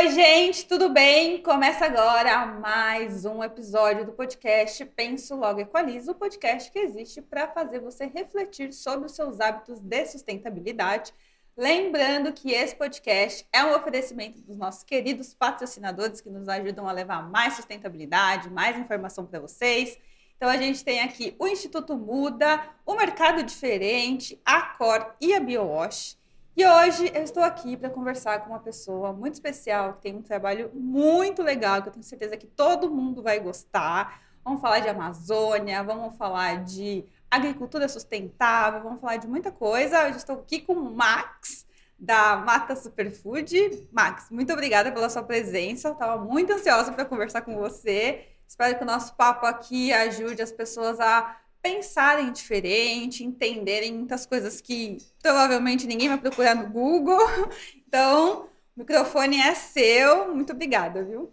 [0.00, 1.42] Oi, gente, tudo bem?
[1.42, 7.46] Começa agora mais um episódio do podcast Penso Logo Equalizo, o podcast que existe para
[7.46, 11.12] fazer você refletir sobre os seus hábitos de sustentabilidade.
[11.54, 16.92] Lembrando que esse podcast é um oferecimento dos nossos queridos patrocinadores que nos ajudam a
[16.92, 19.98] levar mais sustentabilidade, mais informação para vocês.
[20.34, 25.40] Então a gente tem aqui o Instituto Muda, o Mercado Diferente, a Cor e a
[25.40, 26.18] BioWash.
[26.60, 30.20] E hoje eu estou aqui para conversar com uma pessoa muito especial, que tem um
[30.20, 34.20] trabalho muito legal, que eu tenho certeza que todo mundo vai gostar.
[34.44, 40.04] Vamos falar de Amazônia, vamos falar de agricultura sustentável, vamos falar de muita coisa.
[40.04, 41.64] Hoje estou aqui com o Max,
[41.98, 43.88] da Mata Superfood.
[43.90, 45.88] Max, muito obrigada pela sua presença.
[45.88, 48.26] Estava muito ansiosa para conversar com você.
[48.46, 54.60] Espero que o nosso papo aqui ajude as pessoas a pensarem diferente, entenderem muitas coisas
[54.60, 57.18] que provavelmente ninguém vai procurar no Google.
[57.90, 58.42] Então,
[58.76, 60.32] o microfone é seu.
[60.32, 61.28] Muito obrigada, viu?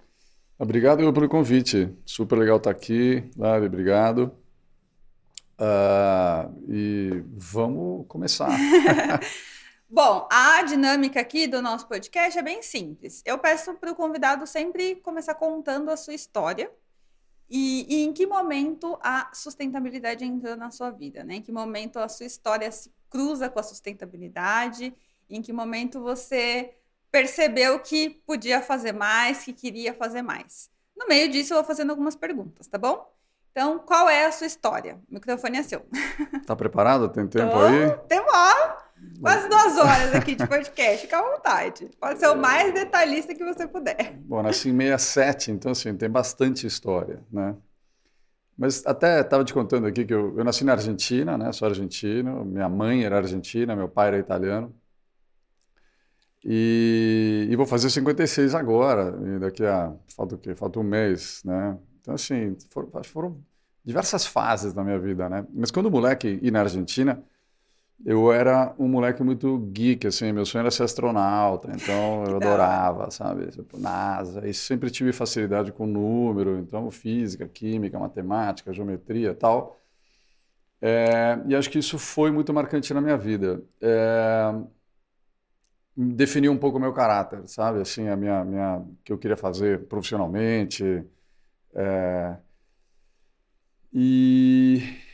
[0.57, 1.95] Obrigado pelo convite.
[2.03, 3.29] Super legal estar aqui.
[3.37, 4.35] Lari, obrigado.
[5.59, 8.49] Uh, e vamos começar.
[9.87, 13.21] Bom, a dinâmica aqui do nosso podcast é bem simples.
[13.23, 16.71] Eu peço para o convidado sempre começar contando a sua história
[17.49, 21.35] e, e, em que momento a sustentabilidade entrou na sua vida, né?
[21.35, 24.93] Em que momento a sua história se cruza com a sustentabilidade?
[25.29, 26.73] Em que momento você
[27.11, 30.69] percebeu que podia fazer mais, que queria fazer mais?
[30.95, 33.09] No meio disso, eu vou fazendo algumas perguntas, tá bom?
[33.51, 34.99] Então, qual é a sua história?
[35.09, 35.85] O microfone é seu.
[36.45, 37.09] Tá preparado?
[37.09, 37.97] Tem tempo Tô, aí?
[38.07, 38.77] Tem ó,
[39.21, 41.01] quase duas horas aqui de podcast.
[41.01, 41.89] Fica à vontade.
[41.99, 44.17] Pode ser o mais detalhista que você puder.
[44.19, 47.55] Bom, nasci em 67, então assim, tem bastante história, né?
[48.57, 51.51] Mas até estava te contando aqui que eu, eu, nasci na Argentina, né?
[51.51, 52.43] Sou argentino.
[52.43, 54.73] Minha mãe era argentina, meu pai era italiano.
[56.43, 59.11] E, e vou fazer 56 agora.
[59.39, 60.55] Daqui a falta o quê?
[60.55, 61.77] Falta um mês, né?
[62.01, 63.37] Então, assim, foram, foram
[63.85, 65.45] diversas fases na minha vida, né?
[65.53, 67.23] Mas quando moleque, e na Argentina,
[68.05, 73.11] eu era um moleque muito geek, assim, meu sonho era ser astronauta, então eu adorava,
[73.11, 73.47] sabe?
[73.51, 79.79] Tipo, NASA, e sempre tive facilidade com número, então física, química, matemática, geometria tal.
[80.81, 83.63] É, e acho que isso foi muito marcante na minha vida.
[83.81, 84.53] É,
[85.95, 87.81] definiu um pouco o meu caráter, sabe?
[87.81, 91.03] Assim, a minha, minha, que eu queria fazer profissionalmente,
[91.75, 92.37] é...
[93.93, 95.06] E...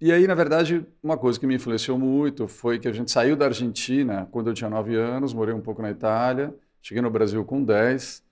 [0.00, 3.36] e aí, na verdade, uma coisa que me influenciou muito foi que a gente saiu
[3.36, 7.44] da Argentina quando eu tinha 9 anos, morei um pouco na Itália, cheguei no Brasil
[7.44, 8.22] com 10.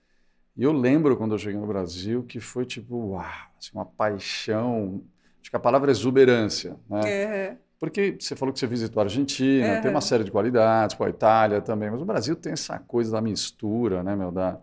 [0.55, 3.23] E eu lembro quando eu cheguei no Brasil que foi tipo, uau,
[3.59, 5.03] assim, uma paixão.
[5.41, 7.51] Acho que a palavra é exuberância, né?
[7.51, 7.57] Uhum.
[7.79, 9.81] Porque você falou que você visitou a Argentina, uhum.
[9.81, 13.11] tem uma série de qualidades, pô, a Itália também, mas o Brasil tem essa coisa
[13.11, 14.59] da mistura, né, meu, da,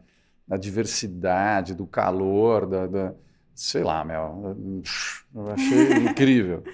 [0.49, 3.15] da diversidade, do calor, da, da,
[3.55, 4.57] sei lá, meu,
[5.33, 6.65] eu achei incrível.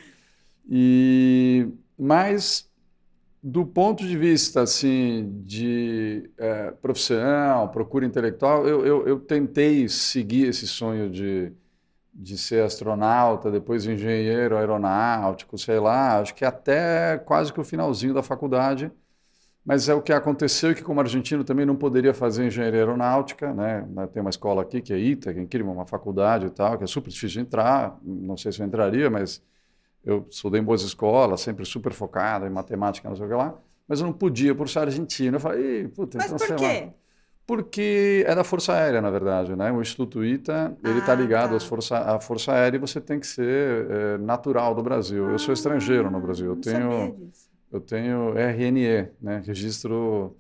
[0.69, 2.69] E mas
[3.43, 10.49] do ponto de vista assim de é, profissão, procura intelectual, eu, eu, eu, tentei seguir
[10.49, 11.53] esse sonho de,
[12.13, 18.15] de ser astronauta, depois engenheiro aeronáutico, sei lá, acho que até quase que o finalzinho
[18.15, 18.93] da faculdade
[19.65, 23.53] mas é o que aconteceu e que, como argentino, também não poderia fazer engenharia aeronáutica.
[23.53, 23.87] Né?
[24.13, 26.85] Tem uma escola aqui, que é ITA, que é incrível, uma faculdade e tal, que
[26.85, 27.99] é super difícil de entrar.
[28.03, 29.43] Não sei se eu entraria, mas
[30.05, 33.55] eu estudei em boas escolas, sempre super focado em matemática, não sei o que lá.
[33.87, 35.37] Mas eu não podia por ser argentino.
[35.37, 36.83] Eu falei, puta, mas então, por quê?
[36.87, 36.93] Lá.
[37.47, 39.73] Porque é da Força Aérea, na verdade, né?
[39.73, 41.61] O Instituto ITA, ele está ah, ligado tá.
[41.61, 45.27] força, à Força Aérea e você tem que ser é, natural do Brasil.
[45.27, 46.51] Ah, eu sou estrangeiro no Brasil.
[46.51, 47.31] Eu tenho
[47.73, 50.37] eu tenho RNE, né, Registro,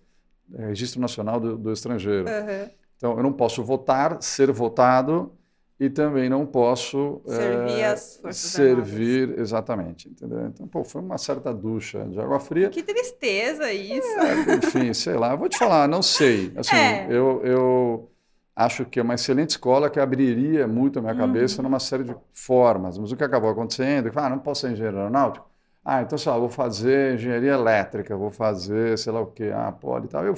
[0.52, 2.28] é, Registro Nacional do, do Estrangeiro.
[2.28, 2.70] Uhum.
[2.96, 5.32] Então, eu não posso votar, ser votado
[5.80, 9.40] e também não posso servir é, as forças servir armadas.
[9.40, 10.46] exatamente, entendeu?
[10.46, 12.68] Então, pô, foi uma certa ducha de água fria.
[12.68, 14.06] Que tristeza isso.
[14.20, 16.52] É, enfim, sei lá, eu vou te falar, não sei.
[16.54, 17.06] Assim, é.
[17.08, 18.10] eu, eu
[18.54, 21.62] acho que é uma excelente escola que abriria muito a minha cabeça uhum.
[21.62, 24.72] numa série de formas, mas o que acabou acontecendo, é que, ah, não posso ser
[24.72, 25.48] engenheiro aeronáutico,
[25.82, 29.72] ah, então, sei lá, vou fazer engenharia elétrica, vou fazer, sei lá o quê, ah,
[29.72, 30.26] pode e tal.
[30.26, 30.34] Eu,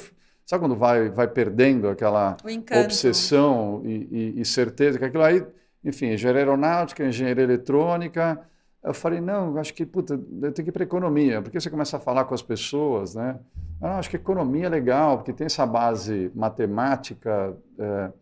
[0.46, 2.36] sabe quando vai, vai perdendo aquela
[2.84, 5.44] obsessão e, e, e, certeza que aquilo aí,
[5.84, 8.40] enfim, engenharia aeronáutica, engenharia eletrônica.
[8.82, 11.96] Eu falei, não, acho que, puta, eu tenho que ir para economia, porque você começa
[11.96, 13.38] a falar com as pessoas, né?
[13.80, 18.12] Ah, acho que economia é legal, porque tem essa base matemática, é,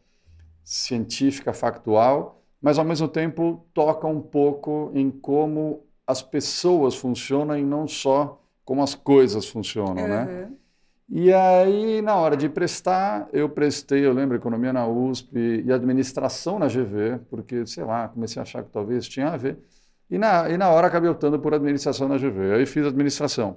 [0.62, 7.62] científica, factual, mas ao mesmo tempo toca um pouco em como as pessoas funcionam e
[7.62, 10.08] não só como as coisas funcionam, uhum.
[10.08, 10.50] né?
[11.12, 16.56] E aí, na hora de prestar, eu prestei, eu lembro, economia na USP e administração
[16.58, 19.58] na GV, porque, sei lá, comecei a achar que talvez tinha a ver.
[20.08, 22.54] E na, e na hora acabei optando por administração na GV.
[22.54, 23.56] Aí fiz administração.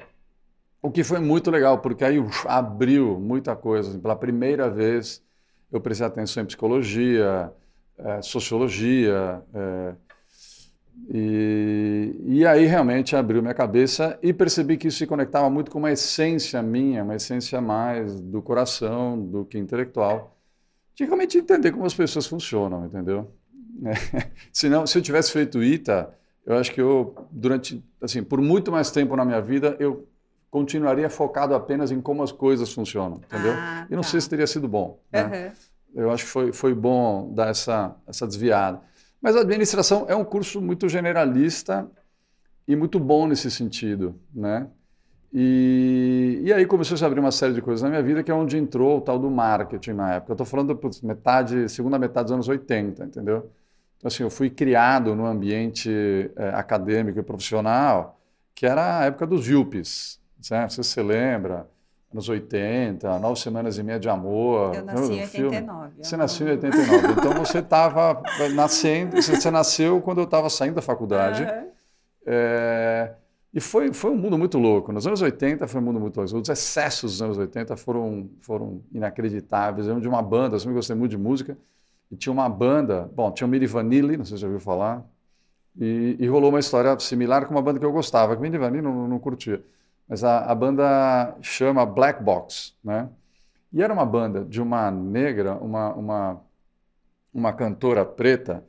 [0.81, 3.89] O que foi muito legal, porque aí uf, abriu muita coisa.
[3.89, 5.23] Assim, pela primeira vez,
[5.71, 7.53] eu prestei atenção em psicologia,
[7.97, 9.95] é, sociologia, é,
[11.09, 15.79] e, e aí realmente abriu minha cabeça e percebi que isso se conectava muito com
[15.79, 20.37] uma essência minha, uma essência mais do coração do que intelectual,
[20.95, 23.31] de realmente entender como as pessoas funcionam, entendeu?
[23.85, 24.31] É.
[24.53, 26.13] Se, não, se eu tivesse feito ITA,
[26.45, 30.07] eu acho que eu, durante, assim, por muito mais tempo na minha vida, eu
[30.51, 33.53] continuaria focado apenas em como as coisas funcionam, entendeu?
[33.53, 34.09] Ah, e não tá.
[34.09, 34.99] sei se teria sido bom.
[35.11, 35.23] Né?
[35.95, 36.03] Uhum.
[36.03, 38.79] Eu acho que foi, foi bom dar essa, essa desviada.
[39.23, 41.89] Mas a administração é um curso muito generalista
[42.67, 44.67] e muito bom nesse sentido, né?
[45.33, 48.29] E, e aí começou a se abrir uma série de coisas na minha vida que
[48.29, 50.33] é onde entrou o tal do marketing na época.
[50.33, 53.49] Eu estou falando putz, metade, segunda metade dos anos 80, entendeu?
[53.97, 55.89] Então assim, eu fui criado no ambiente
[56.35, 58.19] é, acadêmico e profissional
[58.53, 60.73] que era a época dos yuppies, certo?
[60.73, 61.67] Você se lembra?
[62.13, 64.75] Anos 80, Nove Semanas e Meia de Amor.
[64.75, 65.91] Eu nasci em 89.
[66.01, 67.07] Você nasceu em 89.
[67.11, 68.21] Então você estava
[68.53, 71.43] nascendo, você nasceu quando eu estava saindo da faculdade.
[71.43, 71.71] Uhum.
[72.25, 73.13] É,
[73.53, 74.91] e foi, foi um mundo muito louco.
[74.91, 76.35] Nos anos 80 foi um mundo muito louco.
[76.35, 79.87] Os excessos dos anos 80 foram, foram inacreditáveis.
[79.87, 81.57] Eu lembro de uma banda, eu sempre gostei muito de música,
[82.11, 85.03] e tinha uma banda, bom, tinha o Miri Vanilli, não sei se já ouviu falar,
[85.79, 88.59] e, e, rolou uma história similar com uma banda que eu gostava, que o Miri
[88.59, 89.63] Vanilli não, não curtia
[90.07, 93.09] mas a, a, banda chama Black Box, né?
[93.71, 96.41] E era uma banda de uma negra, uma, uma,
[97.33, 98.63] uma cantora preta,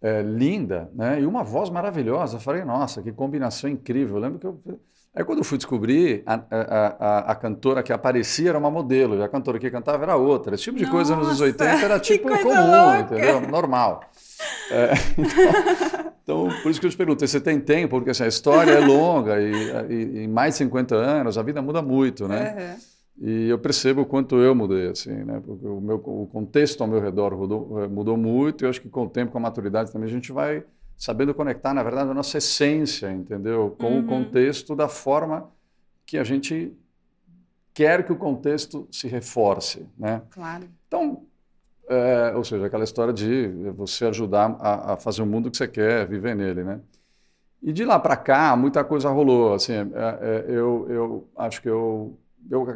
[0.00, 1.20] é, linda, né?
[1.20, 2.36] E uma voz maravilhosa.
[2.36, 4.16] Eu falei, nossa, que combinação incrível.
[4.16, 4.80] Eu lembro que eu...
[5.14, 9.16] Aí quando eu fui descobrir, a, a, a, a, cantora que aparecia era uma modelo,
[9.16, 10.56] e a cantora que cantava era outra.
[10.56, 12.98] Esse tipo de nossa, coisa nos anos 80 era tipo comum, louca.
[13.00, 13.40] entendeu?
[13.42, 14.00] Normal.
[14.72, 14.90] É,
[16.22, 17.96] então, então, por isso que eu te perguntei, você tem tempo?
[17.96, 21.80] Porque assim, a história é longa e, em mais de 50 anos a vida muda
[21.80, 22.76] muito, né?
[23.20, 23.28] Uhum.
[23.28, 25.40] E eu percebo o quanto eu mudei, assim, né?
[25.46, 28.88] Porque o, meu, o contexto ao meu redor mudou, mudou muito e eu acho que
[28.88, 30.64] com o tempo, com a maturidade também, a gente vai
[30.96, 33.74] sabendo conectar, na verdade, a nossa essência, entendeu?
[33.78, 34.00] Com uhum.
[34.00, 35.50] o contexto da forma
[36.06, 36.72] que a gente
[37.72, 40.22] quer que o contexto se reforce, né?
[40.30, 40.68] Claro.
[40.86, 41.24] Então,
[41.88, 45.68] é, ou seja, aquela história de você ajudar a, a, fazer o mundo que você
[45.68, 46.80] quer, viver nele, né?
[47.62, 49.54] E de lá para cá, muita coisa rolou.
[49.54, 52.16] Assim, é, é, eu, eu acho que eu,
[52.50, 52.66] eu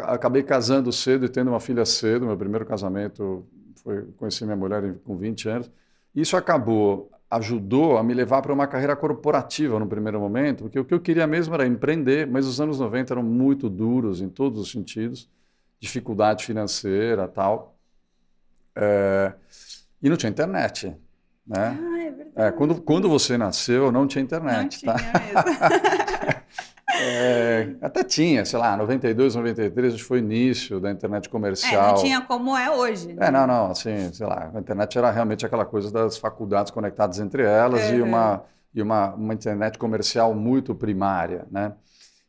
[0.00, 2.26] acabei casando cedo e tendo uma filha cedo.
[2.26, 3.46] Meu primeiro casamento
[3.82, 5.70] foi conheci minha mulher com 20 anos.
[6.14, 10.84] Isso acabou, ajudou a me levar para uma carreira corporativa no primeiro momento, porque o
[10.84, 14.60] que eu queria mesmo era empreender, mas os anos 90 eram muito duros em todos
[14.60, 15.28] os sentidos,
[15.78, 17.76] dificuldade financeira, tal.
[18.74, 19.32] É,
[20.02, 20.96] e não tinha internet.
[21.46, 21.78] Né?
[21.80, 22.30] Ah, é verdade.
[22.34, 24.84] É, quando, quando você nasceu, não tinha internet.
[24.84, 24.98] Não tá?
[24.98, 25.98] tinha mesmo.
[27.00, 31.90] É, até tinha, sei lá, 92, 93 foi o início da internet comercial.
[31.90, 33.12] É, não tinha como é hoje.
[33.12, 33.26] Né?
[33.26, 37.18] É, não, não, assim, sei lá, a internet era realmente aquela coisa das faculdades conectadas
[37.18, 37.96] entre elas uhum.
[37.96, 38.42] e, uma,
[38.74, 41.72] e uma, uma internet comercial muito primária, né?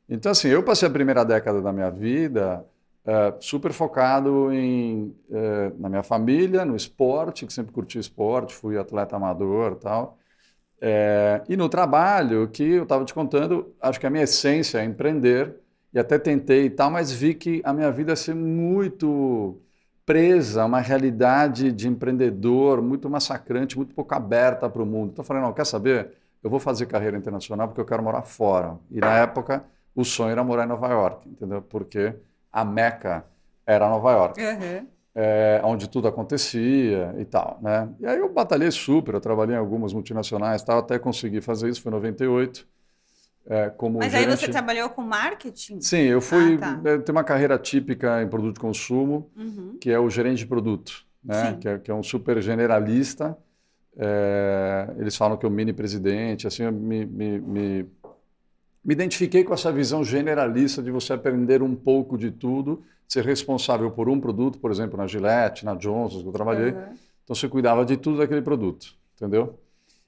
[0.07, 2.65] Então, assim, eu passei a primeira década da minha vida
[3.09, 8.77] é, super focado em, é, na minha família, no esporte, que sempre curti esporte, fui
[8.77, 10.18] atleta amador tal.
[10.81, 14.85] É, e no trabalho, que eu estava te contando, acho que a minha essência é
[14.85, 15.55] empreender,
[15.93, 19.59] e até tentei e tal, mas vi que a minha vida ia ser muito
[20.05, 25.11] presa a uma realidade de empreendedor muito massacrante, muito pouco aberta para o mundo.
[25.11, 26.13] Então eu falei, não, quer saber?
[26.43, 28.77] Eu vou fazer carreira internacional porque eu quero morar fora.
[28.89, 29.63] E na época,
[29.95, 31.61] o sonho era morar em Nova York, entendeu?
[31.61, 32.15] Porque
[32.51, 33.25] a Meca
[33.65, 34.87] era Nova York, uhum.
[35.21, 37.89] É, onde tudo acontecia e tal, né?
[37.99, 41.81] E aí eu batalhei super, eu trabalhei em algumas multinacionais, tal, até consegui fazer isso,
[41.81, 42.65] foi em 98.
[43.45, 44.29] É, como Mas gerente...
[44.29, 45.81] aí você trabalhou com marketing?
[45.81, 46.57] Sim, eu fui.
[46.61, 46.89] Ah, tá.
[46.89, 49.77] Eu tenho uma carreira típica em produto de consumo, uhum.
[49.81, 51.57] que é o gerente de produto, né?
[51.59, 53.37] Que é, que é, um super generalista.
[53.97, 57.85] É, eles falam que é o mini presidente, assim, eu me, me, me
[58.83, 63.91] me identifiquei com essa visão generalista de você aprender um pouco de tudo, ser responsável
[63.91, 66.71] por um produto, por exemplo, na Gillette, na Johnson, que eu trabalhei.
[66.71, 66.93] Uhum.
[67.23, 69.59] Então você cuidava de tudo daquele produto, entendeu?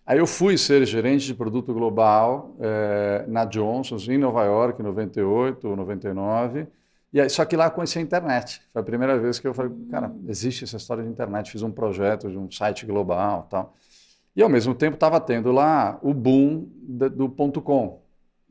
[0.05, 4.85] Aí eu fui ser gerente de produto global é, na Johnson, em Nova York, em
[4.85, 6.67] 98 ou 99.
[7.13, 8.61] E aí, só que lá eu conheci a internet.
[8.71, 10.25] Foi a primeira vez que eu falei, cara, hum.
[10.27, 11.51] existe essa história de internet.
[11.51, 13.73] Fiz um projeto de um site global tal.
[14.35, 18.00] E ao mesmo tempo estava tendo lá o boom do ponto .com,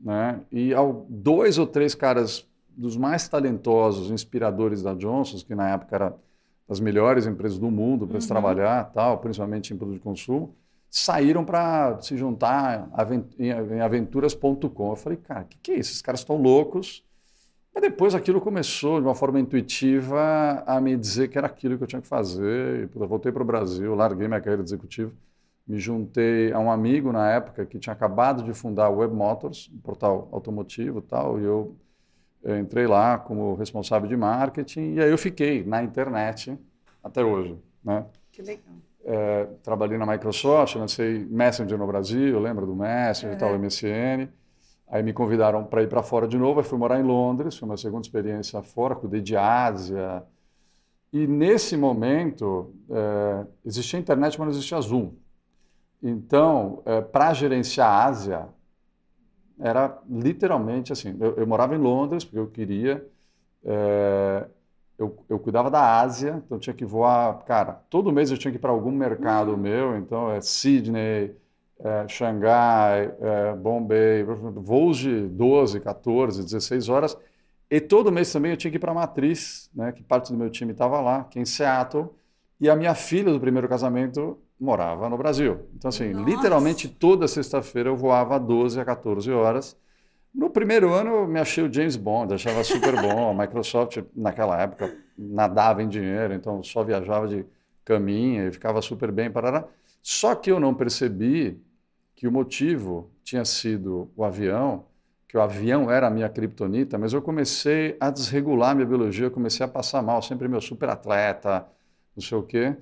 [0.03, 0.41] né?
[0.51, 5.95] E ao, dois ou três caras dos mais talentosos, inspiradores da Johnson, que na época
[5.95, 6.15] era
[6.67, 8.21] das melhores empresas do mundo para uhum.
[8.21, 10.55] se trabalhar, tal, principalmente em produto de consumo,
[10.89, 12.89] saíram para se juntar
[13.37, 14.89] em aventuras.com.
[14.89, 15.91] Eu falei, cara, o que, que é isso?
[15.91, 17.03] Esses caras estão loucos.
[17.73, 21.83] Mas depois aquilo começou, de uma forma intuitiva, a me dizer que era aquilo que
[21.83, 22.89] eu tinha que fazer.
[22.93, 25.13] Eu voltei para o Brasil, larguei minha carreira de executivo,
[25.67, 29.71] me juntei a um amigo na época que tinha acabado de fundar o Web Motors,
[29.73, 31.75] um portal automotivo tal, e eu,
[32.43, 36.57] eu entrei lá como responsável de marketing, e aí eu fiquei na internet
[37.03, 37.57] até hoje.
[37.83, 38.05] Né?
[38.31, 38.75] Que legal.
[39.03, 44.29] É, trabalhei na Microsoft, lancei Messenger no Brasil, lembra do Messenger e tal, MSN.
[44.87, 47.67] Aí me convidaram para ir para fora de novo, aí fui morar em Londres, foi
[47.67, 50.23] uma segunda experiência fora, cuidei de Ásia.
[51.13, 55.13] E nesse momento, é, existia internet, mas não existia Zoom.
[56.01, 58.49] Então, é, para gerenciar a Ásia,
[59.59, 63.05] era literalmente assim, eu, eu, morava em Londres, porque eu queria,
[63.63, 64.47] é,
[64.97, 68.51] eu, eu, cuidava da Ásia, então eu tinha que voar, cara, todo mês eu tinha
[68.51, 69.57] que ir para algum mercado uhum.
[69.57, 71.35] meu, então é Sydney,
[71.79, 77.17] é, Xangai, é, Bombay, voos de 12, 14, 16 horas.
[77.69, 80.37] E todo mês também eu tinha que ir para a Matriz, né, que parte do
[80.37, 82.09] meu time estava lá, que é em Seattle.
[82.59, 85.65] E a minha filha do primeiro casamento morava no Brasil.
[85.75, 86.29] Então, assim, Nossa.
[86.29, 89.75] literalmente toda sexta-feira eu voava 12 a 14 horas.
[90.33, 93.31] No primeiro ano eu me achei o James Bond, achava super bom.
[93.31, 97.43] A Microsoft, naquela época, nadava em dinheiro, então só viajava de
[97.83, 99.31] caminho e ficava super bem.
[99.31, 99.65] Parará.
[100.01, 101.59] Só que eu não percebi
[102.15, 104.85] que o motivo tinha sido o avião,
[105.27, 109.31] que o avião era a minha criptonita, mas eu comecei a desregular minha biologia, eu
[109.31, 111.65] comecei a passar mal, sempre meu super atleta,
[112.15, 112.75] não sei o quê.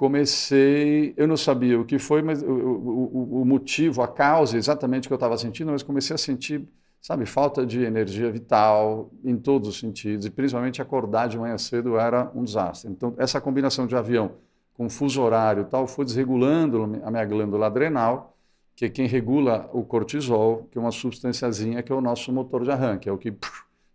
[0.00, 5.06] Comecei, eu não sabia o que foi, mas o, o, o motivo, a causa exatamente
[5.06, 6.66] que eu estava sentindo, mas comecei a sentir,
[7.02, 11.98] sabe, falta de energia vital em todos os sentidos, e principalmente acordar de manhã cedo
[11.98, 12.90] era um desastre.
[12.90, 14.36] Então, essa combinação de avião
[14.72, 18.34] com fuso horário e tal foi desregulando a minha glândula adrenal,
[18.74, 22.64] que é quem regula o cortisol, que é uma substânciazinha que é o nosso motor
[22.64, 23.36] de arranque, é o que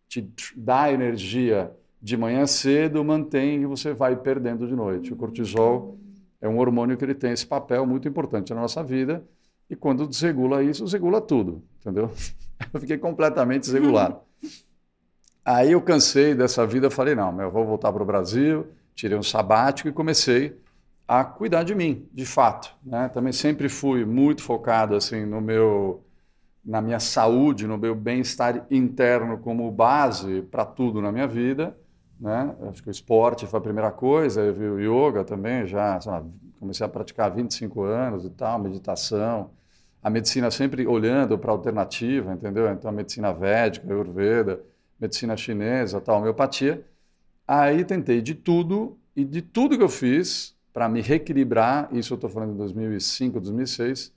[0.07, 1.71] te dá energia
[2.01, 5.13] de manhã cedo, mantém e você vai perdendo de noite.
[5.13, 5.97] O cortisol
[6.41, 9.25] é um hormônio que ele tem esse papel muito importante na nossa vida
[9.69, 12.11] e quando desregula isso, desregula tudo, entendeu?
[12.73, 14.19] Eu fiquei completamente desregulado.
[15.43, 19.21] Aí eu cansei dessa vida, falei, não, eu vou voltar para o Brasil, tirei um
[19.21, 20.57] sabático e comecei
[21.07, 22.73] a cuidar de mim, de fato.
[22.83, 23.09] Né?
[23.09, 26.03] Também sempre fui muito focado assim no meu,
[26.63, 31.77] na minha saúde, no meu bem-estar interno como base para tudo na minha vida.
[32.19, 32.55] Né?
[32.69, 35.99] Acho que o esporte foi a primeira coisa, eu vi o yoga também, já
[36.59, 39.51] comecei a praticar há 25 anos e tal, meditação.
[40.01, 42.69] A medicina sempre olhando para a alternativa, entendeu?
[42.71, 44.61] Então, a medicina védica, Ayurveda,
[44.99, 46.85] medicina chinesa, tal, homeopatia.
[47.47, 52.15] Aí tentei de tudo, e de tudo que eu fiz, para me reequilibrar, isso eu
[52.15, 54.13] estou falando em 2005, 2006,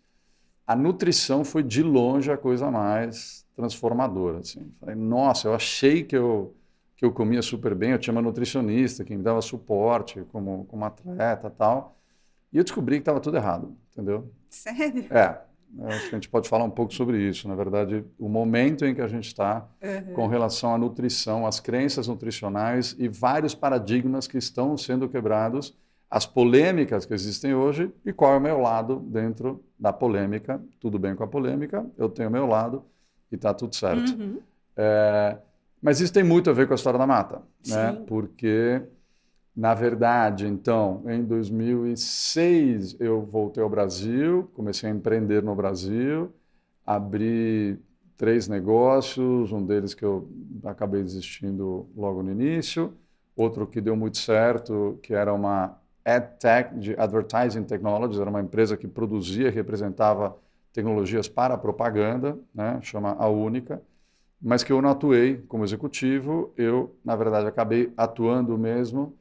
[0.66, 4.38] a nutrição foi de longe a coisa mais transformadora.
[4.38, 4.70] Assim.
[4.78, 6.54] Falei, nossa, eu achei que eu,
[6.98, 10.84] que eu comia super bem, eu tinha uma nutricionista que me dava suporte como, como
[10.84, 11.96] atleta tal,
[12.52, 14.30] e eu descobri que estava tudo errado, entendeu?
[14.50, 15.06] Sério?
[15.08, 15.38] É,
[15.86, 17.46] acho que a gente pode falar um pouco sobre isso.
[17.46, 20.14] Na verdade, o momento em que a gente está uhum.
[20.14, 25.76] com relação à nutrição, as crenças nutricionais e vários paradigmas que estão sendo quebrados
[26.10, 30.60] as polêmicas que existem hoje e qual é o meu lado dentro da polêmica.
[30.80, 32.82] Tudo bem com a polêmica, eu tenho o meu lado
[33.30, 34.18] e está tudo certo.
[34.18, 34.40] Uhum.
[34.76, 35.36] É,
[35.82, 37.92] mas isso tem muito a ver com a história da mata, né?
[38.06, 38.82] Porque,
[39.54, 46.32] na verdade, então, em 2006 eu voltei ao Brasil, comecei a empreender no Brasil,
[46.84, 47.78] abri
[48.16, 50.28] três negócios, um deles que eu
[50.64, 52.92] acabei desistindo logo no início,
[53.36, 58.76] outro que deu muito certo, que era uma AdTech, de Advertising Technologies, era uma empresa
[58.76, 60.36] que produzia e representava
[60.72, 63.80] tecnologias para propaganda, né, chama A Única,
[64.40, 69.14] mas que eu não atuei como executivo, eu, na verdade, acabei atuando mesmo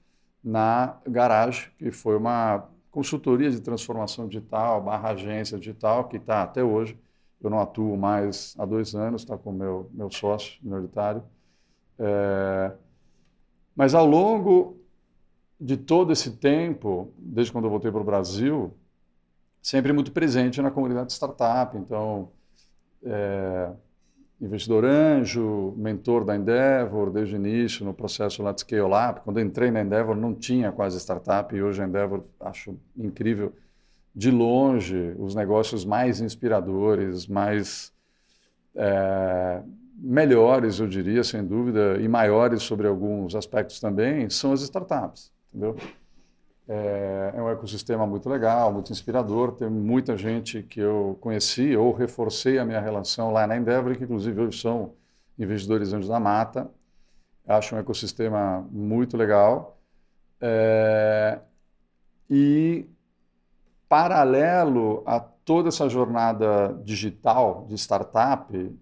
[0.43, 6.63] na Garage, que foi uma consultoria de transformação digital, barra agência digital, que está até
[6.63, 6.97] hoje.
[7.41, 11.23] Eu não atuo mais há dois anos, está com meu, meu sócio minoritário.
[11.99, 12.71] É...
[13.75, 14.77] Mas ao longo
[15.59, 18.73] de todo esse tempo, desde quando eu voltei para o Brasil,
[19.61, 21.75] sempre muito presente na comunidade startup.
[21.77, 22.29] Então,
[23.03, 23.71] é,
[24.39, 29.21] investidor anjo, mentor da Endeavor desde o início no processo lá de Scale Up.
[29.21, 33.53] Quando eu entrei na Endeavor não tinha quase startup e hoje a Endeavor acho incrível
[34.15, 37.93] de longe os negócios mais inspiradores, mais
[38.75, 39.61] é,
[39.97, 45.75] melhores, eu diria, sem dúvida, e maiores sobre alguns aspectos também, são as startups, entendeu?
[46.67, 49.53] É, é um ecossistema muito legal, muito inspirador.
[49.53, 54.03] Tem muita gente que eu conheci ou reforcei a minha relação lá na Endeavor, que
[54.03, 54.93] inclusive hoje são
[55.39, 56.69] investidores anjos da mata.
[57.47, 59.79] Acho um ecossistema muito legal.
[60.41, 61.39] É,
[62.29, 62.85] e
[63.87, 68.77] paralelo a toda essa jornada digital de startup,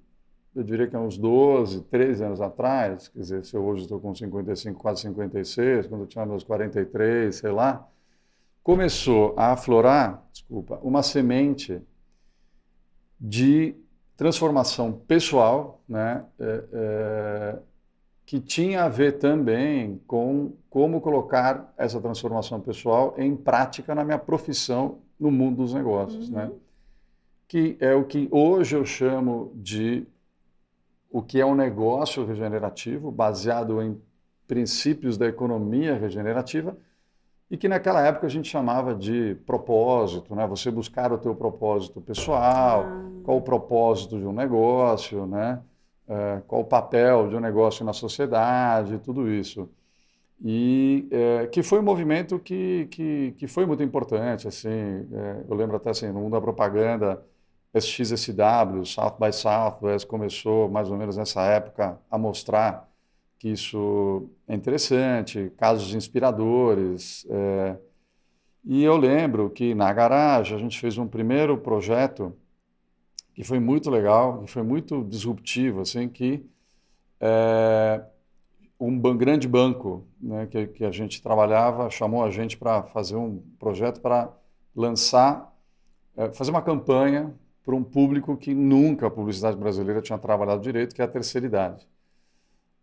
[0.56, 4.00] eu diria que há uns 12, 13 anos atrás, quer dizer, se eu hoje estou
[4.00, 7.86] com 55, quase 56, quando eu tinha meus 43, sei lá,
[8.64, 11.82] começou a aflorar, desculpa, uma semente
[13.20, 13.76] de
[14.16, 17.60] transformação pessoal, né, é, é,
[18.26, 24.18] que tinha a ver também com como colocar essa transformação pessoal em prática na minha
[24.18, 26.46] profissão no mundo dos negócios, né?
[26.46, 26.50] uhum.
[26.50, 26.56] né?
[27.48, 30.08] Que é o que hoje eu chamo de
[31.16, 33.98] o que é um negócio regenerativo, baseado em
[34.46, 36.78] princípios da economia regenerativa,
[37.50, 40.46] e que naquela época a gente chamava de propósito, né?
[40.46, 43.10] Você buscar o teu propósito pessoal, ah.
[43.24, 45.62] qual o propósito de um negócio, né?
[46.06, 49.70] É, qual o papel de um negócio na sociedade, tudo isso.
[50.44, 55.56] E é, que foi um movimento que, que, que foi muito importante, assim, é, eu
[55.56, 57.24] lembro até assim, no mundo da propaganda,
[57.76, 62.90] SXSW, South by Southwest, começou mais ou menos nessa época a mostrar
[63.38, 67.28] que isso é interessante, casos inspiradores.
[67.30, 67.78] É,
[68.64, 72.34] e eu lembro que na garagem a gente fez um primeiro projeto
[73.34, 76.46] que foi muito legal, que foi muito disruptivo, assim, que
[77.20, 78.02] é,
[78.80, 83.44] um grande banco né, que, que a gente trabalhava chamou a gente para fazer um
[83.60, 84.32] projeto para
[84.74, 85.54] lançar,
[86.16, 90.94] é, fazer uma campanha para um público que nunca a publicidade brasileira tinha trabalhado direito,
[90.94, 91.88] que é a terceira idade.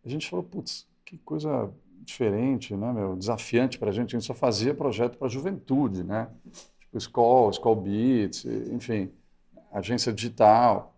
[0.04, 1.70] A gente falou, putz, que coisa
[2.04, 3.14] diferente, né, meu?
[3.14, 4.16] desafiante para a gente.
[4.16, 6.28] A gente só fazia projeto para a juventude, né?
[6.80, 9.12] Tipo Skoll, Skoll Beats, enfim,
[9.72, 10.96] agência digital.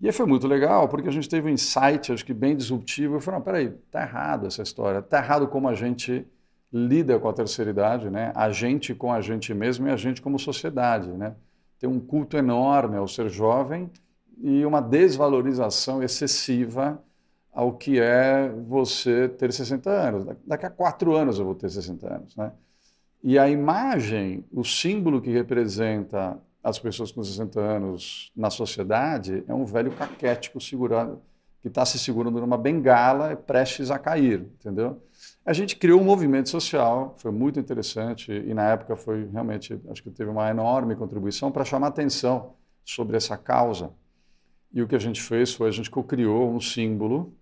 [0.00, 3.16] E aí foi muito legal, porque a gente teve um insight, acho que bem disruptivo.
[3.16, 5.02] Eu falei, não, peraí, tá errado essa história.
[5.02, 6.26] Tá errado como a gente
[6.72, 8.32] lida com a terceira idade, né?
[8.34, 11.36] A gente com a gente mesmo e a gente como sociedade, né?
[11.82, 13.90] Tem um culto enorme ao ser jovem
[14.40, 17.02] e uma desvalorização excessiva
[17.52, 20.36] ao que é você ter 60 anos.
[20.46, 22.36] Daqui a quatro anos eu vou ter 60 anos.
[22.36, 22.52] Né?
[23.20, 29.52] E a imagem, o símbolo que representa as pessoas com 60 anos na sociedade é
[29.52, 31.20] um velho caquético segurado,
[31.62, 35.00] que está se segurando numa bengala prestes a cair, entendeu?
[35.46, 40.02] A gente criou um movimento social, foi muito interessante e na época foi realmente, acho
[40.02, 43.90] que teve uma enorme contribuição para chamar atenção sobre essa causa.
[44.72, 47.32] E o que a gente fez foi a gente criou um símbolo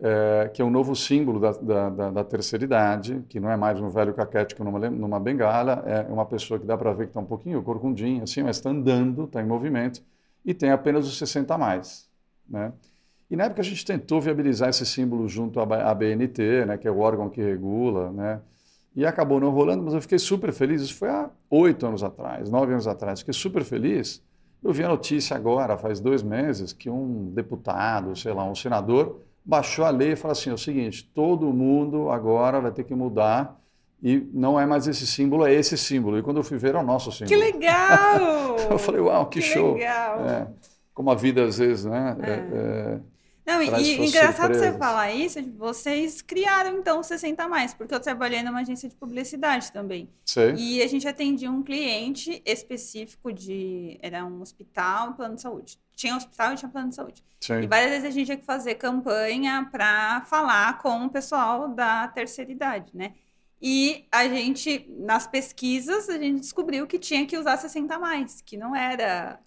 [0.00, 3.56] é, que é um novo símbolo da, da, da, da, terceira idade, que não é
[3.56, 7.10] mais um velho caquético numa, numa bengala, é uma pessoa que dá para ver que
[7.10, 10.02] está um pouquinho corcundinho, assim, mas está andando, está em movimento
[10.42, 12.08] e tem apenas os 60 a mais.
[12.48, 12.72] Né?
[13.30, 16.90] E na época a gente tentou viabilizar esse símbolo junto à BNT, né, que é
[16.90, 18.40] o órgão que regula, né,
[18.94, 20.82] e acabou não rolando, mas eu fiquei super feliz.
[20.82, 23.20] Isso foi há oito anos atrás, nove anos atrás.
[23.20, 24.20] Fiquei super feliz.
[24.62, 29.20] Eu vi a notícia agora, faz dois meses, que um deputado, sei lá, um senador,
[29.44, 32.94] baixou a lei e falou assim: é o seguinte, todo mundo agora vai ter que
[32.94, 33.58] mudar
[34.02, 36.18] e não é mais esse símbolo, é esse símbolo.
[36.18, 37.28] E quando eu fui ver, era o nosso símbolo.
[37.28, 38.56] Que legal!
[38.70, 39.74] eu falei, uau, que, que show!
[39.74, 40.26] Legal.
[40.26, 40.46] É,
[40.92, 42.16] como a vida às vezes, né?
[42.20, 42.30] É.
[42.30, 43.00] É, é
[43.50, 44.72] não, e engraçado surpresas.
[44.72, 48.94] você falar isso, vocês criaram então o 60 mais, porque eu trabalhei numa agência de
[48.94, 50.08] publicidade também.
[50.24, 50.54] Sim.
[50.56, 53.98] E a gente atendia um cliente específico de.
[54.02, 55.78] Era um hospital, plano de saúde.
[55.94, 57.24] Tinha hospital e tinha plano de saúde.
[57.40, 57.60] Sim.
[57.62, 62.08] E várias vezes a gente tinha que fazer campanha para falar com o pessoal da
[62.08, 63.14] terceira idade, né?
[63.62, 68.56] E a gente, nas pesquisas, a gente descobriu que tinha que usar 60 mais, que
[68.56, 69.38] não era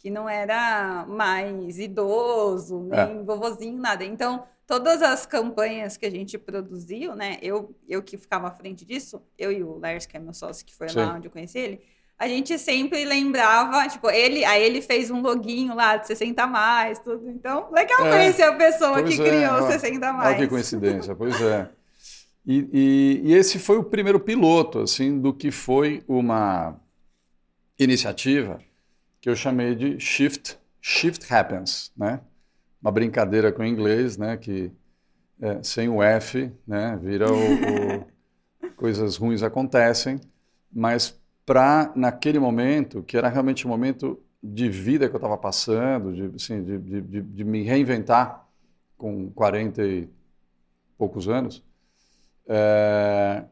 [0.00, 3.22] que não era mais idoso, nem é.
[3.22, 4.02] vovozinho, nada.
[4.02, 7.36] Então, todas as campanhas que a gente produziu, né?
[7.42, 10.64] Eu, eu que ficava à frente disso, eu e o Lars, que é meu sócio,
[10.64, 11.00] que foi Sim.
[11.00, 11.80] lá onde eu conheci ele,
[12.18, 16.98] a gente sempre lembrava, tipo, ele, aí ele fez um loginho lá de 60 mais,
[16.98, 17.28] tudo.
[17.28, 20.28] Então, legal é, conhecer a pessoa que é, criou ó, 60 mais.
[20.28, 21.68] Olha que coincidência, pois é.
[22.46, 26.74] E, e, e, esse foi o primeiro piloto, assim, do que foi uma
[27.78, 28.60] iniciativa
[29.20, 32.20] que eu chamei de Shift, Shift Happens, né?
[32.80, 34.36] Uma brincadeira com o inglês, né?
[34.36, 34.72] Que
[35.40, 36.98] é, sem o F, né?
[37.02, 40.20] Vira o, o coisas ruins acontecem,
[40.72, 46.14] mas para naquele momento, que era realmente um momento de vida que eu estava passando,
[46.14, 48.46] de, assim, de, de, de, me reinventar,
[48.96, 50.08] com 40 e
[50.96, 51.62] poucos anos.
[52.46, 53.44] É,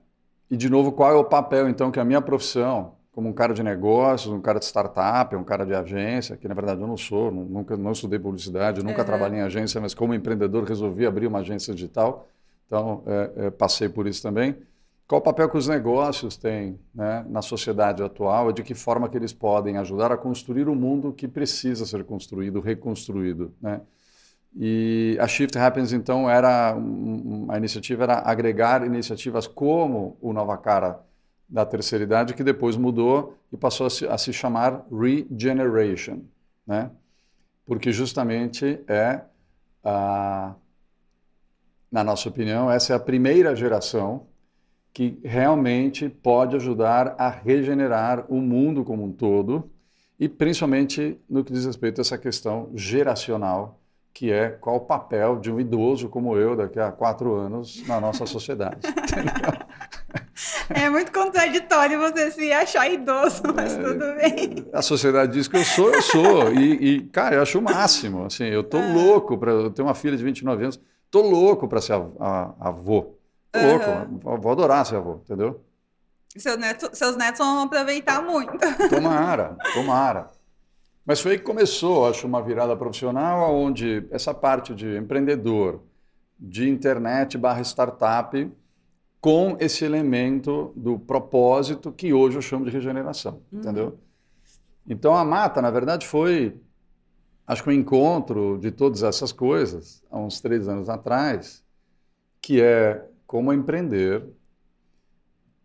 [0.50, 3.52] e, de novo, qual é o papel, então, que a minha profissão, como um cara
[3.52, 6.96] de negócios, um cara de startup, um cara de agência, que na verdade eu não
[6.96, 11.40] sou, nunca não estudei publicidade, nunca trabalhei em agência, mas como empreendedor resolvi abrir uma
[11.40, 12.28] agência digital,
[12.64, 14.54] então é, é, passei por isso também.
[15.04, 19.08] Qual o papel que os negócios têm né, na sociedade atual e de que forma
[19.08, 23.80] que eles podem ajudar a construir o um mundo que precisa ser construído, reconstruído, né?
[24.56, 26.72] E a Shift Happens, então, era
[27.48, 31.00] a iniciativa era agregar iniciativas como o Nova Cara
[31.48, 36.20] da terceira idade, que depois mudou e passou a se, a se chamar Regeneration,
[36.66, 36.90] né?
[37.64, 39.22] Porque justamente é,
[39.82, 40.54] a,
[41.90, 44.26] na nossa opinião, essa é a primeira geração
[44.92, 49.70] que realmente pode ajudar a regenerar o mundo como um todo
[50.18, 53.80] e principalmente no que diz respeito a essa questão geracional
[54.12, 58.00] que é qual o papel de um idoso como eu daqui a quatro anos na
[58.00, 58.80] nossa sociedade.
[60.70, 64.66] é muito contraditório você se achar idoso, mas é, tudo bem.
[64.72, 66.52] A sociedade diz que eu sou, eu sou.
[66.52, 68.24] E, e cara, eu acho o máximo.
[68.24, 68.92] Assim, eu tô é.
[68.92, 69.52] louco para.
[69.52, 73.14] Eu tenho uma filha de 29 anos, tô louco para ser avô.
[73.50, 73.68] Tô uhum.
[73.68, 74.40] louco.
[74.42, 75.60] Vou adorar ser avô, entendeu?
[76.36, 78.58] Seu neto, seus netos vão aproveitar muito.
[78.88, 80.30] Tomara, tomara.
[81.04, 85.80] Mas foi aí que começou, acho, uma virada profissional, onde essa parte de empreendedor,
[86.38, 88.52] de internet barra startup,
[89.20, 93.58] com esse elemento do propósito que hoje eu chamo de regeneração, uhum.
[93.58, 93.98] entendeu?
[94.86, 96.56] Então a Mata, na verdade, foi,
[97.46, 101.64] acho que um encontro de todas essas coisas, há uns três anos atrás,
[102.40, 104.24] que é como empreender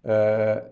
[0.04, 0.66] é,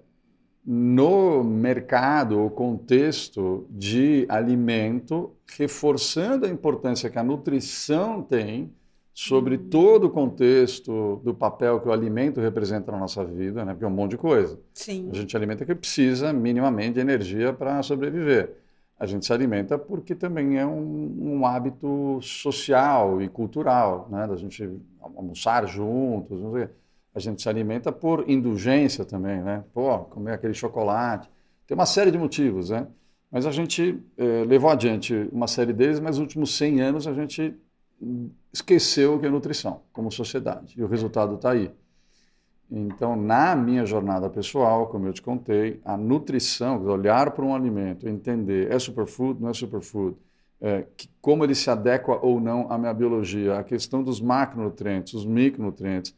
[0.66, 8.74] no mercado ou contexto de alimento, reforçando a importância que a nutrição tem
[9.14, 13.74] sobre todo o contexto do papel que o alimento representa na nossa vida, né?
[13.74, 14.60] porque é um monte de coisa.
[14.74, 15.10] Sim.
[15.12, 18.56] A gente alimenta que precisa minimamente de energia para sobreviver.
[18.98, 24.28] A gente se alimenta porque também é um, um hábito social e cultural, né?
[24.28, 24.70] da gente
[25.02, 26.70] almoçar juntos, não sei
[27.14, 29.64] a gente se alimenta por indulgência também, né?
[29.74, 31.30] Pô, comer aquele chocolate.
[31.68, 32.88] Tem uma série de motivos, né?
[33.30, 37.14] Mas a gente eh, levou adiante uma série deles, mas nos últimos 100 anos a
[37.14, 37.54] gente
[38.54, 40.76] esqueceu o que é nutrição como sociedade.
[40.78, 41.72] E o resultado está aí.
[42.70, 48.08] Então, na minha jornada pessoal, como eu te contei, a nutrição, olhar para um alimento,
[48.08, 50.16] entender é superfood, não é superfood,
[50.62, 55.14] é, que, como ele se adequa ou não à minha biologia, a questão dos macronutrientes,
[55.14, 56.16] os micronutrientes,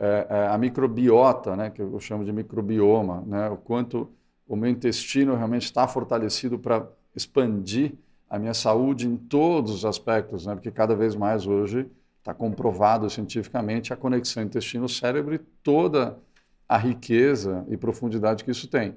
[0.00, 4.10] é, é, a microbiota, né, que eu chamo de microbioma, né, o quanto
[4.48, 7.94] o meu intestino realmente está fortalecido para expandir
[8.32, 11.86] a minha saúde em todos os aspectos, né, porque cada vez mais hoje
[12.18, 16.18] está comprovado cientificamente a conexão intestino-cérebro e toda
[16.66, 18.96] a riqueza e profundidade que isso tem.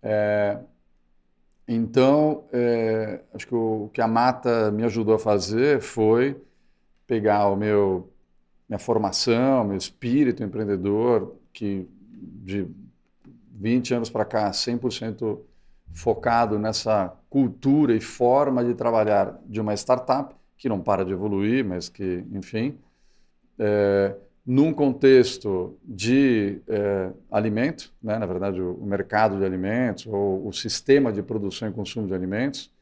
[0.00, 0.60] É,
[1.66, 6.40] então, é, acho que o, o que a Mata me ajudou a fazer foi
[7.04, 8.08] pegar o meu
[8.68, 11.88] minha formação, meu espírito empreendedor, que
[12.44, 12.68] de
[13.50, 15.40] 20 anos para cá, 100%
[15.92, 21.64] focado nessa cultura e forma de trabalhar de uma startup, que não para de evoluir,
[21.64, 22.78] mas que, enfim,
[23.58, 30.46] é, num contexto de é, alimento, né, na verdade, o, o, mercado de alimentos, ou
[30.46, 32.72] o sistema de produção e consumo de alimentos,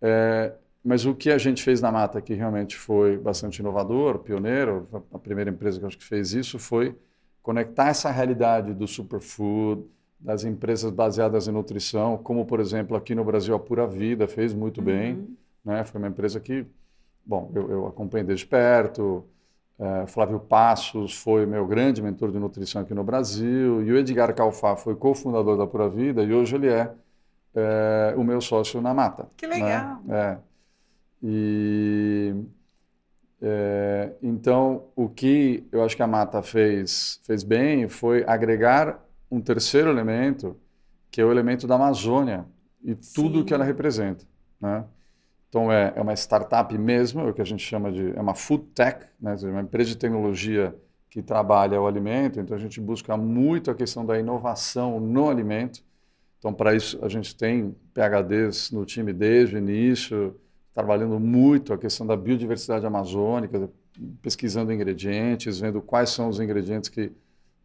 [0.00, 0.52] é,
[0.84, 5.18] mas o que a gente fez na Mata, que realmente foi bastante inovador, pioneiro, a
[5.18, 6.96] primeira empresa que acho que fez isso, foi
[7.42, 9.84] conectar essa realidade do superfood,
[10.20, 14.52] das empresas baseadas em nutrição, como, por exemplo, aqui no Brasil, a Pura Vida fez
[14.52, 14.84] muito uhum.
[14.84, 15.36] bem.
[15.64, 15.82] Né?
[15.84, 16.66] Foi uma empresa que,
[17.24, 19.24] bom, eu, eu acompanhei desde perto.
[19.78, 23.82] É, Flávio Passos foi meu grande mentor de nutrição aqui no Brasil.
[23.82, 26.92] E o Edgar Calfá foi cofundador da Pura Vida e hoje ele é,
[27.54, 29.26] é o meu sócio na Mata.
[29.38, 30.02] Que legal!
[30.04, 30.16] Né?
[30.18, 30.38] É.
[31.22, 32.34] E
[33.40, 39.40] é, então o que eu acho que a Mata fez fez bem foi agregar um
[39.40, 40.56] terceiro elemento
[41.10, 42.46] que é o elemento da Amazônia
[42.82, 44.24] e tudo o que ela representa,
[44.60, 44.84] né?
[45.48, 48.36] Então é, é, uma startup mesmo, é o que a gente chama de é uma
[48.36, 49.34] food tech, né?
[49.42, 50.74] uma empresa de tecnologia
[51.10, 52.38] que trabalha o alimento.
[52.38, 55.82] Então a gente busca muito a questão da inovação no alimento.
[56.38, 60.38] Então para isso a gente tem PhDs no time desde o início
[60.72, 63.68] trabalhando muito a questão da biodiversidade amazônica,
[64.22, 67.12] pesquisando ingredientes, vendo quais são os ingredientes que,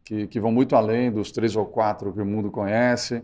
[0.05, 3.23] que, que vão muito além dos três ou quatro que o mundo conhece,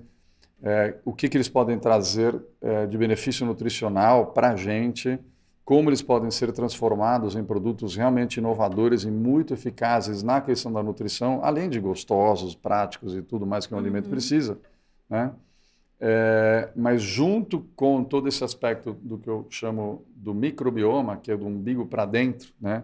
[0.63, 5.19] é, o que, que eles podem trazer é, de benefício nutricional para a gente,
[5.63, 10.81] como eles podem ser transformados em produtos realmente inovadores e muito eficazes na questão da
[10.81, 13.83] nutrição, além de gostosos, práticos e tudo mais que um uhum.
[13.83, 14.57] alimento precisa,
[15.09, 15.31] né?
[16.03, 21.37] É, mas junto com todo esse aspecto do que eu chamo do microbioma, que é
[21.37, 22.83] do umbigo para dentro, né?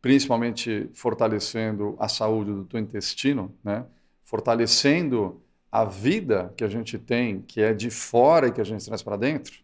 [0.00, 3.84] Principalmente fortalecendo a saúde do intestino, né?
[4.24, 8.84] fortalecendo a vida que a gente tem, que é de fora e que a gente
[8.84, 9.58] traz para dentro.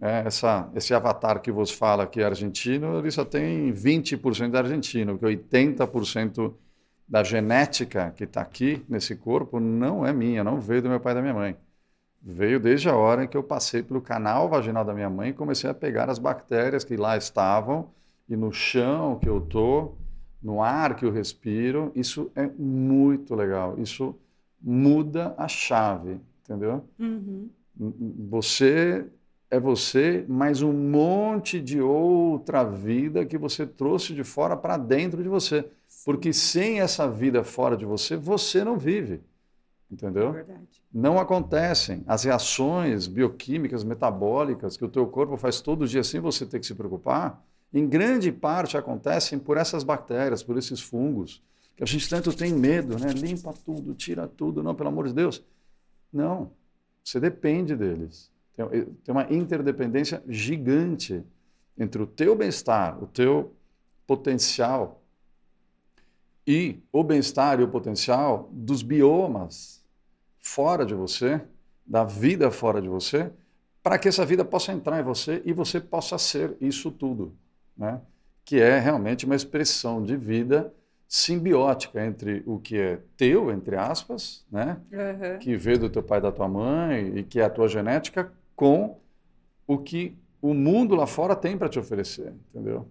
[0.00, 4.58] É, essa, esse avatar que vos fala que é argentino, ele só tem 20% da
[4.58, 6.54] argentino, que 80%
[7.08, 11.12] da genética que está aqui nesse corpo não é minha, não veio do meu pai
[11.12, 11.56] e da minha mãe.
[12.20, 15.32] Veio desde a hora em que eu passei pelo canal vaginal da minha mãe e
[15.32, 17.90] comecei a pegar as bactérias que lá estavam
[18.32, 19.92] e no chão que eu tô,
[20.42, 21.92] no ar que eu respiro.
[21.94, 23.78] Isso é muito legal.
[23.78, 24.16] Isso
[24.58, 26.82] muda a chave, entendeu?
[26.98, 27.50] Uhum.
[28.30, 29.06] Você
[29.50, 35.22] é você, mais um monte de outra vida que você trouxe de fora para dentro
[35.22, 35.68] de você.
[36.02, 39.20] Porque sem essa vida fora de você, você não vive.
[39.90, 40.34] Entendeu?
[40.34, 40.46] É
[40.90, 42.02] não acontecem.
[42.06, 46.66] As reações bioquímicas, metabólicas que o teu corpo faz todo dia sem você ter que
[46.66, 51.42] se preocupar, em grande parte acontecem por essas bactérias, por esses fungos,
[51.76, 53.12] que a gente tanto tem medo, né?
[53.12, 55.42] Limpa tudo, tira tudo, não, pelo amor de Deus.
[56.12, 56.50] Não,
[57.02, 58.30] você depende deles.
[58.54, 61.24] Tem, tem uma interdependência gigante
[61.78, 63.54] entre o teu bem-estar, o teu
[64.06, 65.02] potencial
[66.46, 69.82] e o bem-estar e o potencial dos biomas
[70.38, 71.40] fora de você,
[71.86, 73.32] da vida fora de você,
[73.82, 77.34] para que essa vida possa entrar em você e você possa ser isso tudo,
[77.76, 78.00] né?
[78.44, 80.72] que é realmente uma expressão de vida
[81.06, 84.78] simbiótica entre o que é teu, entre aspas, né?
[84.90, 85.38] Uhum.
[85.38, 88.32] que veio do teu pai e da tua mãe e que é a tua genética,
[88.56, 88.98] com
[89.66, 92.88] o que o mundo lá fora tem para te oferecer, entendeu?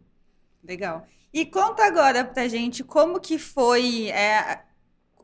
[0.64, 1.06] Legal.
[1.34, 4.62] E conta agora pra gente como que foi é,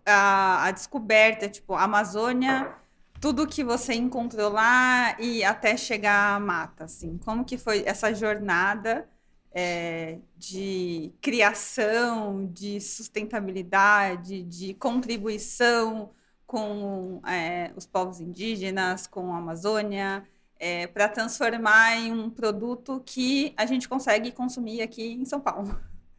[0.05, 2.73] a, a descoberta, tipo, a Amazônia,
[3.21, 7.17] tudo que você encontrou lá e até chegar à mata, assim.
[7.23, 9.07] Como que foi essa jornada
[9.59, 16.11] é, de criação, de sustentabilidade, de contribuição
[16.45, 20.23] com é, os povos indígenas, com a Amazônia,
[20.59, 25.75] é, para transformar em um produto que a gente consegue consumir aqui em São Paulo.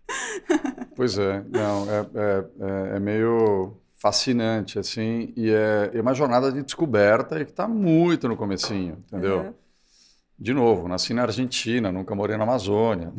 [0.96, 6.51] Pois é, não, é, é, é, é meio fascinante, assim, e é, é, uma jornada
[6.51, 9.38] de descoberta e que está muito no comecinho, entendeu?
[9.42, 9.55] Uhum.
[10.40, 13.12] De novo, nasci na Argentina, nunca morei na Amazônia.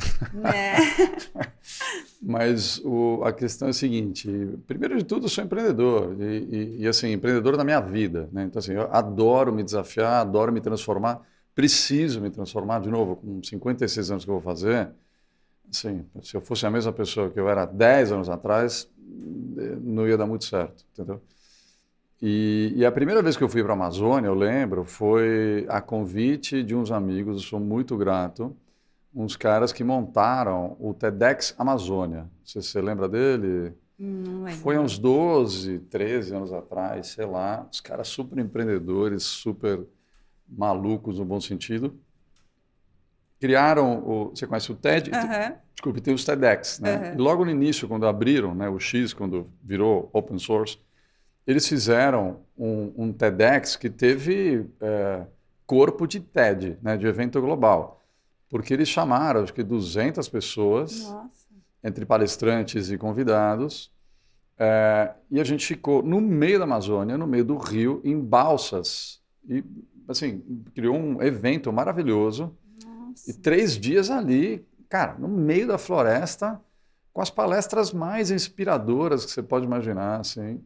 [0.53, 1.49] É.
[2.21, 4.29] Mas o, a questão é a seguinte:
[4.65, 8.29] primeiro de tudo, eu sou empreendedor e, e, e, assim empreendedor da minha vida.
[8.32, 8.43] Né?
[8.43, 11.21] Então assim, eu adoro me desafiar, adoro me transformar,
[11.53, 13.17] preciso me transformar de novo.
[13.17, 14.89] Com 56 anos que eu vou fazer,
[15.69, 18.89] assim, se eu fosse a mesma pessoa que eu era 10 anos atrás,
[19.82, 21.21] não ia dar muito certo, entendeu?
[22.21, 25.79] E, e, a primeira vez que eu fui para a Amazônia, eu lembro, foi a
[25.79, 28.53] convite de uns amigos, eu sou muito grato,
[29.15, 32.29] uns caras que montaram o TEDx Amazônia.
[32.43, 33.73] Sei se você lembra dele.
[33.97, 34.60] Não lembro.
[34.60, 37.67] Foi uns 12, 13 anos atrás, sei lá.
[37.71, 39.86] Os caras super empreendedores, super
[40.47, 41.97] malucos no bom sentido.
[43.39, 44.29] Criaram o.
[44.29, 45.10] Você conhece o TED?
[45.10, 45.55] Uhum.
[45.73, 46.79] Desculpe, tem os TEDx.
[46.79, 47.12] Né?
[47.12, 47.23] Uhum.
[47.23, 50.77] logo no início, quando abriram né, o X, quando virou open source,
[51.45, 55.25] eles fizeram um, um TEDx que teve é,
[55.65, 58.02] corpo de TED, né, de evento global.
[58.49, 61.30] Porque eles chamaram, acho que 200 pessoas, Nossa.
[61.84, 63.91] entre palestrantes e convidados,
[64.58, 69.21] é, e a gente ficou no meio da Amazônia, no meio do rio, em balsas.
[69.47, 69.63] E,
[70.08, 70.43] assim,
[70.75, 72.54] criou um evento maravilhoso.
[72.84, 73.32] Nossa.
[73.32, 76.60] E três dias ali, cara, no meio da floresta,
[77.13, 80.62] com as palestras mais inspiradoras que você pode imaginar, assim.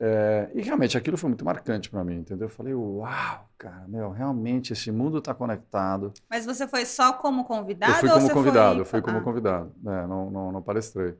[0.00, 2.46] É, e realmente aquilo foi muito marcante para mim, entendeu?
[2.46, 6.12] Eu falei, uau, cara, meu, realmente esse mundo está conectado.
[6.30, 7.92] Mas você foi só como convidado?
[7.94, 8.80] Eu fui como convidado, foi...
[8.80, 9.22] eu fui como ah.
[9.22, 10.06] convidado, né?
[10.06, 11.16] não, não, não palestrei.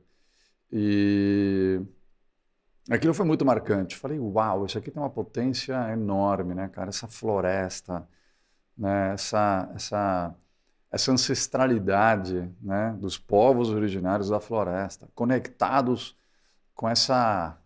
[0.71, 1.81] E
[2.89, 3.95] aquilo foi muito marcante.
[3.95, 6.87] Eu falei, uau, isso aqui tem uma potência enorme, né, cara?
[6.87, 8.07] Essa floresta,
[8.77, 9.11] né?
[9.13, 10.35] essa, essa,
[10.89, 12.95] essa ancestralidade né?
[12.97, 16.17] dos povos originários da floresta, conectados
[16.73, 17.57] com essa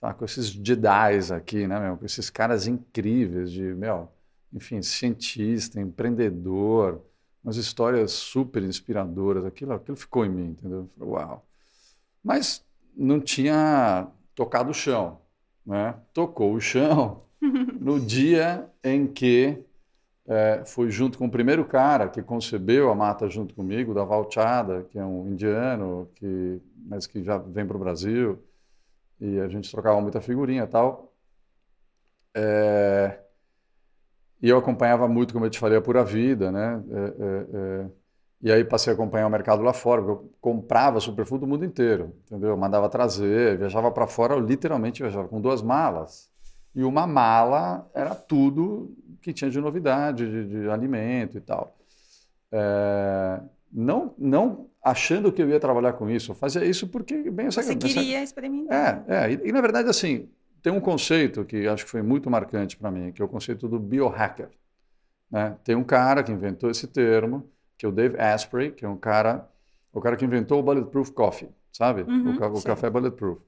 [0.00, 1.96] com esses Jedi's aqui, né, meu?
[1.96, 4.08] Com esses caras incríveis de, meu,
[4.52, 7.02] enfim, cientista, empreendedor,
[7.42, 9.44] umas histórias super inspiradoras.
[9.44, 10.88] Aquilo, aquilo ficou em mim, entendeu?
[11.00, 11.46] Uau!
[12.22, 12.64] Mas
[12.96, 15.20] não tinha tocado o chão,
[15.64, 15.94] né?
[16.12, 17.22] Tocou o chão
[17.80, 19.62] no dia em que
[20.26, 24.84] é, foi junto com o primeiro cara que concebeu a mata junto comigo, da Valchada,
[24.90, 28.38] que é um indiano, que, mas que já vem para o Brasil,
[29.20, 31.12] e a gente trocava muita figurinha e tal.
[32.34, 33.18] É,
[34.42, 36.82] e eu acompanhava muito, como eu te falei, a Pura Vida, né?
[36.90, 37.90] É, é, é
[38.42, 42.14] e aí passei a acompanhar o mercado lá fora, eu comprava superfood do mundo inteiro,
[42.26, 42.50] entendeu?
[42.50, 46.30] Eu mandava trazer, viajava para fora, eu literalmente viajava com duas malas.
[46.74, 51.76] E uma mala era tudo que tinha de novidade, de, de alimento e tal.
[52.52, 53.40] É,
[53.72, 57.62] não, não achando que eu ia trabalhar com isso, eu fazia isso porque bem essa
[57.62, 58.24] Você queria essa...
[58.24, 59.04] experimentar.
[59.08, 60.28] É, é e, e, na verdade assim
[60.62, 63.68] tem um conceito que acho que foi muito marcante para mim, que é o conceito
[63.68, 64.48] do biohacker.
[65.30, 65.56] Né?
[65.62, 68.96] Tem um cara que inventou esse termo, que é o Dave Asprey, que é um
[68.96, 69.48] cara,
[69.92, 72.02] o cara que inventou o bulletproof coffee, sabe?
[72.02, 73.38] Uhum, o, o café bulletproof.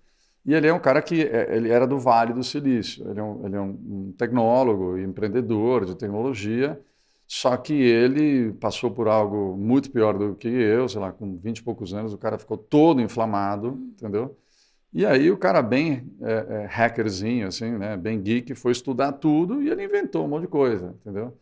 [0.46, 3.10] E ele é um cara que é, ele era do Vale do Silício.
[3.10, 6.80] Ele é um, ele é um tecnólogo e empreendedor de tecnologia.
[7.28, 11.58] Só que ele passou por algo muito pior do que eu, sei lá, com 20
[11.58, 14.34] e poucos anos, o cara ficou todo inflamado, entendeu?
[14.92, 19.62] E aí o cara bem é, é, hackerzinho, assim, né, bem geek, foi estudar tudo
[19.62, 21.36] e ele inventou um monte de coisa, entendeu?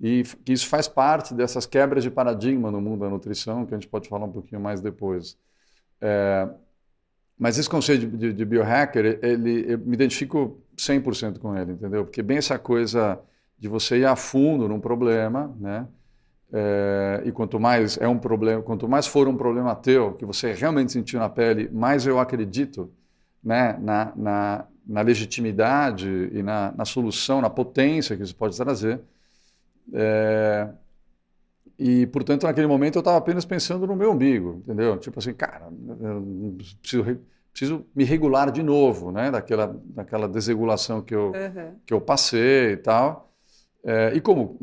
[0.00, 3.88] E isso faz parte dessas quebras de paradigma no mundo da nutrição, que a gente
[3.88, 5.36] pode falar um pouquinho mais depois.
[6.00, 6.48] É,
[7.36, 12.04] mas esse conceito de, de, de biohacker, ele, eu me identifico 100% com ele, entendeu?
[12.04, 13.20] Porque bem essa coisa
[13.58, 15.86] de você ir a fundo num problema, né?
[16.52, 20.52] É, e quanto mais é um problema, quanto mais for um problema teu, que você
[20.52, 22.90] realmente sentiu na pele, mais eu acredito
[23.42, 29.00] né, na, na, na legitimidade e na, na, solução, na potência que isso pode trazer.
[29.92, 30.68] É,
[31.78, 34.96] e, portanto, naquele momento eu estava apenas pensando no meu umbigo, entendeu?
[34.98, 35.68] Tipo assim, cara,
[36.80, 37.18] preciso,
[37.52, 39.30] preciso me regular de novo, né?
[39.30, 41.74] Daquela, daquela desregulação que eu, uhum.
[41.84, 43.25] que eu passei e tal.
[43.88, 44.58] É, e como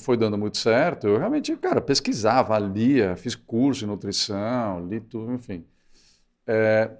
[0.00, 5.32] foi, dando muito certo, eu realmente, cara, pesquisava, lia, fiz curso de nutrição, li tudo,
[5.32, 5.64] enfim.
[6.44, 6.90] É,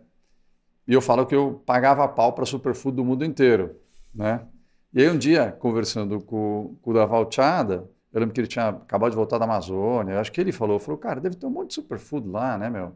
[0.86, 3.76] e eu falo que eu pagava pau para superfood do mundo inteiro,
[4.14, 4.46] né?
[4.92, 8.68] E aí um dia, conversando com, com o Daval Chada, eu lembro que ele tinha
[8.68, 10.20] acabado de voltar da Amazônia.
[10.20, 12.92] Acho que ele falou, falou, cara, deve ter um monte de superfood lá, né, meu?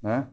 [0.00, 0.26] Né?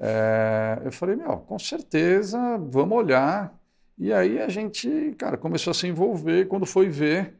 [0.00, 3.54] É, eu falei, meu, com certeza, vamos olhar.
[3.98, 6.46] E aí a gente, cara, começou a se envolver.
[6.48, 7.34] Quando foi ver,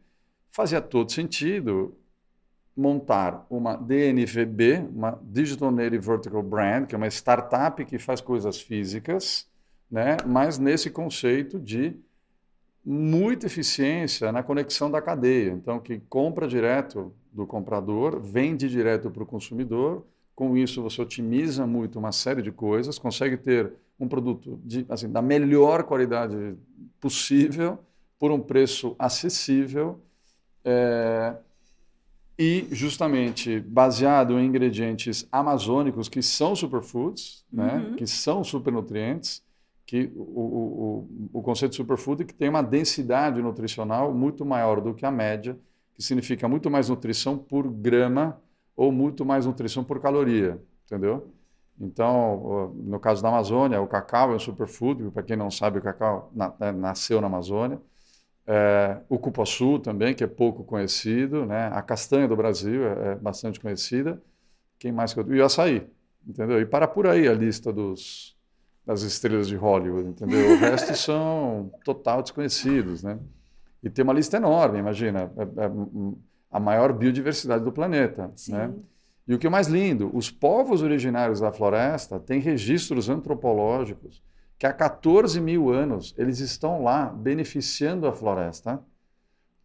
[0.51, 1.97] fazia todo sentido
[2.77, 8.61] montar uma DNVB, uma Digital Native Vertical Brand, que é uma startup que faz coisas
[8.61, 9.49] físicas,
[9.90, 10.16] né?
[10.27, 11.97] mas nesse conceito de
[12.85, 15.51] muita eficiência na conexão da cadeia.
[15.51, 20.07] Então, que compra direto do comprador, vende direto para o consumidor.
[20.35, 25.11] Com isso, você otimiza muito uma série de coisas, consegue ter um produto de, assim,
[25.11, 26.56] da melhor qualidade
[27.00, 27.78] possível,
[28.18, 30.00] por um preço acessível.
[30.64, 31.37] É,
[32.38, 37.96] e justamente baseado em ingredientes amazônicos que são superfoods, né, uhum.
[37.96, 39.42] que são supernutrientes,
[39.87, 44.80] que o, o, o, conceito de superfood é que tem uma densidade nutricional muito maior
[44.80, 45.56] do que a média,
[45.94, 48.38] que significa muito mais nutrição por grama
[48.76, 51.28] ou muito mais nutrição por caloria, entendeu?
[51.78, 55.82] Então, no caso da Amazônia, o cacau é um superfood, para quem não sabe, o
[55.82, 57.78] cacau né, nasceu na Amazônia.
[58.46, 61.68] É, o cupuaçu também, que é pouco conhecido, né?
[61.72, 64.22] A castanha do Brasil é, é bastante conhecida.
[64.78, 65.34] Quem mais que eu...
[65.34, 65.86] E o açaí,
[66.26, 66.60] entendeu?
[66.60, 68.36] E para por aí a lista dos,
[68.86, 70.52] das estrelas de Hollywood, entendeu?
[70.52, 73.18] O resto são total desconhecidos, né?
[73.82, 75.70] E tem uma lista enorme, imagina, é, é
[76.50, 78.52] a maior biodiversidade do planeta, Sim.
[78.52, 78.72] né?
[79.26, 84.22] E o que é mais lindo, os povos originários da floresta têm registros antropológicos
[84.58, 88.82] que há 14 mil anos eles estão lá beneficiando a floresta,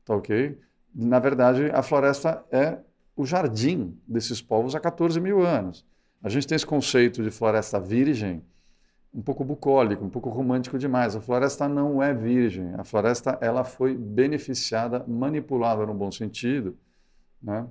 [0.04, 0.60] tá ok?
[0.94, 2.80] Na verdade, a floresta é
[3.16, 5.86] o jardim desses povos há 14 mil anos.
[6.22, 8.44] A gente tem esse conceito de floresta virgem,
[9.14, 11.16] um pouco bucólico, um pouco romântico demais.
[11.16, 12.74] A floresta não é virgem.
[12.78, 16.78] A floresta ela foi beneficiada, manipulada no bom sentido,
[17.42, 17.68] né?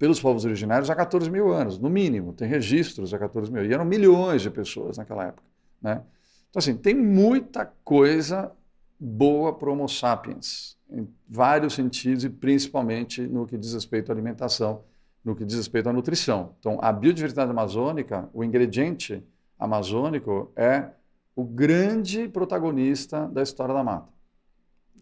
[0.00, 2.32] Pelos povos originários há 14 mil anos, no mínimo.
[2.32, 3.66] Tem registros há 14 mil.
[3.66, 5.46] E eram milhões de pessoas naquela época.
[5.80, 6.02] Né?
[6.48, 8.50] Então, assim, tem muita coisa
[8.98, 14.14] boa para o Homo sapiens, em vários sentidos, e principalmente no que diz respeito à
[14.14, 14.84] alimentação,
[15.22, 16.54] no que diz respeito à nutrição.
[16.58, 19.22] Então, a biodiversidade amazônica, o ingrediente
[19.58, 20.88] amazônico é
[21.36, 24.08] o grande protagonista da história da mata.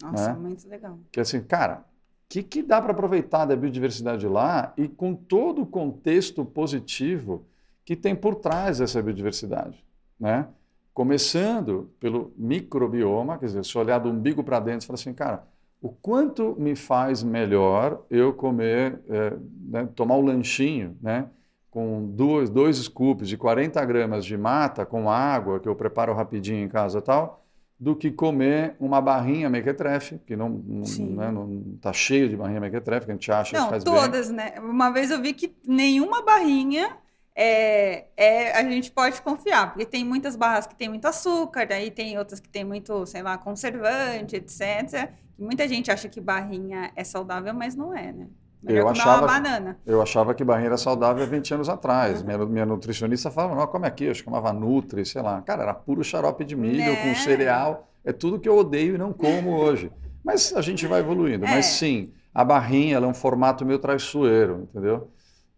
[0.03, 0.39] Nossa, né?
[0.39, 0.99] muito legal.
[1.09, 1.85] Que assim, cara,
[2.29, 7.47] que, que dá para aproveitar da biodiversidade lá e com todo o contexto positivo
[7.83, 9.83] que tem por trás dessa biodiversidade,
[10.19, 10.47] né?
[10.93, 15.47] Começando pelo microbioma, quer dizer, se olhar do umbigo para dentro, você fala assim, cara,
[15.81, 21.29] o quanto me faz melhor eu comer, é, né, tomar um lanchinho, né?
[21.71, 26.63] Com dois, dois scoops de 40 gramas de mata com água, que eu preparo rapidinho
[26.63, 27.43] em casa tal,
[27.79, 32.59] do que comer uma barrinha mequetrefe, que não, não, né, não tá cheio de barrinha
[32.59, 34.35] mequetrefe, que a gente acha não, que faz todas, bem.
[34.35, 34.53] né?
[34.59, 36.97] Uma vez eu vi que nenhuma barrinha
[37.33, 41.89] é, é, a gente pode confiar, porque tem muitas barras que tem muito açúcar, daí
[41.89, 45.09] tem outras que tem muito, sei lá, conservante, etc.
[45.37, 48.27] Muita gente acha que barrinha é saudável, mas não é, né?
[48.61, 49.77] Melhor eu achava, banana.
[49.85, 52.19] eu achava que barrinha era saudável há 20 anos atrás.
[52.19, 52.27] Uhum.
[52.27, 55.41] Minha, minha nutricionista falava, não, come aqui, eu chamava Nutri, sei lá.
[55.41, 56.95] Cara, era puro xarope de milho né?
[56.97, 57.89] com cereal.
[58.03, 59.91] É tudo que eu odeio e não como hoje.
[60.23, 61.45] Mas a gente vai evoluindo.
[61.45, 61.49] É.
[61.49, 65.09] Mas sim, a barrinha é um formato meio traiçoeiro, entendeu?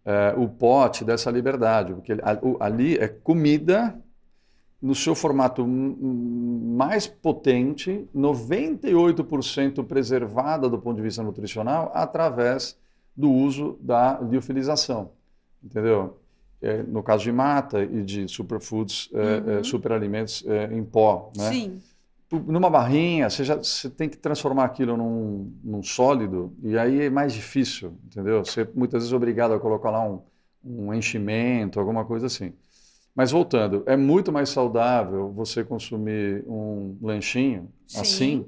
[0.04, 2.16] É, o pote dessa liberdade, porque
[2.60, 3.96] ali é comida
[4.80, 12.76] no seu formato mais potente, 98% preservada do ponto de vista nutricional, através
[13.16, 15.12] do uso da liofilização.
[15.62, 16.18] Entendeu?
[16.60, 19.58] É, no caso de mata e de superfoods, é, é uhum.
[19.58, 21.32] é, superalimentos em pó.
[21.36, 21.50] Né?
[21.50, 21.82] Sim.
[22.30, 27.10] Numa barrinha, você, já, você tem que transformar aquilo num, num sólido, e aí é
[27.10, 28.42] mais difícil, entendeu?
[28.42, 30.20] Você muitas vezes é obrigado a colocar lá um,
[30.64, 32.54] um enchimento, alguma coisa assim.
[33.14, 38.00] Mas voltando, é muito mais saudável você consumir um lanchinho Sim.
[38.00, 38.46] assim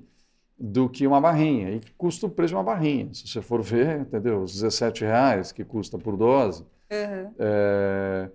[0.66, 1.70] do que uma barrinha.
[1.70, 3.12] E custa o preço de uma barrinha.
[3.12, 4.42] Se você for ver, entendeu?
[4.42, 7.34] Os 17 reais que custa por dose, uhum.
[7.38, 8.30] é,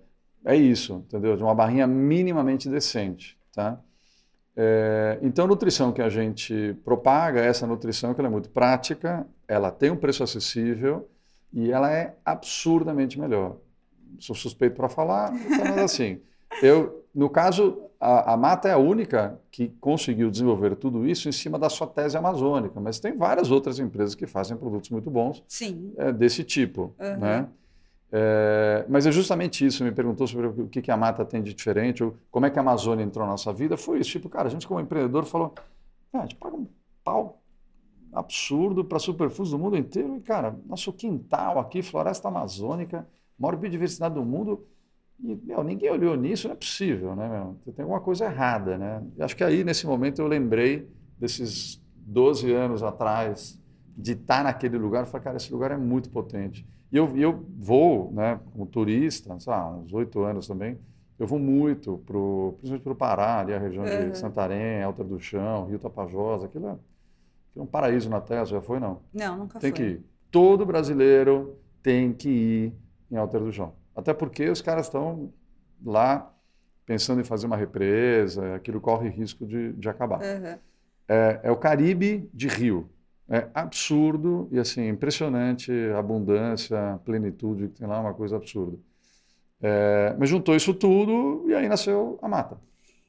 [0.46, 1.36] é, isso, entendeu?
[1.36, 3.80] De uma barrinha minimamente decente, tá?
[4.56, 9.26] É, então, a nutrição que a gente propaga, essa nutrição que ela é muito prática,
[9.48, 11.10] ela tem um preço acessível
[11.52, 13.58] e ela é absurdamente melhor
[14.20, 16.20] sou suspeito para falar, mas assim,
[16.62, 21.32] eu, no caso, a, a, Mata é a única que conseguiu desenvolver tudo isso em
[21.32, 25.44] cima da sua tese amazônica, mas tem várias outras empresas que fazem produtos muito bons
[25.98, 27.18] é, desse tipo, uhum.
[27.18, 27.48] né?
[28.12, 31.54] É, mas é justamente isso, me perguntou sobre o que, que a Mata tem de
[31.54, 34.48] diferente, ou como é que a Amazônia entrou na nossa vida, foi isso, tipo, cara,
[34.48, 35.54] a gente como empreendedor falou,
[36.14, 36.68] ah, a gente paga um
[37.04, 37.40] pau
[38.12, 43.08] absurdo para superfoods do mundo inteiro e, cara, nosso quintal aqui, floresta amazônica,
[43.38, 44.66] maior biodiversidade do mundo.
[45.24, 47.74] E, meu, ninguém olhou nisso, não é possível, né, meu?
[47.74, 49.04] Tem alguma coisa errada, né?
[49.18, 53.60] E acho que aí, nesse momento, eu lembrei desses 12 anos atrás,
[53.98, 56.66] de estar naquele lugar, e falei, cara, esse lugar é muito potente.
[56.92, 60.80] E eu, eu vou, né, como turista, sei lá, uns oito anos também,
[61.20, 64.10] eu vou muito, pro, principalmente para o Pará, ali a região uhum.
[64.10, 66.82] de Santarém, Alta do Chão, Rio Tapajós, aquilo é, aquilo
[67.58, 69.02] é um paraíso na Terra, já foi, não?
[69.14, 69.72] Não, nunca tem foi.
[69.72, 70.06] Tem que ir.
[70.32, 72.74] Todo brasileiro tem que ir
[73.12, 73.74] em Alter do João.
[74.00, 75.32] Até porque os caras estão
[75.86, 76.32] lá
[76.86, 80.22] pensando em fazer uma represa, aquilo corre risco de, de acabar.
[80.22, 80.58] Uhum.
[81.08, 82.90] É, é, o Caribe de Rio.
[83.32, 88.76] É absurdo e assim impressionante a abundância, a plenitude que tem lá, uma coisa absurda.
[89.62, 92.60] É, mas juntou isso tudo e aí nasceu a mata.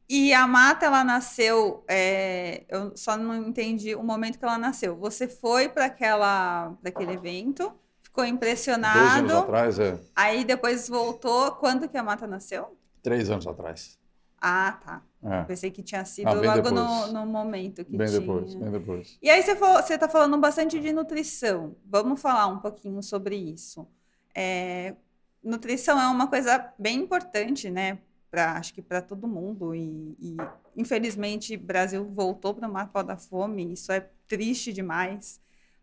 [0.06, 1.84] E a mata, ela nasceu.
[1.88, 4.96] É, eu só não entendi o momento que ela nasceu.
[4.96, 7.72] Você foi para aquele evento
[8.10, 8.98] ficou impressionado.
[8.98, 9.98] Dois anos atrás, é.
[10.14, 11.52] Aí depois voltou.
[11.52, 12.76] Quando que a Mata nasceu?
[13.02, 13.98] Três anos atrás.
[14.40, 15.02] Ah, tá.
[15.22, 15.44] É.
[15.44, 18.20] Pensei que tinha sido ah, logo no, no, momento que bem tinha.
[18.20, 19.18] Depois, bem depois.
[19.22, 21.76] E aí você está falando bastante de nutrição.
[21.84, 23.86] Vamos falar um pouquinho sobre isso.
[24.34, 24.94] É,
[25.42, 27.98] nutrição é uma coisa bem importante, né?
[28.30, 29.74] Pra, acho que para todo mundo.
[29.74, 30.36] E, e
[30.74, 33.72] infelizmente, o Brasil voltou para o mapa da fome.
[33.72, 35.38] Isso é triste demais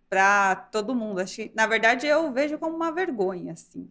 [0.10, 1.22] para todo mundo.
[1.56, 3.90] Na verdade, eu vejo como uma vergonha, assim.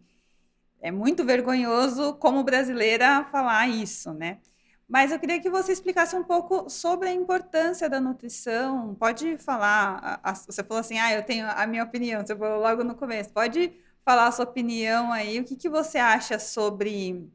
[0.81, 4.39] É muito vergonhoso como brasileira falar isso, né?
[4.87, 8.95] Mas eu queria que você explicasse um pouco sobre a importância da nutrição.
[8.95, 12.95] Pode falar, você falou assim, ah, eu tenho a minha opinião, você falou logo no
[12.95, 13.31] começo.
[13.31, 13.73] Pode
[14.05, 17.29] falar a sua opinião aí, o que, que você acha sobre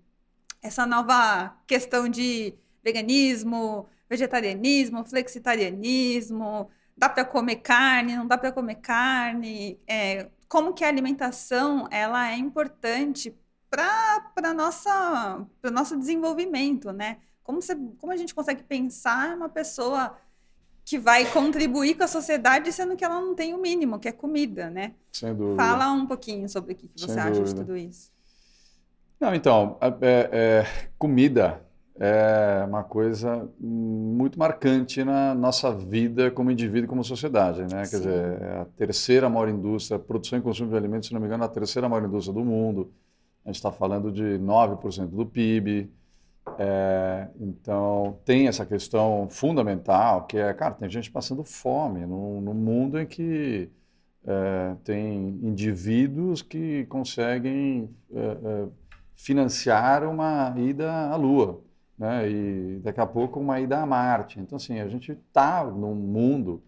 [0.63, 8.77] essa nova questão de veganismo, vegetarianismo, flexitarianismo, dá para comer carne, não dá para comer
[8.77, 13.35] carne, é, como que a alimentação ela é importante
[13.71, 17.19] para nossa para nosso desenvolvimento, né?
[17.43, 20.17] Como, você, como a gente consegue pensar uma pessoa
[20.85, 24.13] que vai contribuir com a sociedade, sendo que ela não tem o mínimo, que é
[24.13, 24.95] comida, né?
[25.13, 25.63] Sem dúvida.
[25.63, 27.49] Fala um pouquinho sobre o que, você Sem acha dúvida.
[27.49, 28.11] de tudo isso.
[29.19, 31.65] Não, então, é, é, comida
[31.99, 37.63] é uma coisa muito marcante na nossa vida como indivíduo e como sociedade.
[37.63, 37.83] Né?
[37.89, 41.27] Quer dizer, é a terceira maior indústria, produção e consumo de alimentos, se não me
[41.27, 42.93] engano, é a terceira maior indústria do mundo.
[43.45, 45.91] A gente está falando de 9% do PIB.
[46.59, 52.55] É, então, tem essa questão fundamental, que é, cara, tem gente passando fome num, num
[52.55, 53.71] mundo em que
[54.25, 58.69] é, tem indivíduos que conseguem é, é,
[59.17, 61.61] financiar uma ida à Lua,
[62.03, 62.29] né?
[62.29, 64.41] E daqui a pouco uma ida a Marte.
[64.41, 66.61] Então, assim, a gente está num mundo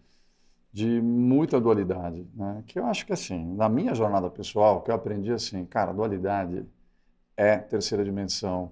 [0.71, 2.63] de muita dualidade, né?
[2.65, 6.65] Que eu acho que, assim, na minha jornada pessoal, que eu aprendi assim, cara, dualidade
[7.35, 8.71] é terceira dimensão.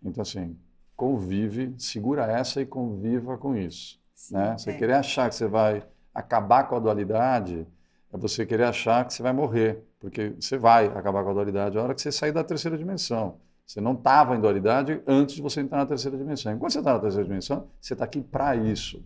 [0.00, 0.56] Então, assim,
[0.94, 4.56] convive, segura essa e conviva com isso, Sim, né?
[4.56, 4.76] Você é.
[4.76, 5.84] querer achar que você vai
[6.14, 7.66] acabar com a dualidade
[8.12, 11.76] é você querer achar que você vai morrer, porque você vai acabar com a dualidade
[11.76, 13.36] a hora que você sair da terceira dimensão.
[13.68, 16.50] Você não estava em dualidade antes de você entrar na terceira dimensão.
[16.50, 19.04] Enquanto você está na terceira dimensão, você está aqui para isso.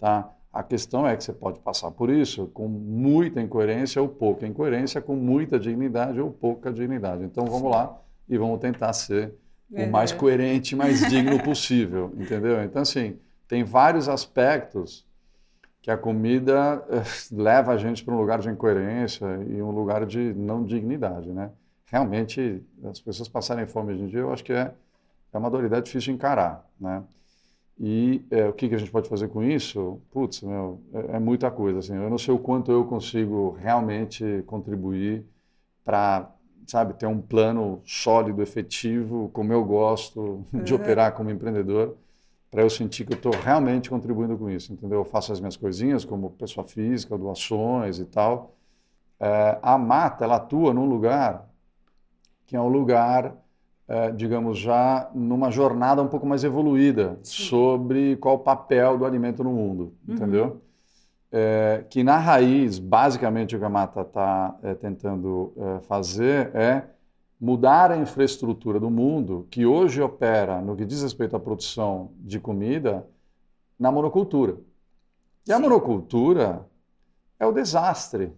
[0.00, 0.28] Tá?
[0.52, 5.00] A questão é que você pode passar por isso com muita incoerência ou pouca incoerência,
[5.00, 7.22] com muita dignidade ou pouca dignidade.
[7.22, 7.96] Então vamos lá
[8.28, 9.32] e vamos tentar ser
[9.70, 12.64] o mais coerente, mais digno possível, entendeu?
[12.64, 15.06] Então assim, tem vários aspectos
[15.80, 20.04] que a comida eh, leva a gente para um lugar de incoerência e um lugar
[20.04, 21.52] de não dignidade, né?
[21.90, 24.72] Realmente, as pessoas passarem fome hoje em dia, eu acho que é,
[25.32, 27.02] é uma dualidade difícil de encarar, né?
[27.82, 30.00] E é, o que, que a gente pode fazer com isso?
[30.10, 31.96] Putz, meu, é, é, muita coisa, assim.
[31.96, 35.24] Eu não sei o quanto eu consigo realmente contribuir
[35.84, 36.30] para,
[36.66, 40.80] sabe, ter um plano sólido, efetivo, como eu gosto de uhum.
[40.80, 41.96] operar como empreendedor,
[42.50, 44.98] para eu sentir que eu estou realmente contribuindo com isso, entendeu?
[44.98, 48.54] Eu faço as minhas coisinhas como pessoa física, doações e tal.
[49.18, 51.49] É, a mata, ela atua num lugar
[52.50, 53.36] que é um lugar,
[53.86, 57.44] é, digamos, já numa jornada um pouco mais evoluída Sim.
[57.44, 60.14] sobre qual o papel do alimento no mundo, uhum.
[60.16, 60.60] entendeu?
[61.30, 66.88] É, que na raiz, basicamente, o que a mata está é, tentando é, fazer é
[67.40, 72.40] mudar a infraestrutura do mundo, que hoje opera no que diz respeito à produção de
[72.40, 73.06] comida,
[73.78, 74.56] na monocultura.
[75.46, 76.66] E a monocultura
[77.38, 78.32] é o desastre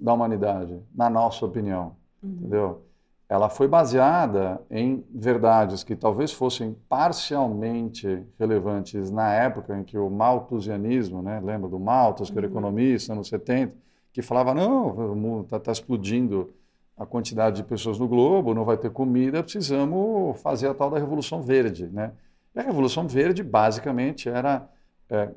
[0.00, 2.30] da humanidade, na nossa opinião, uhum.
[2.30, 2.82] entendeu?
[3.28, 10.10] Ela foi baseada em verdades que talvez fossem parcialmente relevantes na época em que o
[10.10, 12.52] malthusianismo, né, lembra do Malthus, que era uhum.
[12.52, 13.74] economista, nos 70,
[14.12, 16.52] que falava, não, o mundo está tá explodindo
[16.96, 20.98] a quantidade de pessoas no globo, não vai ter comida, precisamos fazer a tal da
[20.98, 21.88] Revolução Verde.
[21.88, 22.12] Né?
[22.54, 24.68] E a Revolução Verde, basicamente, era
[25.08, 25.30] é,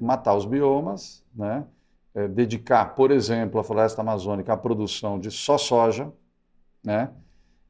[0.00, 1.64] matar os biomas, né?
[2.14, 6.12] É, dedicar, por exemplo, a floresta amazônica à produção de só soja,
[6.82, 7.10] né?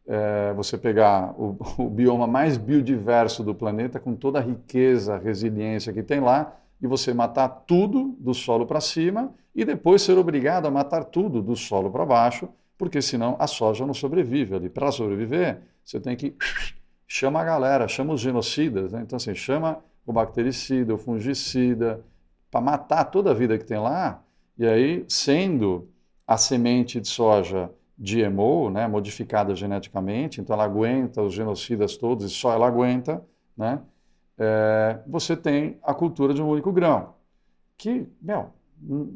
[0.07, 5.93] É, você pegar o, o, bioma mais biodiverso do planeta, com toda a riqueza, resiliência
[5.93, 10.67] que tem lá, e você matar tudo do solo para cima e depois ser obrigado
[10.67, 12.49] a matar tudo do solo para baixo
[12.83, 14.69] porque senão a soja não sobrevive ali.
[14.69, 16.35] Para sobreviver, você tem que
[17.07, 19.03] chama a galera, chama os genocidas, né?
[19.03, 22.05] então assim, chama o bactericida, o fungicida,
[22.51, 24.21] para matar toda a vida que tem lá,
[24.59, 25.89] e aí, sendo
[26.27, 27.71] a semente de soja
[28.03, 33.25] GMO, né, modificada geneticamente, então ela aguenta os genocidas todos e só ela aguenta,
[33.57, 33.81] né,
[34.37, 37.15] é, você tem a cultura de um único grão,
[37.79, 38.51] que, meu,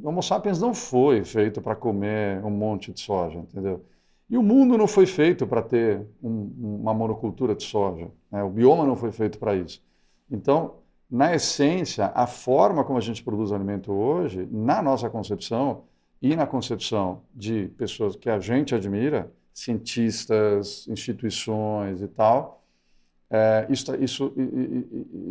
[0.04, 3.84] Homo sapiens não foi feito para comer um monte de soja, entendeu?
[4.30, 8.08] E o mundo não foi feito para ter um, uma monocultura de soja.
[8.30, 8.42] Né?
[8.42, 9.82] O bioma não foi feito para isso.
[10.30, 10.74] Então,
[11.10, 15.84] na essência, a forma como a gente produz alimento hoje, na nossa concepção
[16.20, 22.62] e na concepção de pessoas que a gente admira, cientistas, instituições e tal,
[23.30, 24.32] é, isso, isso,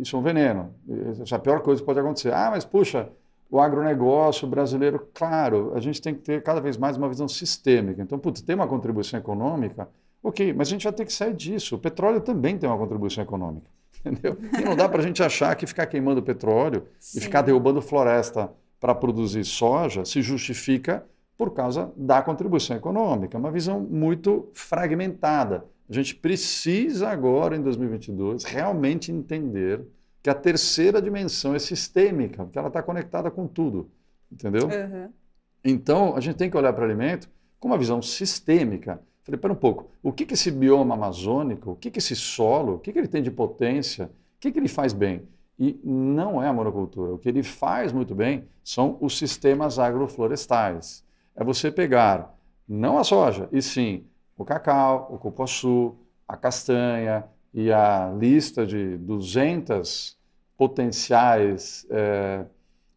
[0.00, 0.74] isso é um veneno.
[1.22, 2.32] Isso é a pior coisa que pode acontecer.
[2.32, 3.08] Ah, mas puxa,
[3.50, 8.02] o agronegócio brasileiro, claro, a gente tem que ter cada vez mais uma visão sistêmica.
[8.02, 9.88] Então, putz, tem uma contribuição econômica,
[10.22, 11.76] ok, mas a gente vai ter que sair disso.
[11.76, 13.70] O petróleo também tem uma contribuição econômica,
[14.04, 14.36] entendeu?
[14.58, 17.18] E não dá para a gente achar que ficar queimando petróleo Sim.
[17.18, 18.50] e ficar derrubando floresta
[18.80, 21.06] para produzir soja se justifica
[21.36, 23.36] por causa da contribuição econômica.
[23.36, 25.64] É uma visão muito fragmentada.
[25.88, 29.82] A gente precisa agora, em 2022, realmente entender
[30.22, 33.88] que a terceira dimensão é sistêmica, porque ela está conectada com tudo,
[34.30, 34.66] entendeu?
[34.66, 35.08] Uhum.
[35.64, 37.28] Então, a gente tem que olhar para o alimento
[37.60, 39.00] com uma visão sistêmica.
[39.22, 42.74] Falei, para um pouco, o que, que esse bioma amazônico, o que, que esse solo,
[42.74, 45.22] o que, que ele tem de potência, o que, que ele faz bem?
[45.58, 47.14] E não é a monocultura.
[47.14, 51.04] O que ele faz muito bem são os sistemas agroflorestais.
[51.34, 52.34] É você pegar
[52.68, 54.04] não a soja, e sim
[54.36, 55.94] o cacau, o cupuaçu,
[56.28, 60.16] a castanha e a lista de 200
[60.58, 62.44] potenciais é,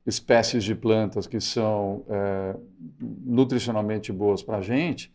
[0.05, 2.55] espécies de plantas que são é,
[2.99, 5.13] nutricionalmente boas para a gente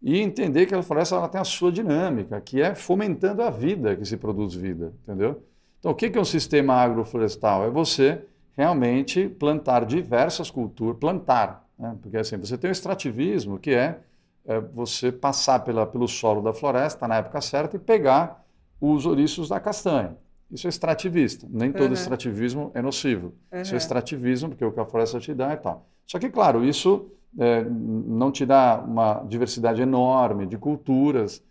[0.00, 3.96] e entender que a floresta ela tem a sua dinâmica, que é fomentando a vida
[3.96, 5.42] que se produz vida, entendeu?
[5.78, 7.64] Então, o que é um sistema agroflorestal?
[7.64, 8.22] É você
[8.56, 11.96] realmente plantar diversas culturas, plantar, né?
[12.00, 14.00] porque assim, você tem o extrativismo, que é,
[14.46, 18.44] é você passar pela, pelo solo da floresta na época certa e pegar
[18.80, 20.16] os ouriços da castanha.
[20.50, 21.46] Isso é extrativista.
[21.50, 21.92] Nem todo uhum.
[21.92, 23.34] extrativismo é nocivo.
[23.52, 23.60] Uhum.
[23.60, 25.86] Isso é extrativismo, porque é o que a floresta te dá e tal.
[26.06, 31.42] Só que, claro, isso é, não te dá uma diversidade enorme de culturas,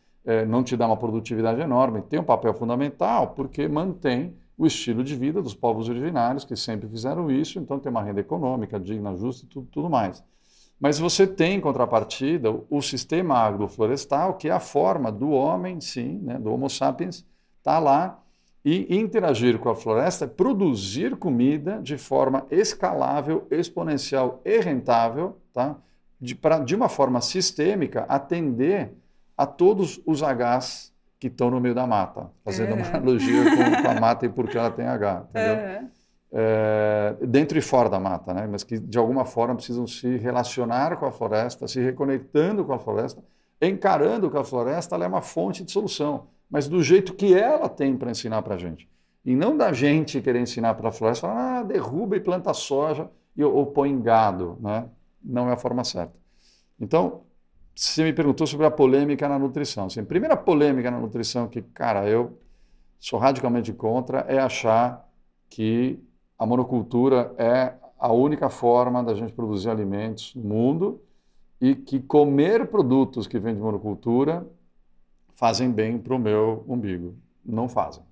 [0.47, 2.01] não te dá uma produtividade enorme.
[2.01, 6.87] Tem um papel fundamental porque mantém o estilo de vida dos povos originários, que sempre
[6.87, 10.23] fizeram isso, então tem uma renda econômica digna, justa e tudo, tudo mais.
[10.79, 16.19] Mas você tem, em contrapartida, o sistema agroflorestal, que é a forma do homem, sim,
[16.23, 17.25] né, do Homo sapiens, estar
[17.63, 18.19] tá lá
[18.63, 25.77] e interagir com a floresta, produzir comida de forma escalável, exponencial e rentável, tá?
[26.19, 28.93] de, pra, de uma forma sistêmica, atender
[29.37, 32.77] a todos os Hs que estão no meio da mata, fazendo uhum.
[32.77, 35.55] uma analogia com, com, a mata e por que ela tem H, entendeu?
[35.55, 35.89] Uhum.
[36.37, 38.47] É, dentro e fora da mata, né?
[38.51, 42.79] mas que de alguma forma precisam se relacionar com a floresta, se reconectando com a
[42.79, 43.23] floresta,
[43.61, 47.97] encarando que a floresta é uma fonte de solução mas do jeito que ela tem
[47.97, 48.89] para ensinar para a gente.
[49.23, 53.09] E não da gente querer ensinar para a floresta, falar, ah, derruba e planta soja
[53.35, 54.57] e, ou põe gado.
[54.61, 54.87] Né?
[55.23, 56.13] Não é a forma certa.
[56.79, 57.23] Então,
[57.75, 59.87] você me perguntou sobre a polêmica na nutrição.
[59.87, 62.39] Assim, a primeira polêmica na nutrição que, cara, eu
[62.97, 65.05] sou radicalmente contra é achar
[65.49, 65.99] que
[66.39, 71.01] a monocultura é a única forma da gente produzir alimentos no mundo
[71.59, 74.45] e que comer produtos que vêm de monocultura
[75.33, 77.15] fazem bem para o meu umbigo.
[77.45, 78.03] Não fazem.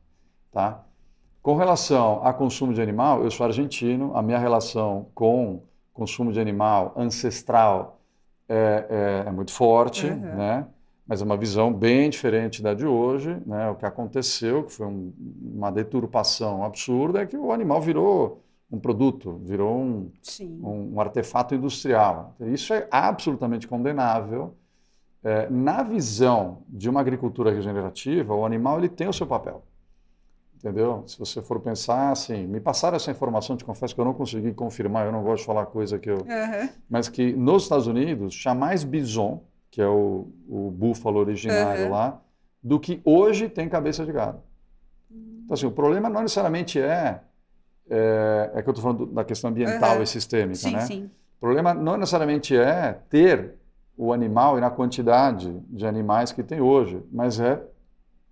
[0.51, 0.83] Tá?
[1.41, 5.61] Com relação a consumo de animal, eu sou argentino, a minha relação com
[5.93, 7.92] consumo de animal ancestral
[8.47, 10.19] é, é, é muito forte, uhum.
[10.19, 10.67] né?
[11.05, 13.37] mas é uma visão bem diferente da de hoje.
[13.45, 13.69] Né?
[13.69, 18.41] O que aconteceu, que foi um, uma deturpação absurda, é que o animal virou
[18.71, 22.35] um produto, virou um, um, um artefato industrial.
[22.39, 24.55] Isso é absolutamente condenável
[25.23, 29.63] é, na visão de uma agricultura regenerativa, o animal ele tem o seu papel.
[30.63, 31.03] Entendeu?
[31.05, 34.53] Se você for pensar assim, me passaram essa informação, te confesso que eu não consegui
[34.53, 36.19] confirmar, eu não gosto de falar coisa que eu.
[36.19, 36.69] Uhum.
[36.89, 41.91] Mas que nos Estados Unidos, chamais bison, que é o, o búfalo originário uhum.
[41.91, 42.21] lá,
[42.63, 44.41] do que hoje tem cabeça de gado.
[45.11, 47.19] Então, assim, o problema não necessariamente é.
[47.89, 50.03] É, é que eu estou falando da questão ambiental uhum.
[50.03, 50.79] e sistêmica, sim, né?
[50.79, 51.11] Sim.
[51.35, 53.55] O problema não necessariamente é ter
[53.97, 57.61] o animal e na quantidade de animais que tem hoje, mas é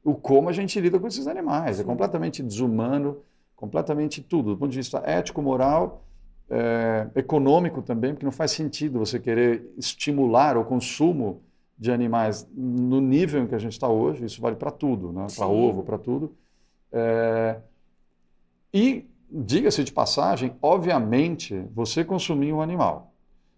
[0.04, 1.72] o como a gente lida com esses animais.
[1.72, 1.82] É Sim.
[1.82, 3.18] É completamente desumano,
[3.56, 6.04] completamente tudo, do ponto de vista ético, moral,
[6.50, 11.42] é, econômico também, porque não faz sentido você querer estimular o consumo
[11.78, 14.26] de animais no nível em que a gente está hoje.
[14.26, 15.28] Isso vale para tudo, né?
[15.36, 16.36] para ovo, para tudo.
[16.92, 17.58] É,
[18.74, 23.12] e, diga-se de passagem, obviamente, você consumir um animal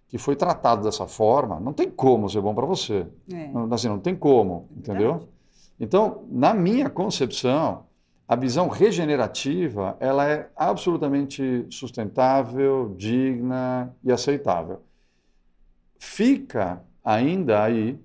[0.07, 3.07] que foi tratado dessa forma, não tem como ser bom para você.
[3.31, 3.47] É.
[3.47, 5.27] Não, assim, não tem como, entendeu?
[5.79, 7.85] Então, na minha concepção,
[8.27, 14.81] a visão regenerativa ela é absolutamente sustentável, digna e aceitável.
[15.99, 17.99] Fica ainda aí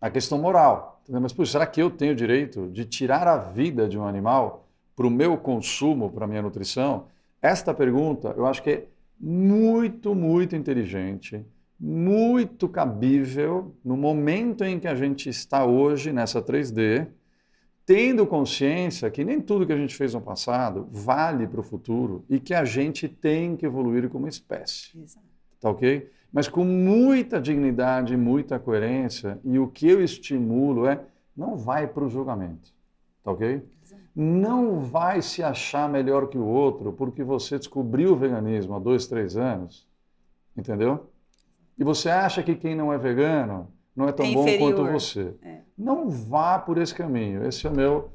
[0.00, 1.00] a questão moral.
[1.02, 1.20] Entendeu?
[1.20, 4.66] Mas, puxa, será que eu tenho o direito de tirar a vida de um animal
[4.96, 7.06] para o meu consumo, para a minha nutrição?
[7.40, 8.86] Esta pergunta, eu acho que é
[9.18, 11.44] muito, muito inteligente,
[11.80, 17.08] muito cabível no momento em que a gente está hoje nessa 3D,
[17.86, 22.24] tendo consciência que nem tudo que a gente fez no passado vale para o futuro
[22.28, 24.98] e que a gente tem que evoluir como espécie.
[24.98, 25.26] Exato.
[25.60, 26.10] Tá ok?
[26.32, 31.00] Mas com muita dignidade, muita coerência, e o que eu estimulo é
[31.36, 32.72] não vai para o julgamento.
[33.24, 33.62] Tá ok?
[34.14, 39.06] não vai se achar melhor que o outro porque você descobriu o veganismo há dois,
[39.06, 39.88] três anos,
[40.56, 41.09] entendeu?
[41.80, 43.66] E você acha que quem não é vegano
[43.96, 45.34] não é tão é bom quanto você.
[45.42, 45.60] É.
[45.76, 47.46] Não vá por esse caminho.
[47.46, 48.12] Esse é o meu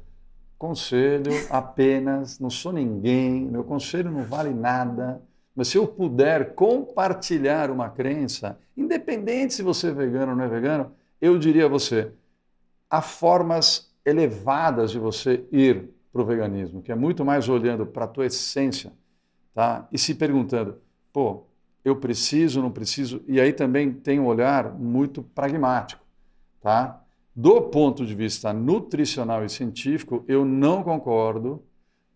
[0.56, 2.38] conselho apenas.
[2.38, 5.20] Não sou ninguém, meu conselho não vale nada.
[5.52, 10.48] Mas se eu puder compartilhar uma crença, independente se você é vegano ou não é
[10.48, 12.12] vegano, eu diria a você:
[12.88, 18.04] há formas elevadas de você ir para o veganismo, que é muito mais olhando para
[18.04, 18.92] a tua essência,
[19.52, 19.88] tá?
[19.90, 20.80] E se perguntando,
[21.12, 21.45] pô,
[21.86, 23.22] eu preciso, não preciso?
[23.28, 26.04] E aí também tem um olhar muito pragmático,
[26.60, 27.00] tá?
[27.34, 31.62] Do ponto de vista nutricional e científico, eu não concordo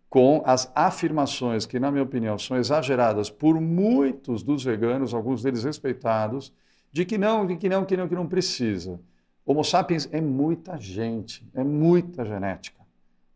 [0.09, 5.63] com as afirmações que, na minha opinião, são exageradas por muitos dos veganos, alguns deles
[5.63, 6.53] respeitados,
[6.91, 9.01] de que não, de que não, que não, que não precisa.
[9.47, 12.81] Homo sapiens é muita gente, é muita genética,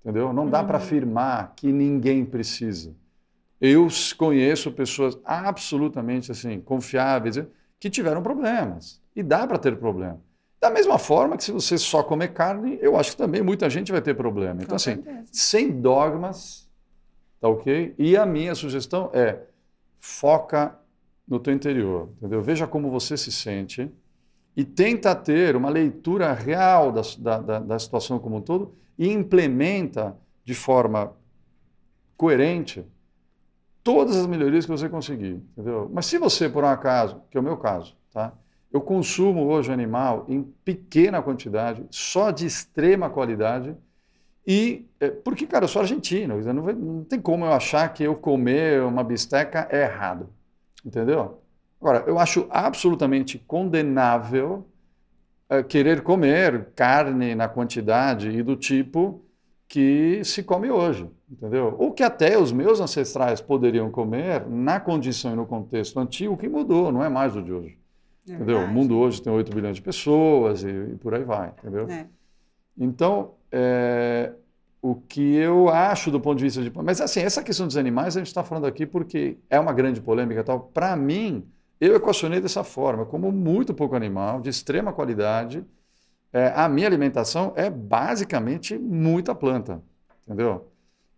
[0.00, 0.32] entendeu?
[0.32, 0.84] Não dá para Uhum.
[0.84, 2.92] afirmar que ninguém precisa.
[3.66, 3.88] Eu
[4.18, 7.42] conheço pessoas absolutamente assim confiáveis
[7.80, 10.20] que tiveram problemas e dá para ter problema.
[10.60, 13.90] Da mesma forma que se você só comer carne, eu acho que também muita gente
[13.90, 14.56] vai ter problema.
[14.56, 15.24] Então Com assim, certeza.
[15.32, 16.68] sem dogmas,
[17.40, 17.94] tá ok?
[17.98, 19.38] E a minha sugestão é
[19.98, 20.78] foca
[21.26, 22.42] no teu interior, entendeu?
[22.42, 23.90] Veja como você se sente
[24.54, 29.10] e tenta ter uma leitura real da, da, da, da situação como um todo e
[29.10, 31.16] implementa de forma
[32.14, 32.84] coerente
[33.84, 35.90] todas as melhorias que você conseguir, entendeu?
[35.92, 38.32] Mas se você, por um acaso, que é o meu caso, tá?
[38.72, 43.76] Eu consumo hoje animal em pequena quantidade, só de extrema qualidade,
[44.46, 48.16] e é, porque, cara, eu sou argentino, não, não tem como eu achar que eu
[48.16, 50.28] comer uma bisteca é errado,
[50.84, 51.40] entendeu?
[51.80, 54.66] Agora, eu acho absolutamente condenável
[55.48, 59.23] é, querer comer carne na quantidade e do tipo
[59.74, 61.74] que se come hoje, entendeu?
[61.76, 66.48] Ou que até os meus ancestrais poderiam comer na condição e no contexto antigo que
[66.48, 67.76] mudou, não é mais o de hoje,
[68.28, 68.60] É entendeu?
[68.60, 71.88] O mundo hoje tem 8 bilhões de pessoas e, e por aí vai, entendeu?
[71.88, 72.06] É.
[72.78, 74.32] Então, é,
[74.80, 76.70] o que eu acho do ponto de vista de.
[76.72, 80.00] Mas, assim, essa questão dos animais a gente está falando aqui porque é uma grande
[80.00, 80.70] polêmica e tal.
[80.72, 81.44] Para mim,
[81.80, 83.04] eu equacionei dessa forma.
[83.04, 85.64] Como muito pouco animal, de extrema qualidade.
[86.34, 89.80] É, a minha alimentação é basicamente muita planta,
[90.26, 90.68] entendeu?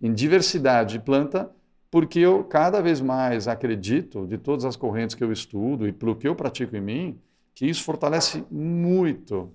[0.00, 1.50] Em diversidade de planta,
[1.90, 6.14] porque eu cada vez mais acredito, de todas as correntes que eu estudo e pelo
[6.14, 7.18] que eu pratico em mim,
[7.54, 9.50] que isso fortalece muito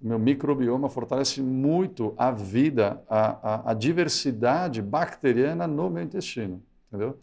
[0.00, 6.62] o meu microbioma fortalece muito a vida, a, a, a diversidade bacteriana no meu intestino,
[6.88, 7.18] entendeu?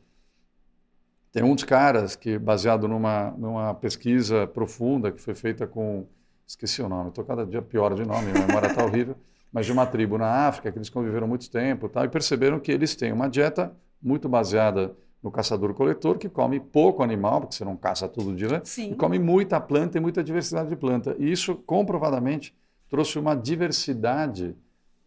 [1.32, 6.06] Tem dos caras que, baseado numa, numa pesquisa profunda que foi feita com,
[6.46, 9.16] esqueci o nome, estou cada dia pior de nome, minha memória está horrível,
[9.52, 12.72] mas de uma tribo na África, que eles conviveram muito tempo tal, e perceberam que
[12.72, 17.78] eles têm uma dieta muito baseada no caçador-coletor, que come pouco animal, porque você não
[17.78, 18.62] caça todo dia, né?
[18.66, 18.92] Sim.
[18.92, 21.16] e come muita planta e muita diversidade de planta.
[21.18, 22.54] E isso, comprovadamente,
[22.90, 24.54] trouxe uma diversidade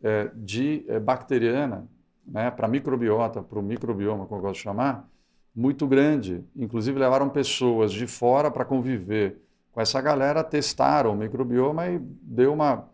[0.02, 1.86] eh, de eh, bacteriana
[2.26, 5.08] né, para a microbiota, para o microbioma, como eu gosto de chamar,
[5.54, 6.42] muito grande.
[6.56, 9.38] Inclusive, levaram pessoas de fora para conviver
[9.76, 12.88] com essa galera, testaram o microbioma e deu uma,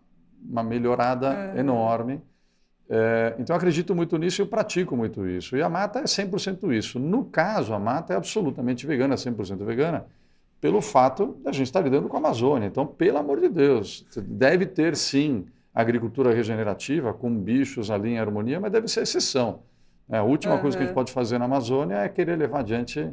[0.45, 1.61] uma melhorada Uhum.
[1.61, 2.21] enorme.
[2.91, 5.57] É, então, acredito muito nisso e eu pratico muito isso.
[5.57, 6.99] E a mata é 100% isso.
[6.99, 10.07] No caso, a mata é absolutamente vegana, 100% vegana,
[10.61, 12.67] pelo fato da gente estar lidando com a Amazônia.
[12.67, 18.59] Então, pelo amor de Deus, deve ter sim agricultura regenerativa com bichos ali em harmonia,
[18.59, 19.61] mas deve ser exceção.
[20.11, 20.95] É, a última coisa que a gente Uhum.
[20.97, 23.09] pode fazer na Amazônia é querer levar adiante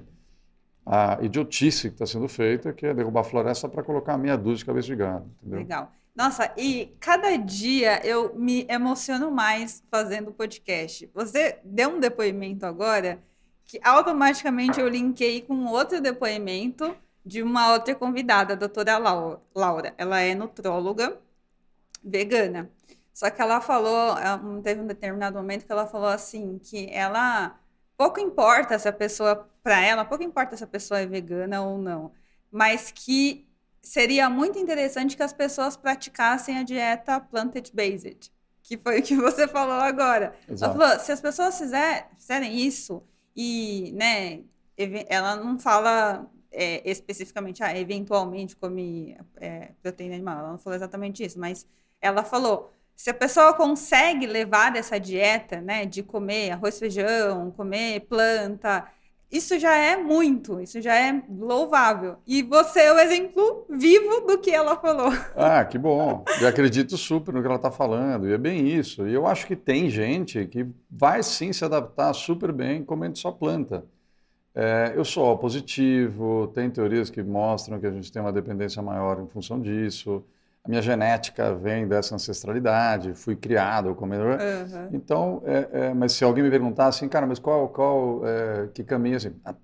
[0.85, 4.57] a idiotice que está sendo feita, que é derrubar a floresta para colocar meia dúzia
[4.59, 5.29] de cabeça de gado.
[5.41, 5.59] Entendeu?
[5.59, 5.91] Legal.
[6.15, 11.09] Nossa, e cada dia eu me emociono mais fazendo podcast.
[11.13, 13.19] Você deu um depoimento agora
[13.63, 19.93] que automaticamente eu linkei com outro depoimento de uma outra convidada, a doutora Lau- Laura.
[19.97, 21.17] Ela é nutróloga
[22.03, 22.69] vegana.
[23.13, 24.15] Só que ela falou,
[24.63, 27.59] teve um determinado momento que ela falou assim, que ela
[27.97, 31.77] pouco importa se a pessoa, para ela, pouco importa se a pessoa é vegana ou
[31.77, 32.11] não,
[32.51, 33.47] mas que
[33.81, 38.31] seria muito interessante que as pessoas praticassem a dieta plant-based,
[38.63, 40.35] que foi o que você falou agora.
[40.59, 40.71] Ela Exato.
[40.71, 43.03] falou, se as pessoas fizer- fizerem isso
[43.35, 44.43] e, né,
[45.07, 51.23] ela não fala é, especificamente, ah, eventualmente come é, proteína animal, ela não falou exatamente
[51.23, 51.67] isso, mas
[52.01, 58.01] ela falou, se a pessoa consegue levar dessa dieta, né, de comer arroz, feijão, comer
[58.01, 58.87] planta,
[59.31, 62.17] isso já é muito, isso já é louvável.
[62.25, 65.11] E você é o exemplo vivo do que ela falou.
[65.35, 66.23] Ah, que bom.
[66.41, 69.07] Eu acredito super no que ela está falando, e é bem isso.
[69.07, 73.31] E eu acho que tem gente que vai sim se adaptar super bem comendo só
[73.31, 73.85] planta.
[74.53, 79.21] É, eu sou positivo, tem teorias que mostram que a gente tem uma dependência maior
[79.21, 80.23] em função disso.
[80.69, 84.25] A minha genética vem dessa ancestralidade, fui criado comendo.
[84.25, 84.89] Aham.
[84.93, 88.83] Então, é, é, mas se alguém me perguntar assim, cara, mas qual, qual é, que
[88.83, 89.33] caminho assim?
[89.43, 89.55] Ah,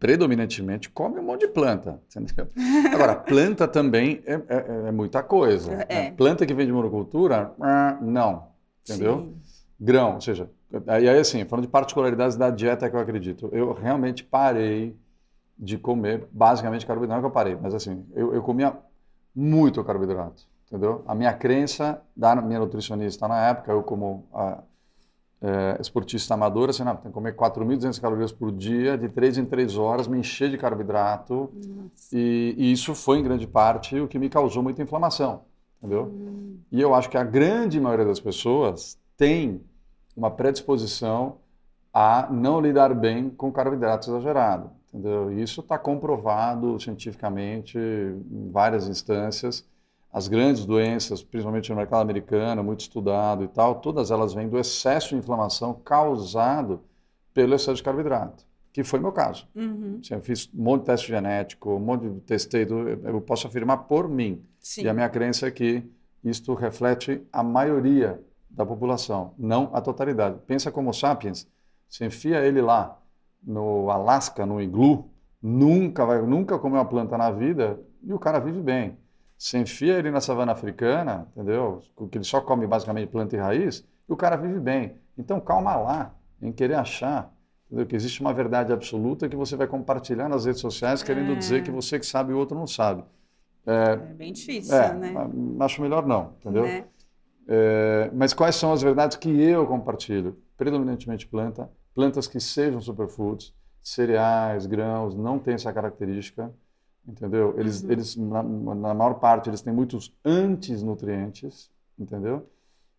[0.00, 2.48] predominantemente come um monte de planta, entendeu?
[2.92, 5.86] Agora, planta também é, é- é muita coisa.
[5.88, 5.94] É.
[5.94, 6.10] né?
[6.16, 8.48] Planta que vem de monocultura, ah, não,
[8.82, 9.18] entendeu?
[9.18, 9.36] Sim.
[9.78, 10.50] Grão, ou seja,
[10.88, 14.96] aí aí, assim, falando de particularidades da dieta que eu acredito, eu realmente parei
[15.56, 18.76] de comer basicamente carboidrato, não é que eu parei, mas assim, eu, eu comia
[19.40, 21.02] muito carboidrato, entendeu?
[21.06, 24.62] A minha crença da minha nutricionista na época, eu como ah,
[25.40, 29.44] é, esportista amador, assim, não, tem que comer 4.200 calorias por dia, de 3 em
[29.46, 31.50] 3 horas, me encher de carboidrato,
[32.12, 35.42] e, e isso foi em grande parte o que me causou muita inflamação,
[35.78, 36.04] entendeu?
[36.04, 36.58] Hum.
[36.70, 39.62] E eu acho que a grande maioria das pessoas tem
[40.14, 41.38] uma predisposição
[41.92, 45.32] a não lidar bem com carboidrato exagerado, entendeu?
[45.32, 49.64] Isso está comprovado cientificamente em várias instâncias.
[50.12, 54.58] As grandes doenças, principalmente no mercado americano, muito estudado e tal, todas elas vêm do
[54.58, 56.82] excesso de inflamação causado
[57.32, 59.46] pelo excesso de carboidrato, que foi meu caso.
[59.54, 60.00] Uhum.
[60.02, 62.66] Assim, eu fiz um monte de teste genético, um monte de testei,
[63.04, 64.42] eu posso afirmar por mim.
[64.58, 64.82] Sim.
[64.82, 65.88] E a minha crença é que
[66.24, 68.20] isto reflete a maioria
[68.50, 70.38] da população, não a totalidade.
[70.44, 71.46] Pensa como sapiens,
[71.88, 72.99] você enfia ele lá
[73.42, 75.10] no Alasca, no iglu,
[75.42, 78.98] nunca vai, nunca comeu uma planta na vida e o cara vive bem.
[79.36, 81.80] Você enfia ele na savana africana, entendeu?
[82.10, 84.96] Que ele só come basicamente planta e raiz, e o cara vive bem.
[85.16, 87.32] Então calma lá em querer achar
[87.66, 87.86] entendeu?
[87.86, 91.34] que existe uma verdade absoluta que você vai compartilhar nas redes sociais querendo é.
[91.36, 93.02] dizer que você que sabe e o outro não sabe.
[93.66, 95.14] É, é bem difícil, é, né?
[95.60, 96.64] Acho melhor não, entendeu?
[96.64, 96.84] Né?
[97.48, 100.38] É, mas quais são as verdades que eu compartilho?
[100.56, 106.52] Predominantemente planta, plantas que sejam superfoods, cereais, grãos, não tem essa característica,
[107.06, 107.54] entendeu?
[107.58, 107.92] Eles, uhum.
[107.92, 112.48] eles na, na, maior parte, eles têm muitos antinutrientes, entendeu?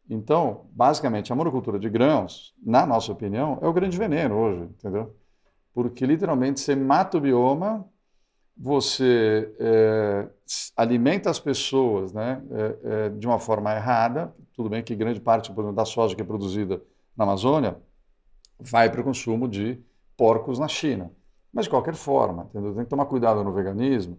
[0.09, 5.15] Então, basicamente, a monocultura de grãos, na nossa opinião, é o grande veneno hoje, entendeu?
[5.73, 7.85] Porque literalmente você mata o bioma,
[8.57, 10.27] você é,
[10.75, 14.33] alimenta as pessoas né, é, é, de uma forma errada.
[14.53, 16.81] Tudo bem que grande parte exemplo, da soja que é produzida
[17.15, 17.77] na Amazônia
[18.61, 19.79] vai para o consumo de
[20.15, 21.11] porcos na China.
[21.51, 24.17] Mas de qualquer forma, tem que tomar cuidado no veganismo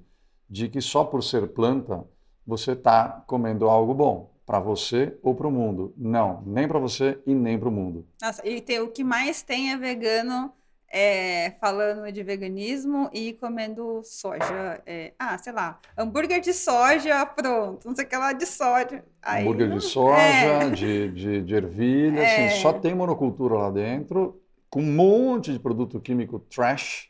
[0.49, 2.05] de que só por ser planta
[2.47, 5.95] você está comendo algo bom para você ou para o mundo.
[5.97, 8.07] Não, nem para você e nem para o mundo.
[8.21, 10.53] Nossa, e tem, o que mais tem é vegano
[10.93, 14.83] é, falando de veganismo e comendo soja.
[14.85, 19.03] É, ah, sei lá, hambúrguer de soja, pronto, não sei o que lá de soja.
[19.23, 20.71] Aí, hambúrguer de soja, é.
[20.71, 22.51] de, de, de ervilha, assim, é.
[22.51, 24.39] só tem monocultura lá dentro,
[24.69, 27.09] com um monte de produto químico trash,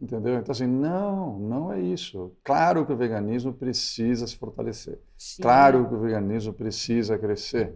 [0.00, 0.34] entendeu?
[0.34, 2.36] Então, assim, não, não é isso.
[2.44, 4.98] Claro que o veganismo precisa se fortalecer.
[5.16, 5.42] Sim.
[5.42, 7.74] Claro que o veganismo precisa crescer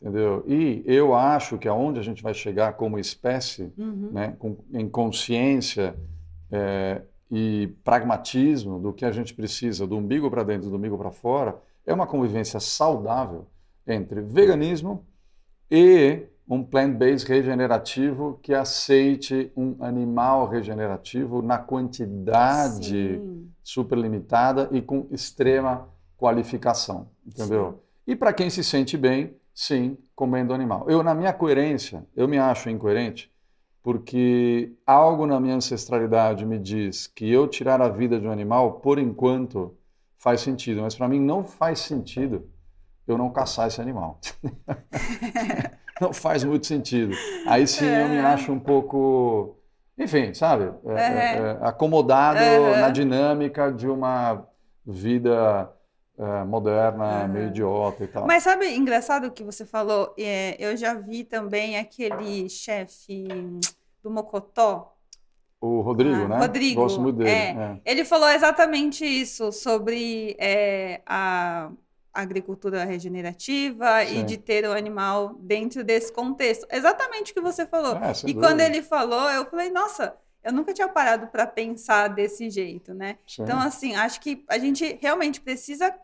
[0.00, 0.42] entendeu?
[0.46, 4.10] E eu acho que aonde a gente vai chegar como espécie, uhum.
[4.12, 5.94] né, com, em consciência
[6.50, 11.10] é, e pragmatismo do que a gente precisa, do umbigo para dentro, do umbigo para
[11.10, 13.46] fora, é uma convivência saudável
[13.86, 15.04] entre veganismo
[15.70, 23.48] e um plant-based regenerativo que aceite um animal regenerativo na quantidade Sim.
[23.62, 25.88] superlimitada e com extrema
[26.18, 27.72] qualificação, entendeu?
[27.72, 28.12] Sim.
[28.12, 30.86] E para quem se sente bem, Sim, comendo animal.
[30.88, 33.30] Eu, na minha coerência, eu me acho incoerente
[33.82, 38.80] porque algo na minha ancestralidade me diz que eu tirar a vida de um animal,
[38.80, 39.76] por enquanto,
[40.16, 40.80] faz sentido.
[40.80, 42.48] Mas para mim não faz sentido
[43.06, 44.18] eu não caçar esse animal.
[46.00, 47.14] não faz muito sentido.
[47.46, 49.58] Aí sim eu me acho um pouco,
[49.98, 52.40] enfim, sabe, é, é, é, acomodado
[52.80, 54.42] na dinâmica de uma
[54.86, 55.70] vida
[56.20, 57.28] é, moderna, uhum.
[57.28, 58.26] meio idiota e tal.
[58.26, 63.26] Mas sabe, engraçado que você falou, é, eu já vi também aquele chefe
[64.02, 64.94] do Mocotó.
[65.58, 66.38] O Rodrigo, ah, né?
[66.38, 66.82] Rodrigo.
[66.82, 67.30] Gosto muito dele.
[67.30, 67.80] É, é.
[67.86, 71.70] Ele falou exatamente isso, sobre é, a
[72.12, 74.20] agricultura regenerativa Sim.
[74.20, 76.66] e de ter o animal dentro desse contexto.
[76.70, 77.96] Exatamente o que você falou.
[77.96, 78.40] É, e dúvida.
[78.40, 80.14] quando ele falou, eu falei, nossa,
[80.44, 83.16] eu nunca tinha parado para pensar desse jeito, né?
[83.26, 83.42] Sim.
[83.42, 85.94] Então, assim, acho que a gente realmente precisa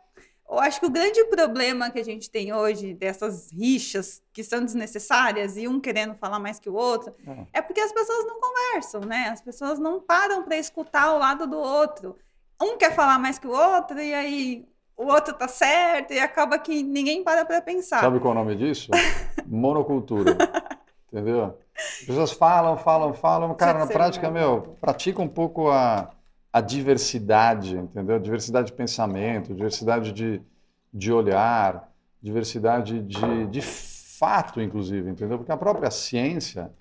[0.49, 4.65] eu acho que o grande problema que a gente tem hoje, dessas rixas que são
[4.65, 8.41] desnecessárias e um querendo falar mais que o outro, é, é porque as pessoas não
[8.41, 9.29] conversam, né?
[9.29, 12.17] As pessoas não param para escutar o lado do outro.
[12.63, 16.59] Um quer falar mais que o outro e aí o outro tá certo e acaba
[16.59, 18.01] que ninguém para para pensar.
[18.01, 18.91] Sabe qual é o nome disso?
[19.47, 20.37] Monocultura.
[21.13, 21.59] Entendeu?
[21.75, 23.55] As pessoas falam, falam, falam.
[23.55, 26.11] Cara, na prática, meu, pratica um pouco a
[26.57, 28.19] a diversidade, entendeu?
[28.19, 30.41] Diversidade de pensamento, diversidade de,
[30.91, 31.93] de olhar,
[32.23, 35.37] diversidade de, de fato, inclusive, entendeu?
[35.37, 36.73] Porque a própria ciência,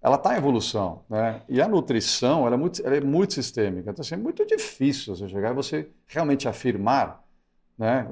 [0.00, 1.42] ela está em evolução, né?
[1.46, 3.90] E a nutrição, ela é muito, ela é muito sistêmica.
[3.90, 7.22] Então, assim, é muito difícil você chegar e você realmente afirmar,
[7.76, 8.08] né?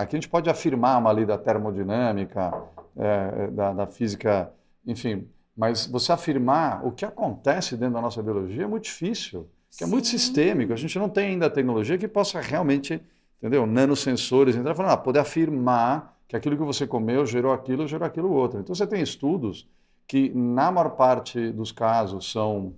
[0.00, 2.54] Aqui a gente pode afirmar uma lei da termodinâmica,
[2.96, 4.52] é, da, da física,
[4.86, 9.84] enfim, mas você afirmar o que acontece dentro da nossa biologia é muito difícil que
[9.84, 10.72] é muito sistêmico.
[10.72, 13.00] A gente não tem ainda a tecnologia que possa realmente,
[13.38, 13.66] entendeu?
[13.66, 18.06] Nanosensores, entrar e falar, ah, poder afirmar que aquilo que você comeu gerou aquilo, gerou
[18.06, 18.60] aquilo outro.
[18.60, 19.68] Então você tem estudos
[20.06, 22.74] que, na maior parte dos casos, são,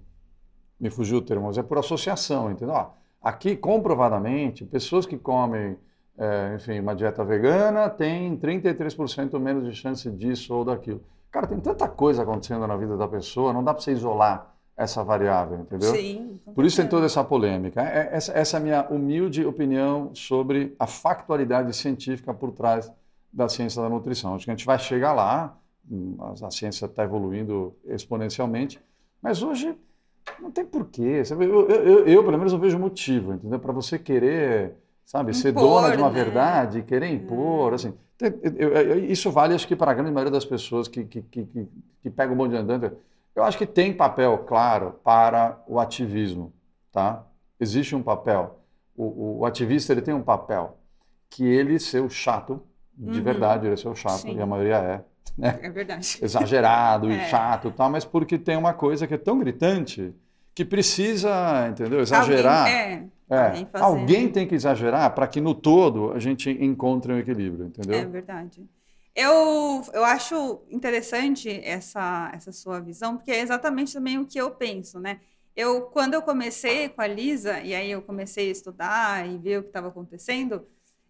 [0.79, 2.75] me fugiu o termo, mas é por associação, entendeu?
[2.75, 5.77] Ah, aqui, comprovadamente, pessoas que comem
[6.21, 11.03] é, enfim, uma dieta vegana tem 33% menos de chance disso ou daquilo.
[11.31, 15.05] Cara, tem tanta coisa acontecendo na vida da pessoa, não dá para você isolar essa
[15.05, 15.95] variável, entendeu?
[15.95, 16.41] Sim.
[16.55, 17.83] Por isso tem toda essa polêmica.
[17.83, 22.91] É, essa, essa é a minha humilde opinião sobre a factualidade científica por trás
[23.31, 24.35] da ciência da nutrição.
[24.35, 25.55] Acho que a gente vai chegar lá,
[26.43, 28.81] a, ciência está evoluindo exponencialmente,
[29.21, 29.77] mas hoje
[30.41, 31.23] não tem porquê.
[31.31, 33.59] Eu, eu, eu, eu, pelo menos, eu vejo motivo, entendeu?
[33.59, 36.25] Para você querer, sabe, impor, ser dona de uma né?
[36.25, 37.75] verdade, querer impor, é.
[37.75, 37.93] assim.
[39.09, 41.69] Isso vale, acho que, para a grande maioria das pessoas que, que, que, que,
[42.03, 42.97] que pegam o bonde andando.
[43.35, 46.53] Eu acho que tem papel, claro, para o ativismo,
[46.93, 47.25] tá?
[47.59, 48.61] Existe um papel.
[48.97, 50.79] O, o, o ativista, ele tem um papel
[51.29, 52.63] que ele ser o chato,
[52.97, 53.25] de uhum.
[53.25, 54.37] verdade, ele ser o chato, Sim.
[54.37, 55.05] e a maioria é.
[55.39, 55.59] Né?
[55.63, 56.19] É verdade.
[56.21, 57.17] Exagerado é.
[57.17, 60.13] e chato e tal, mas porque tem uma coisa que é tão gritante
[60.55, 62.01] que precisa, entendeu?
[62.01, 62.67] Exagerar.
[62.67, 63.47] Alguém, é, é.
[63.47, 67.99] Alguém, alguém tem que exagerar para que no todo a gente encontre um equilíbrio, entendeu?
[67.99, 68.69] É verdade.
[69.15, 74.51] Eu, eu acho interessante essa, essa sua visão, porque é exatamente também o que eu
[74.53, 75.21] penso, né?
[75.55, 79.59] Eu, quando eu comecei com a Lisa, e aí eu comecei a estudar e ver
[79.59, 80.67] o que estava acontecendo,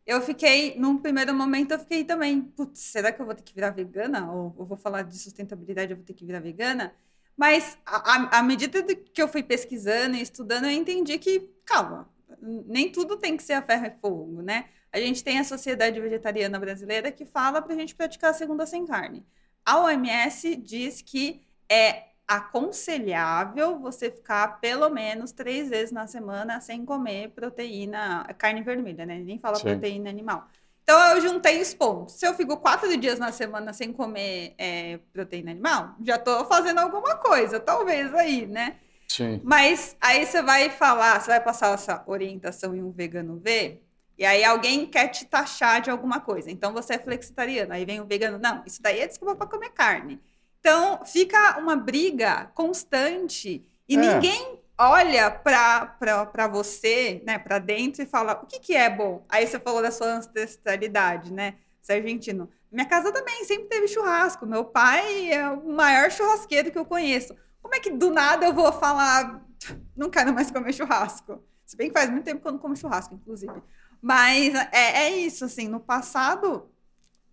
[0.07, 3.55] eu fiquei, num primeiro momento, eu fiquei também, putz, será que eu vou ter que
[3.55, 4.33] virar vegana?
[4.33, 6.95] Ou eu vou falar de sustentabilidade, eu vou ter que virar vegana?
[7.37, 12.09] Mas, à medida que eu fui pesquisando e estudando, eu entendi que, calma,
[12.43, 14.69] nem tudo tem que ser a ferro e fogo, né?
[14.93, 18.67] A gente tem a Sociedade Vegetariana Brasileira que fala para a gente praticar a segunda
[18.67, 19.25] sem carne.
[19.65, 26.85] A OMS diz que é aconselhável você ficar pelo menos três vezes na semana sem
[26.85, 29.19] comer proteína, carne vermelha, né?
[29.19, 29.63] Nem fala Sim.
[29.63, 30.47] proteína animal.
[30.83, 32.15] Então eu juntei os pontos.
[32.15, 36.79] Se eu fico quatro dias na semana sem comer é, proteína animal, já estou fazendo
[36.79, 38.77] alguma coisa, talvez aí, né?
[39.09, 39.41] Sim.
[39.43, 43.85] Mas aí você vai falar, você vai passar essa orientação em um vegano ver,
[44.21, 46.51] e aí alguém quer te taxar de alguma coisa.
[46.51, 47.73] Então você é flexitariano.
[47.73, 50.21] Aí vem o vegano, não, isso daí é desculpa para comer carne.
[50.61, 53.99] Então fica uma briga constante e é.
[53.99, 59.25] ninguém olha para você, né, para dentro e fala o que, que é bom.
[59.27, 61.55] Aí você falou da sua ancestralidade, né?
[61.81, 62.51] Você é argentino.
[62.71, 64.45] Minha casa também sempre teve churrasco.
[64.45, 67.35] Meu pai é o maior churrasqueiro que eu conheço.
[67.63, 69.43] Como é que do nada eu vou falar
[69.97, 71.43] não quero mais comer churrasco?
[71.65, 73.63] Se bem que faz muito tempo que eu não como churrasco, inclusive.
[74.01, 76.69] Mas é, é isso, assim, no passado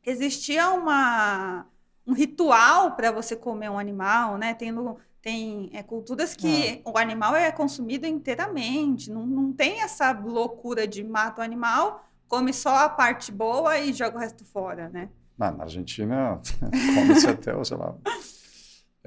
[0.05, 1.65] existia uma,
[2.05, 4.53] um ritual para você comer um animal, né?
[4.53, 4.73] Tem,
[5.21, 6.91] tem é, culturas que ah.
[6.91, 12.53] o animal é consumido inteiramente, não, não tem essa loucura de mata o animal, come
[12.53, 15.09] só a parte boa e joga o resto fora, né?
[15.37, 16.41] na Argentina,
[16.95, 17.95] come-se até, sei lá,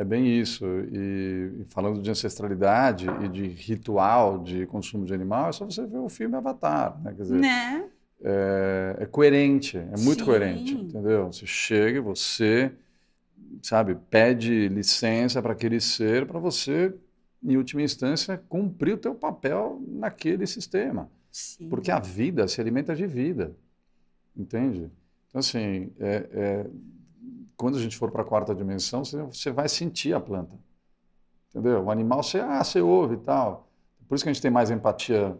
[0.00, 0.64] é bem isso.
[0.90, 5.86] E, e, falando de ancestralidade e de ritual de consumo de animal, é só você
[5.86, 7.12] ver o filme Avatar, né?
[7.14, 7.84] Quer dizer, né?
[8.22, 10.24] É, é, coerente, é muito Sim.
[10.24, 11.26] coerente, entendeu?
[11.26, 12.72] Você chega, você,
[13.62, 16.94] sabe, pede licença para aquele ser para você,
[17.42, 21.10] em última instância, cumprir o teu papel naquele sistema.
[21.30, 21.68] Sim.
[21.68, 23.54] Porque a vida se alimenta de vida,
[24.34, 24.90] entende?
[25.28, 26.66] Então, assim, é, é
[27.60, 30.58] quando a gente for para a quarta dimensão, você, vai sentir a planta.
[31.50, 31.84] Entendeu?
[31.84, 33.68] O animal, você, ah, você ouve e tal.
[34.08, 35.38] Por isso que a gente tem mais empatia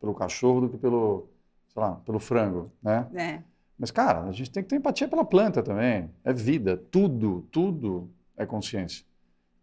[0.00, 1.28] pelo cachorro do que pelo,
[1.68, 3.08] sei lá, pelo frango, né?
[3.14, 3.42] É.
[3.76, 6.08] Mas, cara, a gente tem que ter empatia pela planta também.
[6.22, 6.76] É vida.
[6.76, 9.04] Tudo, tudo é consciência.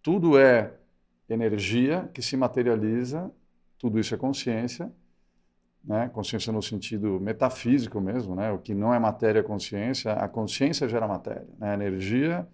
[0.03, 0.73] Tudo é
[1.29, 3.31] energia que se materializa,
[3.77, 4.91] tudo isso é consciência
[5.87, 6.09] né?
[6.13, 8.51] consciência no sentido metafísico mesmo, né?
[8.51, 11.71] o que não é matéria é consciência, a consciência gera matéria, né?
[11.71, 12.45] a energia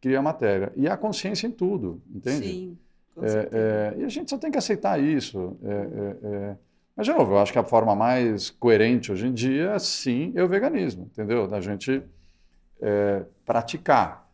[0.00, 2.46] cria matéria, e a consciência em tudo, entende?
[2.46, 2.78] Sim,
[3.14, 5.58] com é, é, e a gente só tem que aceitar isso.
[5.62, 6.56] É, é, é,
[6.96, 10.42] mas, de novo, eu acho que a forma mais coerente hoje em dia, sim, é
[10.42, 11.46] o veganismo, entendeu?
[11.46, 12.02] Da gente
[12.80, 14.28] é, praticar.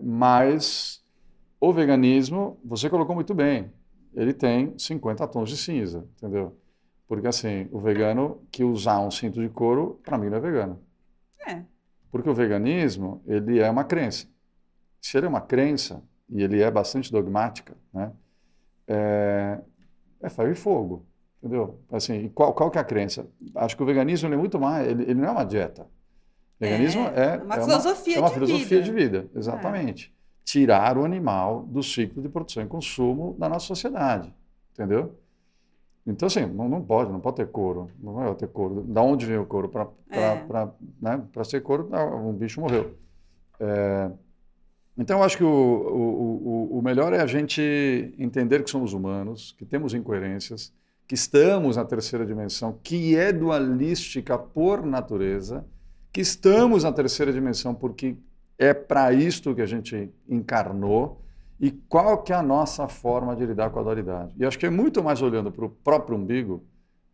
[0.00, 1.02] mas
[1.60, 3.70] o veganismo, você colocou muito bem,
[4.14, 6.56] ele tem 50 tons de cinza, entendeu?
[7.08, 10.78] Porque assim, o vegano que usar um cinto de couro, para mim não é vegano.
[11.46, 11.62] É.
[12.10, 14.26] Porque o veganismo, ele é uma crença.
[15.00, 18.12] Se ele é uma crença, e ele é bastante dogmática, né?
[18.86, 19.58] É,
[20.20, 21.06] é ferro e fogo,
[21.38, 21.80] entendeu?
[21.90, 23.26] Assim, qual, qual que é a crença?
[23.54, 25.82] Acho que o veganismo é muito mais, ele, ele, não é uma dieta.
[25.82, 28.82] O veganismo é, é uma é filosofia, uma, é uma de, filosofia vida.
[28.82, 29.30] de vida.
[29.34, 30.14] Exatamente.
[30.14, 30.18] É.
[30.44, 34.34] Tirar o animal do ciclo de produção e consumo da nossa sociedade,
[34.72, 35.14] entendeu?
[36.08, 37.90] Então, assim, não, não pode, não pode ter couro.
[38.02, 38.82] Não vai ter couro.
[38.82, 39.68] Da onde vem o couro?
[39.68, 40.42] Para é.
[41.00, 41.90] né, ser couro,
[42.24, 42.94] um bicho morreu.
[43.60, 44.10] É,
[44.96, 48.94] então, eu acho que o, o, o, o melhor é a gente entender que somos
[48.94, 50.72] humanos, que temos incoerências,
[51.06, 55.64] que estamos na terceira dimensão, que é dualística por natureza,
[56.10, 58.16] que estamos na terceira dimensão porque
[58.58, 61.22] é para isto que a gente encarnou
[61.60, 64.32] e qual que é a nossa forma de lidar com a dualidade.
[64.38, 66.64] E acho que é muito mais olhando para o próprio umbigo,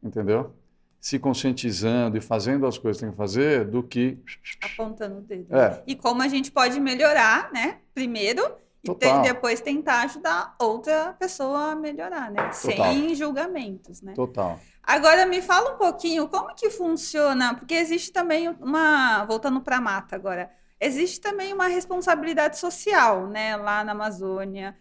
[0.02, 0.52] entendeu?
[1.00, 4.22] Se conscientizando e fazendo as coisas que tem que fazer do que
[4.62, 5.54] apontando o dedo.
[5.54, 5.82] É.
[5.86, 7.78] E como a gente pode melhorar, né?
[7.94, 8.42] Primeiro
[8.82, 9.22] e Total.
[9.22, 12.50] te- depois tentar ajudar outra pessoa a melhorar, né?
[12.50, 12.92] Total.
[12.92, 14.12] Sem julgamentos, né?
[14.14, 14.58] total.
[14.82, 19.80] Agora me fala um pouquinho como que funciona, porque existe também uma, voltando para a
[19.80, 20.50] mata agora,
[20.84, 24.76] existe também uma responsabilidade social, né, lá na Amazônia,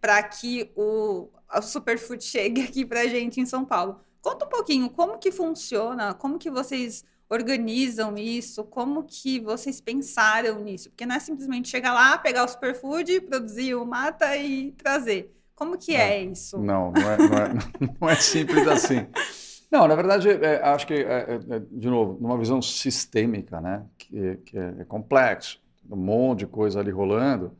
[0.00, 4.00] para que o, o superfood chegue aqui para a gente em São Paulo.
[4.20, 10.60] Conta um pouquinho como que funciona, como que vocês organizam isso, como que vocês pensaram
[10.60, 15.34] nisso, porque não é simplesmente chegar lá, pegar o superfood, produzir o mata e trazer.
[15.54, 16.58] Como que é, isso?
[16.58, 17.48] Não, não é, não, é,
[18.00, 19.06] não é simples assim.
[19.70, 24.36] Não, na verdade, é, acho que, é, é, de novo, numa visão sistêmica, né, que,
[24.46, 25.60] que é, é complexo,
[25.90, 27.52] um monte de coisa ali rolando,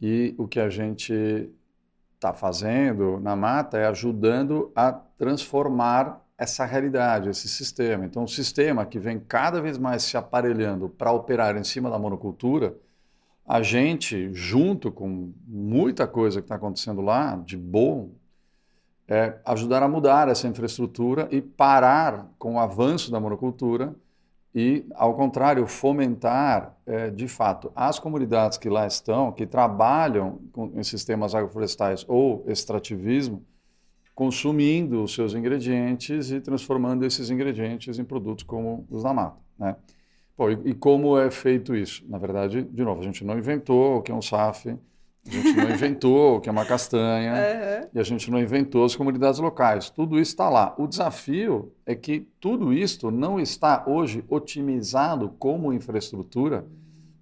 [0.00, 1.50] e o que a gente
[2.14, 8.04] está fazendo na mata é ajudando a transformar essa realidade, esse sistema.
[8.04, 11.98] Então, o sistema que vem cada vez mais se aparelhando para operar em cima da
[11.98, 12.76] monocultura,
[13.46, 18.10] a gente, junto com muita coisa que está acontecendo lá, de bom,
[19.12, 23.94] é ajudar a mudar essa infraestrutura e parar com o avanço da monocultura
[24.54, 30.72] e, ao contrário, fomentar, é, de fato, as comunidades que lá estão, que trabalham com,
[30.74, 33.44] em sistemas agroflorestais ou extrativismo,
[34.14, 39.36] consumindo os seus ingredientes e transformando esses ingredientes em produtos como os da mata.
[39.58, 39.76] Né?
[40.64, 42.02] E, e, como é feito isso?
[42.08, 44.74] Na verdade, de novo, a gente não inventou o que é um SAF,
[45.26, 47.88] a gente não inventou o que é uma castanha, Uhum.
[47.94, 49.88] e a gente não inventou as comunidades locais.
[49.90, 50.74] Tudo isso está lá.
[50.78, 56.64] O desafio é que tudo isso não está hoje otimizado como infraestrutura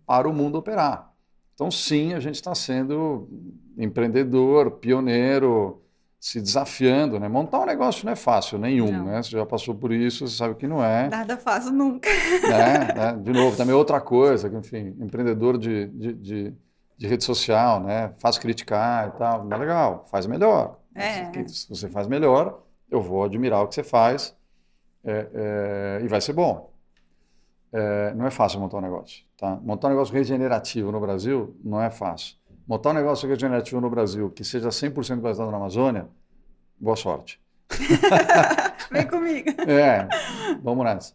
[0.07, 1.13] para o mundo operar.
[1.55, 3.29] Então, sim, a gente está sendo
[3.77, 5.83] empreendedor, pioneiro,
[6.19, 7.29] se desafiando, né?
[7.29, 9.05] Montar um negócio não é fácil, nenhum, Não.
[9.07, 9.23] né?
[9.23, 11.09] Você já passou por isso, você sabe que não é.
[11.09, 12.09] Nada fácil nunca.
[12.11, 12.95] né?
[12.95, 13.19] né?
[13.23, 16.55] De novo, também outra coisa, que, enfim, empreendedor de, de, de,
[17.01, 18.13] de rede social, né?
[18.19, 20.79] Faz criticar e tal, é legal, faz melhor.
[20.95, 21.33] É.
[21.49, 24.37] Se, se você faz melhor, eu vou admirar o que você faz
[25.03, 26.71] é, é, e vai ser bom.
[27.73, 29.57] É, não é fácil montar um negócio, tá?
[29.63, 32.37] Montar um negócio regenerativo no Brasil não é fácil.
[32.69, 36.07] Montar um negócio regenerativo no Brasil que seja 100% baseado na Amazônia,
[36.79, 37.41] boa sorte.
[38.93, 39.49] Vem comigo.
[39.67, 40.07] É,
[40.63, 41.15] vamos nessa.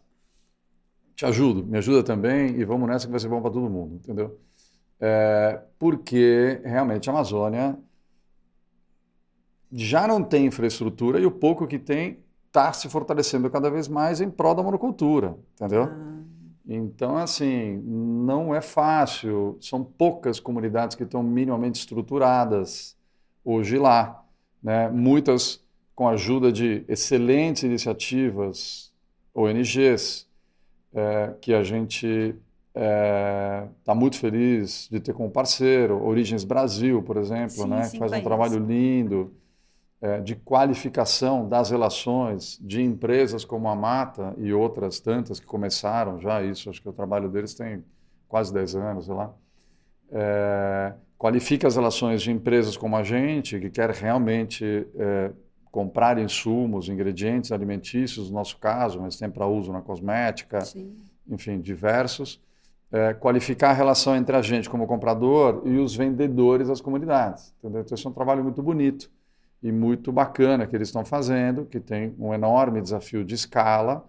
[1.14, 3.94] Te ajudo, me ajuda também e vamos nessa que vai ser bom para todo mundo,
[3.94, 4.36] entendeu?
[5.00, 7.78] É, porque realmente a Amazônia
[9.72, 14.20] já não tem infraestrutura e o pouco que tem está se fortalecendo cada vez mais
[14.20, 15.84] em prol da monocultura, entendeu?
[15.84, 16.22] Ah,
[16.66, 19.58] Então, assim, não é fácil.
[19.60, 22.96] São poucas comunidades que estão minimamente estruturadas
[23.44, 24.24] hoje lá.
[24.62, 24.88] Né?
[24.88, 28.92] Muitas com a ajuda de excelentes iniciativas,
[29.34, 30.26] ONGs,
[30.92, 32.34] é, que a gente
[32.76, 36.04] está muito feliz de ter como parceiro.
[36.04, 37.84] Origens Brasil, por exemplo, Sim, né?
[37.84, 39.32] sim, que faz um trabalho lindo
[40.00, 46.20] é, de qualificação das relações de empresas como a Mata e outras tantas que começaram
[46.20, 47.82] já isso, acho que o trabalho deles tem
[48.28, 49.34] quase 10 anos, sei lá.
[50.12, 55.30] É, qualifica as relações de empresas como a gente, que quer realmente é,
[55.70, 60.94] comprar insumos, ingredientes alimentícios, no nosso caso, mas tem para uso na cosmética, sim.
[61.26, 62.40] enfim, diversos.
[62.92, 67.52] É, qualificar a relação entre a gente como comprador e os vendedores das comunidades.
[67.58, 67.80] Entendeu?
[67.80, 69.10] Então, esse é um trabalho muito bonito
[69.62, 74.08] e muito bacana que eles estão fazendo, que tem um enorme desafio de escala,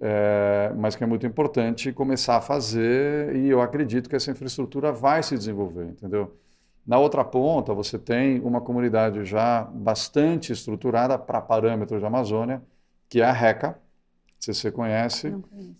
[0.00, 4.92] é, mas que é muito importante começar a fazer e eu acredito que essa infraestrutura
[4.92, 6.36] vai se desenvolver, entendeu?
[6.86, 12.60] Na outra ponta, você tem uma comunidade já bastante estruturada para parâmetros da Amazônia,
[13.08, 13.78] que é a RECA,
[14.42, 15.32] se você conhece,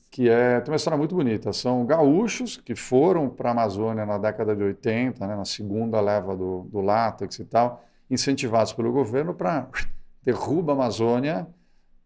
[0.09, 1.53] que é, tem uma história muito bonita.
[1.53, 6.37] São gaúchos que foram para a Amazônia na década de 80, né, na segunda leva
[6.37, 9.67] do, do látex e tal, incentivados pelo governo para
[10.23, 11.49] derruba a Amazônia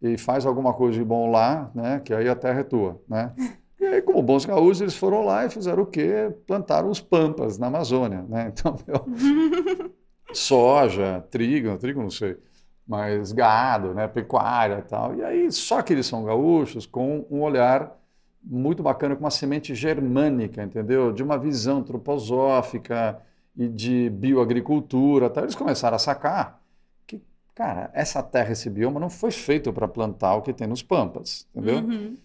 [0.01, 3.01] e faz alguma coisa de bom lá, né, que aí a terra é tua.
[3.07, 3.33] Né?
[3.79, 6.35] E aí, como bons gaúchos, eles foram lá e fizeram o quê?
[6.47, 8.25] Plantaram os pampas na Amazônia.
[8.27, 8.51] Né?
[8.57, 9.93] Então, meu,
[10.33, 12.39] soja, trigo, trigo não sei,
[12.87, 15.15] mas gado, né, pecuária e tal.
[15.17, 17.97] E aí, só que eles são gaúchos com um olhar
[18.43, 21.13] muito bacana, com uma semente germânica, entendeu?
[21.13, 23.21] De uma visão antroposófica
[23.57, 25.29] e de bioagricultura.
[25.29, 25.45] Tal.
[25.45, 26.63] Eles começaram a sacar
[27.07, 27.21] que
[27.55, 31.49] cara, essa terra, esse bioma não foi feito para plantar o que tem nos pampas,
[31.55, 31.79] entendeu?
[31.79, 32.17] Uhum.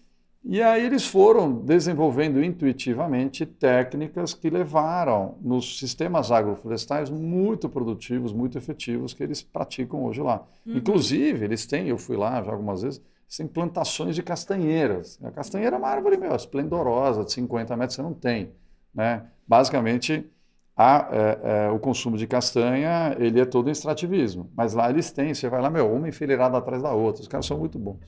[0.44, 8.58] E aí eles foram desenvolvendo intuitivamente técnicas que levaram nos sistemas agroflorestais muito produtivos, muito
[8.58, 10.44] efetivos que eles praticam hoje lá.
[10.66, 10.76] Uhum.
[10.78, 13.00] Inclusive, eles têm, eu fui lá já algumas vezes,
[13.36, 15.18] têm plantações de castanheiras.
[15.22, 18.52] A castanheira é uma árvore meu, esplendorosa, de 50 metros, você não tem.
[18.92, 19.24] Né?
[19.46, 20.28] Basicamente,
[20.76, 24.50] a, é, é, o consumo de castanha ele é todo em extrativismo.
[24.56, 27.22] Mas lá eles têm, você vai lá, meu, uma enfileirada atrás da outra.
[27.22, 28.00] Os caras são muito bons.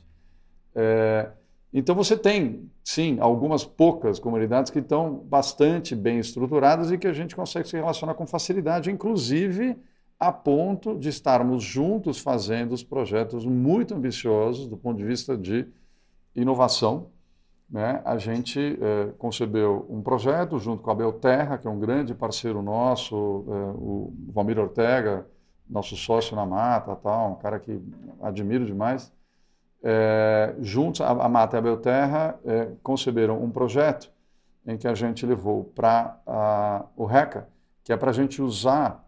[0.74, 1.30] É,
[1.76, 7.12] então você tem, sim, algumas poucas comunidades que estão bastante bem estruturadas e que a
[7.12, 9.76] gente consegue se relacionar com facilidade, inclusive
[10.20, 15.66] a ponto de estarmos juntos fazendo os projetos muito ambiciosos do ponto de vista de
[16.36, 17.08] inovação.
[17.68, 18.00] Né?
[18.04, 22.62] A gente é, concebeu um projeto junto com a Belterra, que é um grande parceiro
[22.62, 23.16] nosso,
[23.48, 25.26] é, o Valmir Ortega,
[25.68, 27.82] nosso sócio na Mata, tal, um cara que
[28.20, 29.12] admiro demais
[29.86, 34.10] é, juntos, a, a Mata e a Belterra é, conceberam um projeto
[34.66, 37.46] em que a gente levou para o RECA,
[37.84, 39.06] que é para a gente usar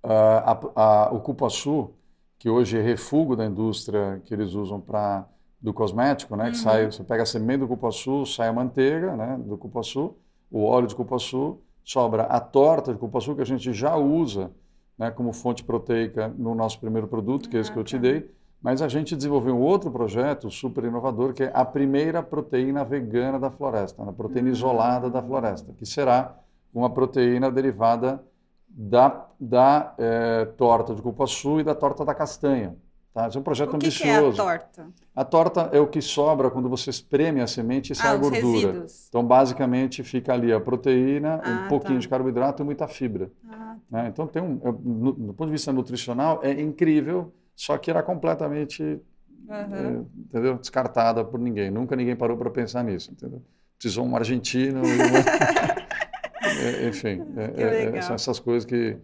[0.00, 1.90] a, a, o cupuaçu,
[2.38, 5.26] que hoje é refúgio da indústria que eles usam para
[5.60, 6.50] do cosmético, né?
[6.50, 6.62] Que uhum.
[6.62, 9.40] sai, você pega a semente do cupuaçu, sai a manteiga, né?
[9.44, 10.14] Do cupuaçu,
[10.50, 14.52] o óleo de cupuaçu, sobra a torta de cupuaçu que a gente já usa,
[14.96, 15.10] né?
[15.10, 18.30] Como fonte proteica no nosso primeiro produto, que é esse que eu te dei
[18.64, 23.38] mas a gente desenvolveu um outro projeto super inovador, que é a primeira proteína vegana
[23.38, 26.34] da floresta, a proteína isolada da floresta, que será
[26.72, 28.24] uma proteína derivada
[28.66, 32.74] da, da é, torta de cupuaçu e da torta da castanha.
[33.12, 33.28] Tá?
[33.28, 34.32] Esse é um projeto o que ambicioso.
[34.32, 34.86] Que é a torta?
[35.14, 38.16] A torta é o que sobra quando você espreme a semente e sai ah, a
[38.16, 38.72] gordura.
[38.72, 39.06] Resíduos.
[39.10, 42.00] Então, basicamente, fica ali a proteína, ah, um pouquinho tá.
[42.00, 43.30] de carboidrato e muita fibra.
[43.46, 43.76] Ah, tá.
[43.90, 44.08] né?
[44.08, 48.82] Então, tem um, no, do ponto de vista nutricional, é incrível só que era completamente
[48.82, 49.74] uhum.
[49.74, 50.58] é, entendeu?
[50.58, 51.70] descartada por ninguém.
[51.70, 53.12] Nunca ninguém parou para pensar nisso.
[53.12, 53.42] Entendeu?
[53.78, 54.82] Precisou um argentino.
[56.42, 58.96] é, enfim, é, são essas coisas que.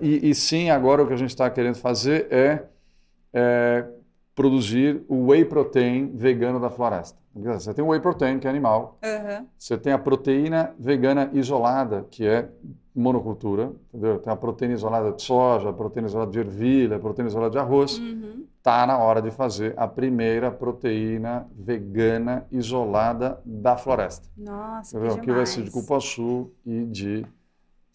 [0.00, 3.84] E, e, sim, agora o que a gente está querendo fazer é,
[4.40, 7.18] produzir o whey protein vegano da floresta.
[7.34, 8.98] Você tem o whey protein, que é animal.
[9.04, 9.46] Uhum.
[9.58, 12.48] Você tem a proteína vegana isolada, que é
[12.94, 14.18] monocultura, entendeu?
[14.18, 17.58] Tem a proteína isolada de soja, a proteína isolada de ervilha, a proteína isolada de
[17.58, 17.98] arroz.
[17.98, 18.46] Uhum.
[18.62, 24.26] Tá na hora de fazer a primeira proteína vegana isolada da floresta.
[24.38, 25.16] Nossa, entendeu?
[25.16, 27.26] que, que vai ser de cupuaçu e de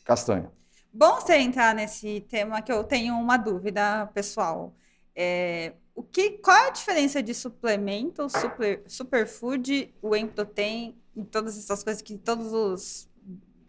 [0.04, 0.52] castanha.
[0.94, 4.76] Bom você entrar nesse tema que eu tenho uma dúvida pessoal.
[5.16, 11.58] É, o que, qual é a diferença de suplemento, super, superfood, whey protein e todas
[11.58, 13.10] essas coisas que todos os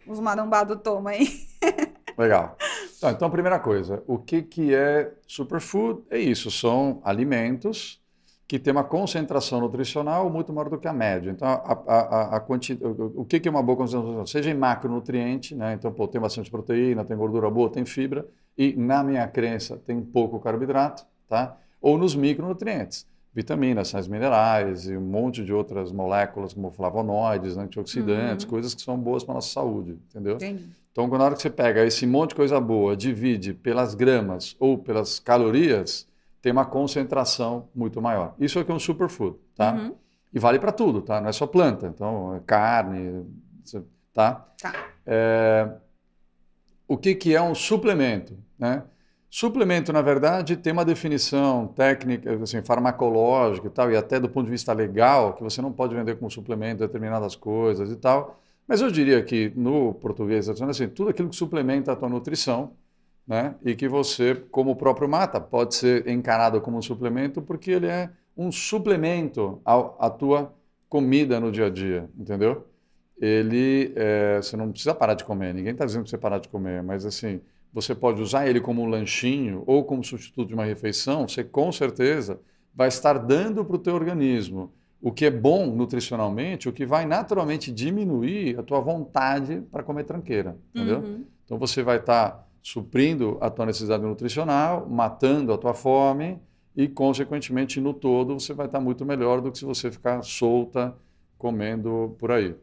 [0.06, 1.26] os marombados tomam aí.
[2.16, 2.56] Legal.
[2.96, 6.02] Então, então, primeira coisa, o que, que é superfood?
[6.08, 8.00] É isso, são alimentos
[8.48, 11.30] que têm uma concentração nutricional muito maior do que a média.
[11.30, 12.46] Então, a, a, a, a
[13.16, 14.24] o que, que é uma boa concentração?
[14.24, 15.74] Seja em macronutriente, né?
[15.74, 18.26] então pô, tem bastante proteína, tem gordura boa, tem fibra,
[18.56, 21.58] e na minha crença tem pouco carboidrato, tá?
[21.86, 28.44] Ou nos micronutrientes vitaminas, sais minerais e um monte de outras moléculas como flavonoides, antioxidantes,
[28.44, 28.50] uhum.
[28.50, 30.34] coisas que são boas para a nossa saúde, entendeu?
[30.34, 30.68] Entendi.
[30.90, 34.76] Então, na hora que você pega esse monte de coisa boa, divide pelas gramas ou
[34.76, 36.08] pelas calorias,
[36.42, 38.34] tem uma concentração muito maior.
[38.36, 39.74] Isso aqui é um superfood, tá?
[39.74, 39.94] Uhum.
[40.34, 41.20] E vale para tudo, tá?
[41.20, 41.86] Não é só planta.
[41.86, 43.26] Então, é carne,
[44.12, 44.44] tá?
[44.60, 44.72] Tá.
[45.06, 45.70] É...
[46.88, 48.82] O que, que é um suplemento, né?
[49.30, 54.46] Suplemento, na verdade, tem uma definição técnica, assim, farmacológica e tal, e até do ponto
[54.46, 58.40] de vista legal, que você não pode vender como suplemento determinadas coisas e tal.
[58.66, 62.72] Mas eu diria que no português, assim, tudo aquilo que suplementa a tua nutrição,
[63.26, 63.56] né?
[63.64, 67.86] E que você, como o próprio mata, pode ser encarado como um suplemento porque ele
[67.86, 70.54] é um suplemento à, à tua
[70.88, 72.66] comida no dia a dia, entendeu?
[73.20, 76.48] Ele, é, você não precisa parar de comer, ninguém está dizendo para você parar de
[76.48, 77.40] comer, mas assim,
[77.76, 81.70] você pode usar ele como um lanchinho ou como substituto de uma refeição, você com
[81.70, 82.40] certeza
[82.74, 87.04] vai estar dando para o teu organismo o que é bom nutricionalmente, o que vai
[87.04, 91.00] naturalmente diminuir a tua vontade para comer tranqueira, entendeu?
[91.00, 91.24] Uhum.
[91.44, 96.40] Então você vai estar tá suprindo a tua necessidade nutricional, matando a tua fome
[96.74, 100.22] e, consequentemente, no todo, você vai estar tá muito melhor do que se você ficar
[100.22, 100.96] solta
[101.36, 102.54] comendo por aí.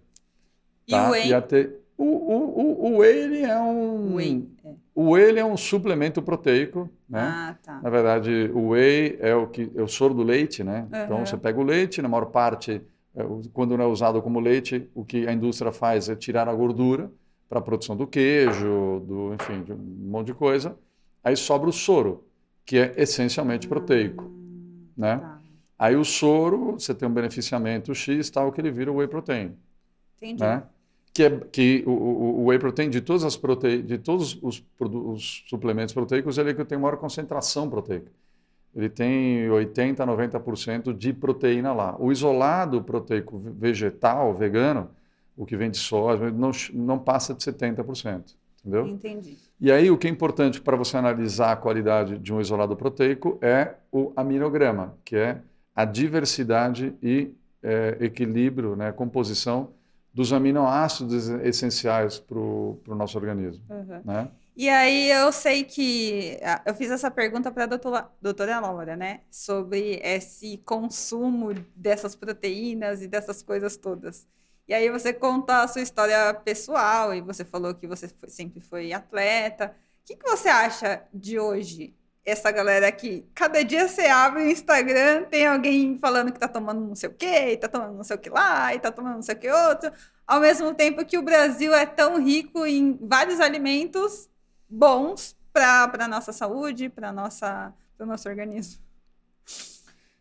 [0.89, 1.05] Tá?
[1.05, 1.27] E o whey?
[1.27, 1.69] E até...
[1.95, 4.15] o, o, o, o whey é um...
[4.15, 4.49] Whey.
[4.65, 4.82] É.
[4.95, 7.21] O whey é um suplemento proteico, né?
[7.21, 7.81] Ah, tá.
[7.81, 10.87] Na verdade, o whey é o que é o soro do leite, né?
[10.91, 11.03] Uhum.
[11.03, 12.81] Então você pega o leite, na maior parte,
[13.15, 16.53] é, quando não é usado como leite, o que a indústria faz é tirar a
[16.53, 17.11] gordura
[17.49, 20.77] para a produção do queijo, do, enfim, de um monte de coisa.
[21.23, 22.25] Aí sobra o soro,
[22.65, 24.31] que é essencialmente proteico,
[24.95, 25.17] né?
[25.17, 25.39] Tá.
[25.79, 29.55] Aí o soro, você tem um beneficiamento X, tal, que ele vira o whey protein,
[30.17, 30.41] Entendi.
[30.41, 30.63] né?
[31.13, 33.81] Que, é, que o, o, o whey protein, de todas as prote...
[33.83, 38.11] de todos os, os suplementos proteicos, ele é que tem maior concentração proteica.
[38.75, 41.95] Ele tem 80% a 90% de proteína lá.
[41.99, 44.89] O isolado proteico ve- vegetal, vegano,
[45.37, 48.35] o que vem de soja, não, não passa de 70%.
[48.61, 48.87] Entendeu?
[48.87, 49.37] Entendi.
[49.61, 53.37] E aí, o que é importante para você analisar a qualidade de um isolado proteico
[53.41, 55.39] é o aminograma, que é
[55.75, 57.31] a diversidade e
[57.61, 59.69] eh, equilíbrio, né, composição
[60.13, 63.63] dos aminoácidos essenciais para o nosso organismo.
[63.69, 64.01] Uhum.
[64.05, 64.29] Né?
[64.55, 69.21] E aí eu sei que eu fiz essa pergunta para a doutora, doutora Laura, né?
[69.31, 74.27] Sobre esse consumo dessas proteínas e dessas coisas todas.
[74.67, 78.61] E aí você conta a sua história pessoal e você falou que você foi- sempre
[78.61, 79.75] foi atleta.
[80.03, 81.95] O que, que você acha de hoje?
[82.25, 86.79] Essa galera que cada dia você abre o Instagram, tem alguém falando que tá tomando
[86.79, 89.15] não sei o quê, e tá tomando não sei o que lá, e tá tomando
[89.15, 89.91] não sei o que outro.
[90.25, 94.29] Ao mesmo tempo que o Brasil é tão rico em vários alimentos
[94.69, 98.81] bons para a nossa saúde, para o nosso organismo.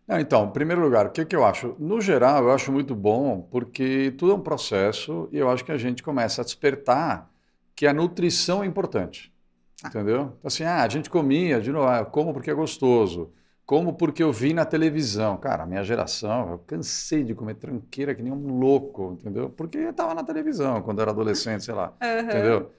[0.07, 1.77] Não, então, em primeiro lugar, o que, que eu acho?
[1.79, 5.73] No geral, eu acho muito bom, porque tudo é um processo e eu acho que
[5.73, 7.31] a gente começa a despertar
[7.75, 9.33] que a nutrição é importante.
[9.83, 9.89] Ah.
[9.89, 10.35] Entendeu?
[10.39, 13.33] Então, assim, ah, a gente comia, de novo, ah, eu como porque é gostoso,
[13.65, 15.37] como porque eu vi na televisão.
[15.37, 19.51] Cara, a minha geração, eu cansei de comer tranqueira que nem um louco, entendeu?
[19.51, 21.93] Porque estava na televisão quando eu era adolescente, sei lá.
[22.01, 22.23] Aham.
[22.23, 22.71] Entendeu?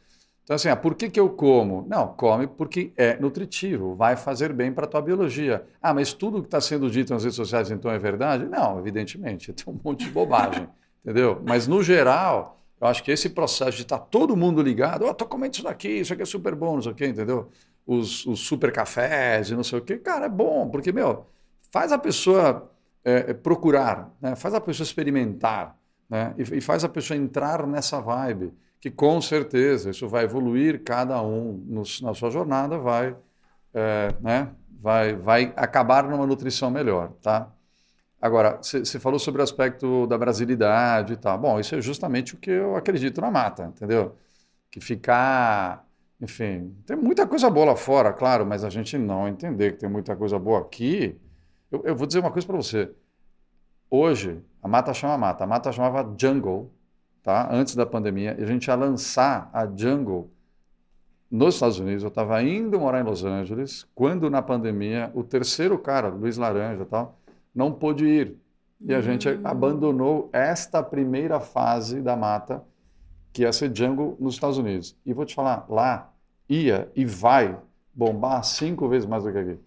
[0.44, 1.86] Então, assim, ah, por que, que eu como?
[1.88, 5.66] Não, come porque é nutritivo, vai fazer bem para a tua biologia.
[5.82, 8.46] Ah, mas tudo que está sendo dito nas redes sociais então é verdade?
[8.46, 10.68] Não, evidentemente, tem um monte de bobagem,
[11.02, 11.42] entendeu?
[11.48, 15.14] Mas, no geral, eu acho que esse processo de estar todo mundo ligado, ó, oh,
[15.14, 17.50] tô comendo isso daqui, isso aqui é super bom, não sei o quê, entendeu?
[17.88, 21.26] Os, os super cafés e não sei o quê, cara, é bom, porque, meu,
[21.72, 22.70] faz a pessoa
[23.02, 24.36] é, procurar, né?
[24.36, 25.80] faz a pessoa experimentar,
[26.10, 26.36] né?
[26.38, 31.22] E, e faz a pessoa entrar nessa vibe que com certeza isso vai evoluir, cada
[31.22, 33.16] um no, na sua jornada vai,
[33.74, 34.50] é, né,
[34.82, 37.50] vai, vai acabar numa nutrição melhor, tá?
[38.24, 41.38] Agora, você falou sobre o aspecto da brasilidade e tal.
[41.38, 44.16] Bom, isso é justamente o que eu acredito na mata, entendeu?
[44.72, 45.86] Que ficar,
[46.22, 49.90] enfim, tem muita coisa boa lá fora, claro, mas a gente não entender que tem
[49.90, 51.20] muita coisa boa aqui.
[51.70, 52.94] Eu, eu vou dizer uma coisa para você.
[53.90, 55.44] Hoje, a mata chama mata.
[55.44, 56.72] A mata chamava jungle,
[57.22, 57.50] tá?
[57.52, 60.32] antes da pandemia, e a gente ia lançar a Jungle
[61.30, 62.04] nos Estados Unidos.
[62.04, 66.86] Eu estava indo morar em Los Angeles, quando na pandemia o terceiro cara, Luiz Laranja
[66.86, 67.20] tal,
[67.54, 68.38] não pôde ir.
[68.82, 69.40] E a gente Hum.
[69.44, 72.64] abandonou esta primeira fase da mata,
[73.32, 74.96] que ia ser Jungle nos Estados Unidos.
[75.06, 76.12] E vou te falar, lá
[76.50, 77.58] ia e vai
[77.94, 79.60] bombar cinco vezes mais do que aqui.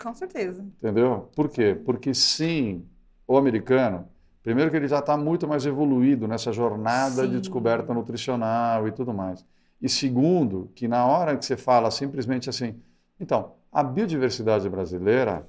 [0.00, 0.62] Com certeza.
[0.62, 1.28] Entendeu?
[1.34, 1.78] Por quê?
[1.84, 2.84] Porque sim,
[3.26, 4.08] o americano,
[4.42, 7.30] primeiro que ele já está muito mais evoluído nessa jornada Sim.
[7.30, 9.44] de descoberta nutricional e tudo mais.
[9.80, 12.74] E segundo, que na hora que você fala simplesmente assim,
[13.20, 15.46] então, a biodiversidade brasileira,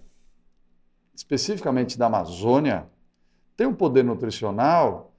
[1.18, 2.86] especificamente da Amazônia,
[3.58, 5.12] tem um poder nutricional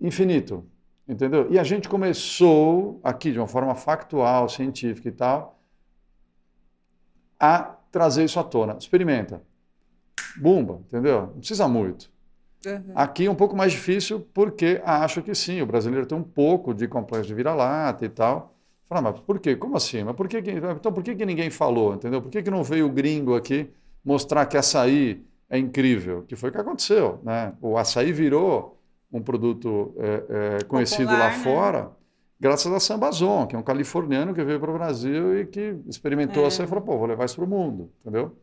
[0.00, 0.64] infinito,
[1.06, 1.52] entendeu?
[1.52, 5.60] E a gente começou aqui de uma forma factual, científica e tal,
[7.38, 8.76] a trazer isso à tona.
[8.78, 9.42] Experimenta.
[10.40, 11.26] Bumba, entendeu?
[11.26, 12.10] Não precisa muito.
[12.64, 12.92] Uhum.
[12.94, 16.72] Aqui é um pouco mais difícil porque acho que sim, o brasileiro tem um pouco
[16.72, 18.54] de complexo de vira-lata e tal.
[18.88, 19.54] Fala, mas por quê?
[19.56, 20.02] Como assim?
[20.04, 22.22] Mas por que que- então por que, que ninguém falou, entendeu?
[22.22, 23.70] Por que, que não veio o gringo aqui
[24.08, 26.24] mostrar que açaí é incrível?
[26.26, 27.54] Que foi o que aconteceu, né?
[27.60, 28.78] O açaí virou
[29.12, 31.44] um produto é, é, conhecido Popular, lá né?
[31.44, 31.92] fora
[32.40, 36.44] graças a Sambazon, que é um californiano que veio para o Brasil e que experimentou
[36.44, 36.46] É.
[36.46, 38.36] açaí e falou, pô, vou levar isso para o mundo, entendeu?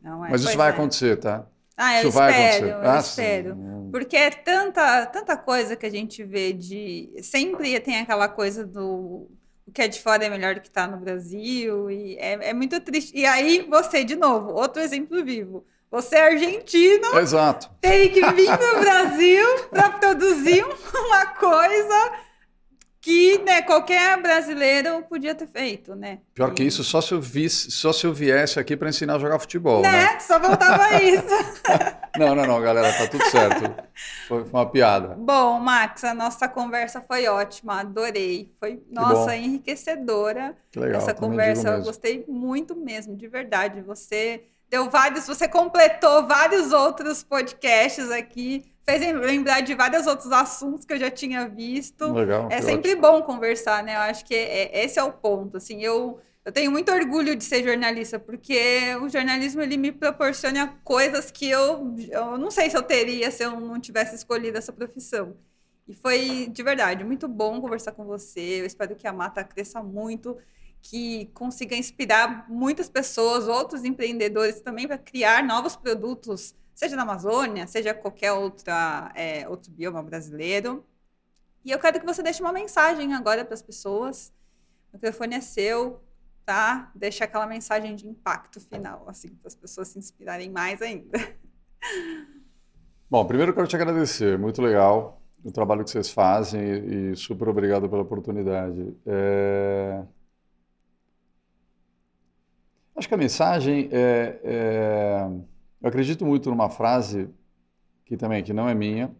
[0.00, 0.30] Não é?
[0.30, 0.72] Mas isso vai é.
[0.72, 1.46] acontecer, tá?
[1.76, 2.86] Ah, eu isso vai espero, acontecer.
[2.86, 3.54] eu Ah, espero.
[3.54, 3.90] sim.
[3.92, 7.12] Porque é tanta, tanta coisa que a gente vê de.
[7.22, 9.30] Sempre tem aquela coisa do.
[9.66, 11.90] O que é de fora é melhor do que está no Brasil.
[11.90, 13.12] E é, é muito triste.
[13.16, 15.64] E aí, você, de novo, outro exemplo vivo.
[15.90, 17.70] Você é argentino, Exato.
[17.80, 20.62] tem que vir no Brasil para produzir
[20.94, 22.12] uma coisa
[23.06, 26.18] que né, qualquer brasileiro podia ter feito, né?
[26.34, 29.18] Pior que isso, só se eu, visse, só se eu viesse aqui para ensinar a
[29.20, 29.92] jogar futebol, né?
[29.92, 30.18] Né?
[30.18, 31.24] Só faltava isso.
[32.18, 33.74] Não, não, não, galera, tá tudo certo.
[34.26, 35.14] Foi, foi uma piada.
[35.18, 38.50] Bom, Max, a nossa conversa foi ótima, adorei.
[38.58, 40.56] Foi, nossa, enriquecedora.
[40.72, 41.02] Que legal.
[41.02, 43.82] Essa conversa eu gostei muito mesmo, de verdade.
[43.82, 50.30] Você deu vários, você completou vários outros podcasts aqui, fez em- lembrar de vários outros
[50.32, 52.12] assuntos que eu já tinha visto.
[52.12, 52.48] Legal.
[52.50, 53.94] É sempre bom conversar, né?
[53.96, 55.56] Eu acho que é- esse é o ponto.
[55.56, 60.68] Assim, eu, Eu tenho muito orgulho de ser jornalista, porque o jornalismo ele me proporciona
[60.84, 64.72] coisas que eu, eu não sei se eu teria se eu não tivesse escolhido essa
[64.72, 65.36] profissão.
[65.88, 68.60] E foi de verdade muito bom conversar com você.
[68.60, 70.36] Eu espero que a Mata cresça muito,
[70.88, 77.66] que consiga inspirar muitas pessoas, outros empreendedores também para criar novos produtos, seja na Amazônia,
[77.66, 80.84] seja qualquer outra, é, outro bioma brasileiro.
[81.64, 84.32] E eu quero que você deixe uma mensagem agora para as pessoas.
[84.92, 86.00] O microfone é seu,
[86.44, 86.92] tá?
[86.94, 91.18] Deixa aquela mensagem de impacto final, assim, para as pessoas se inspirarem mais ainda.
[93.10, 97.16] Bom, primeiro eu quero te agradecer, muito legal o trabalho que vocês fazem e, e
[97.16, 98.96] super obrigado pela oportunidade.
[99.06, 100.02] É...
[102.96, 105.28] Acho que a mensagem é, é,
[105.82, 107.28] Eu acredito muito numa frase
[108.06, 109.14] que também que não é minha,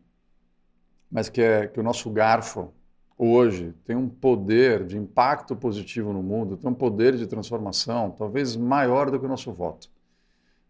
[1.11, 2.73] mas que é que o nosso garfo
[3.19, 8.57] hoje tem um poder de impacto positivo no mundo, tem um poder de transformação talvez
[8.57, 9.91] maior do que o nosso voto.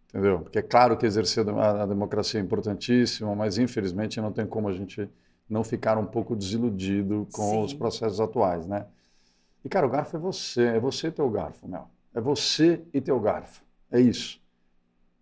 [0.08, 0.40] Entendeu?
[0.40, 4.72] Porque é claro que exercer a democracia é importantíssimo, mas infelizmente não tem como a
[4.72, 5.08] gente
[5.48, 7.64] não ficar um pouco desiludido com Sim.
[7.64, 8.86] os processos atuais, né?
[9.64, 11.95] E cara, o garfo é você, é você teu garfo, meu.
[12.16, 13.62] É você e teu garfo.
[13.92, 14.40] É isso.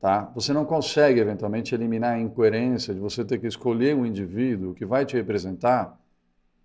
[0.01, 0.31] Tá?
[0.37, 4.87] Você não consegue eventualmente eliminar a incoerência de você ter que escolher um indivíduo que
[4.87, 6.01] vai te representar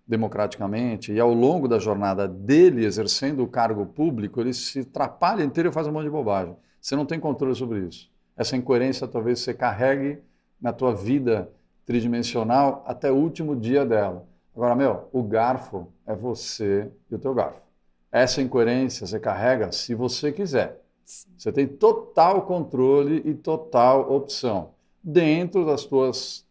[0.06, 5.70] democraticamente e ao longo da jornada dele exercendo o cargo público, ele se atrapalha inteiro
[5.70, 6.56] e faz um monte de bobagem.
[6.80, 8.08] Você não tem controle sobre isso.
[8.36, 10.20] Essa incoerência talvez você carregue
[10.60, 11.50] na tua vida
[11.84, 14.28] tridimensional até o último dia dela.
[14.54, 17.69] Agora, meu, o garfo é você e o teu garfo.
[18.12, 20.80] Essa incoerência você carrega se você quiser.
[21.36, 24.70] Você tem total controle e total opção
[25.02, 26.44] dentro das tuas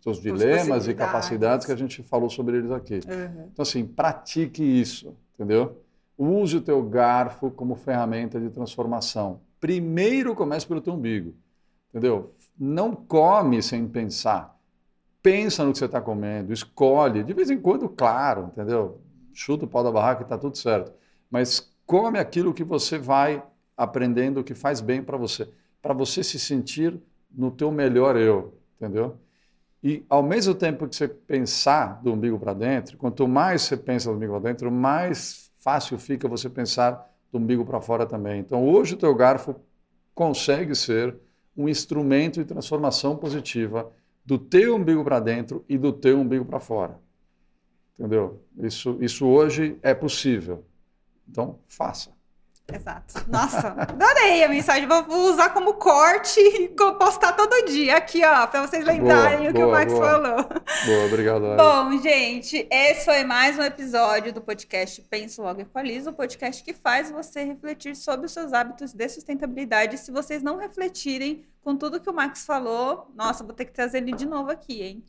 [0.00, 2.94] seus dilemas e capacidades que a gente falou sobre eles aqui.
[2.94, 3.48] Uhum.
[3.52, 5.78] Então, assim, pratique isso, entendeu?
[6.16, 9.40] Use o teu garfo como ferramenta de transformação.
[9.58, 11.34] Primeiro comece pelo teu umbigo,
[11.88, 12.32] entendeu?
[12.58, 14.54] Não come sem pensar.
[15.22, 17.24] Pensa no que você está comendo, escolhe.
[17.24, 19.00] De vez em quando, claro, entendeu?
[19.34, 20.92] Chuta o pau da barraca e está tudo certo.
[21.30, 23.42] Mas come aquilo que você vai
[23.76, 25.48] aprendendo que faz bem para você.
[25.82, 26.98] Para você se sentir
[27.30, 29.18] no teu melhor eu, entendeu?
[29.82, 34.08] E ao mesmo tempo que você pensar do umbigo para dentro, quanto mais você pensa
[34.08, 38.40] do umbigo para dentro, mais fácil fica você pensar do umbigo para fora também.
[38.40, 39.56] Então, hoje o teu garfo
[40.14, 41.14] consegue ser
[41.56, 43.90] um instrumento de transformação positiva
[44.24, 46.98] do teu umbigo para dentro e do teu umbigo para fora.
[47.98, 48.42] Entendeu?
[48.58, 50.64] Isso, isso hoje é possível.
[51.28, 52.14] Então, faça.
[52.72, 53.14] Exato.
[53.28, 54.88] Nossa, adorei a mensagem.
[54.88, 56.68] Vou usar como corte e
[56.98, 60.06] postar todo dia aqui, ó, para vocês lembrarem boa, o que boa, o Max boa.
[60.06, 60.36] falou.
[60.86, 61.46] Boa, obrigado.
[61.46, 61.56] Ari.
[61.58, 66.72] Bom, gente, esse foi mais um episódio do podcast Penso Logo Equaliza, o podcast que
[66.72, 69.98] faz você refletir sobre os seus hábitos de sustentabilidade.
[69.98, 73.98] Se vocês não refletirem com tudo que o Max falou, nossa, vou ter que trazer
[73.98, 75.04] ele de novo aqui, hein?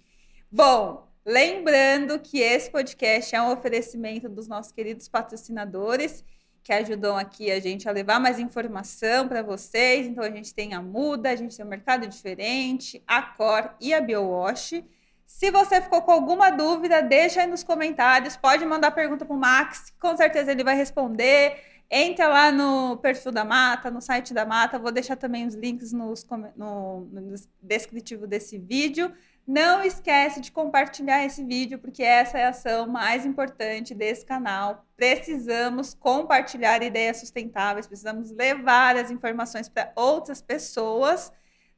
[0.52, 6.24] Bom, lembrando que esse podcast é um oferecimento dos nossos queridos patrocinadores
[6.66, 10.08] que ajudam aqui a gente a levar mais informação para vocês.
[10.08, 13.94] Então, a gente tem a Muda, a gente tem o Mercado Diferente, a Cor e
[13.94, 14.84] a BioWash.
[15.28, 18.36] Se você ficou com alguma dúvida, deixa aí nos comentários.
[18.36, 21.56] Pode mandar pergunta para o Max, com certeza ele vai responder.
[21.90, 24.80] Entra lá no perfil da Mata, no site da Mata.
[24.80, 26.26] Vou deixar também os links nos,
[26.56, 29.14] no, no descritivo desse vídeo.
[29.48, 34.84] Não esquece de compartilhar esse vídeo, porque essa é a ação mais importante desse canal.
[34.98, 41.32] Precisamos compartilhar ideias sustentáveis, precisamos levar as informações para outras pessoas.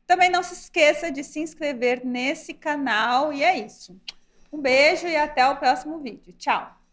[0.06, 4.00] Também não se esqueça de se inscrever nesse canal e é isso.
[4.52, 6.34] Um beijo e até o próximo vídeo.
[6.38, 6.87] Tchau!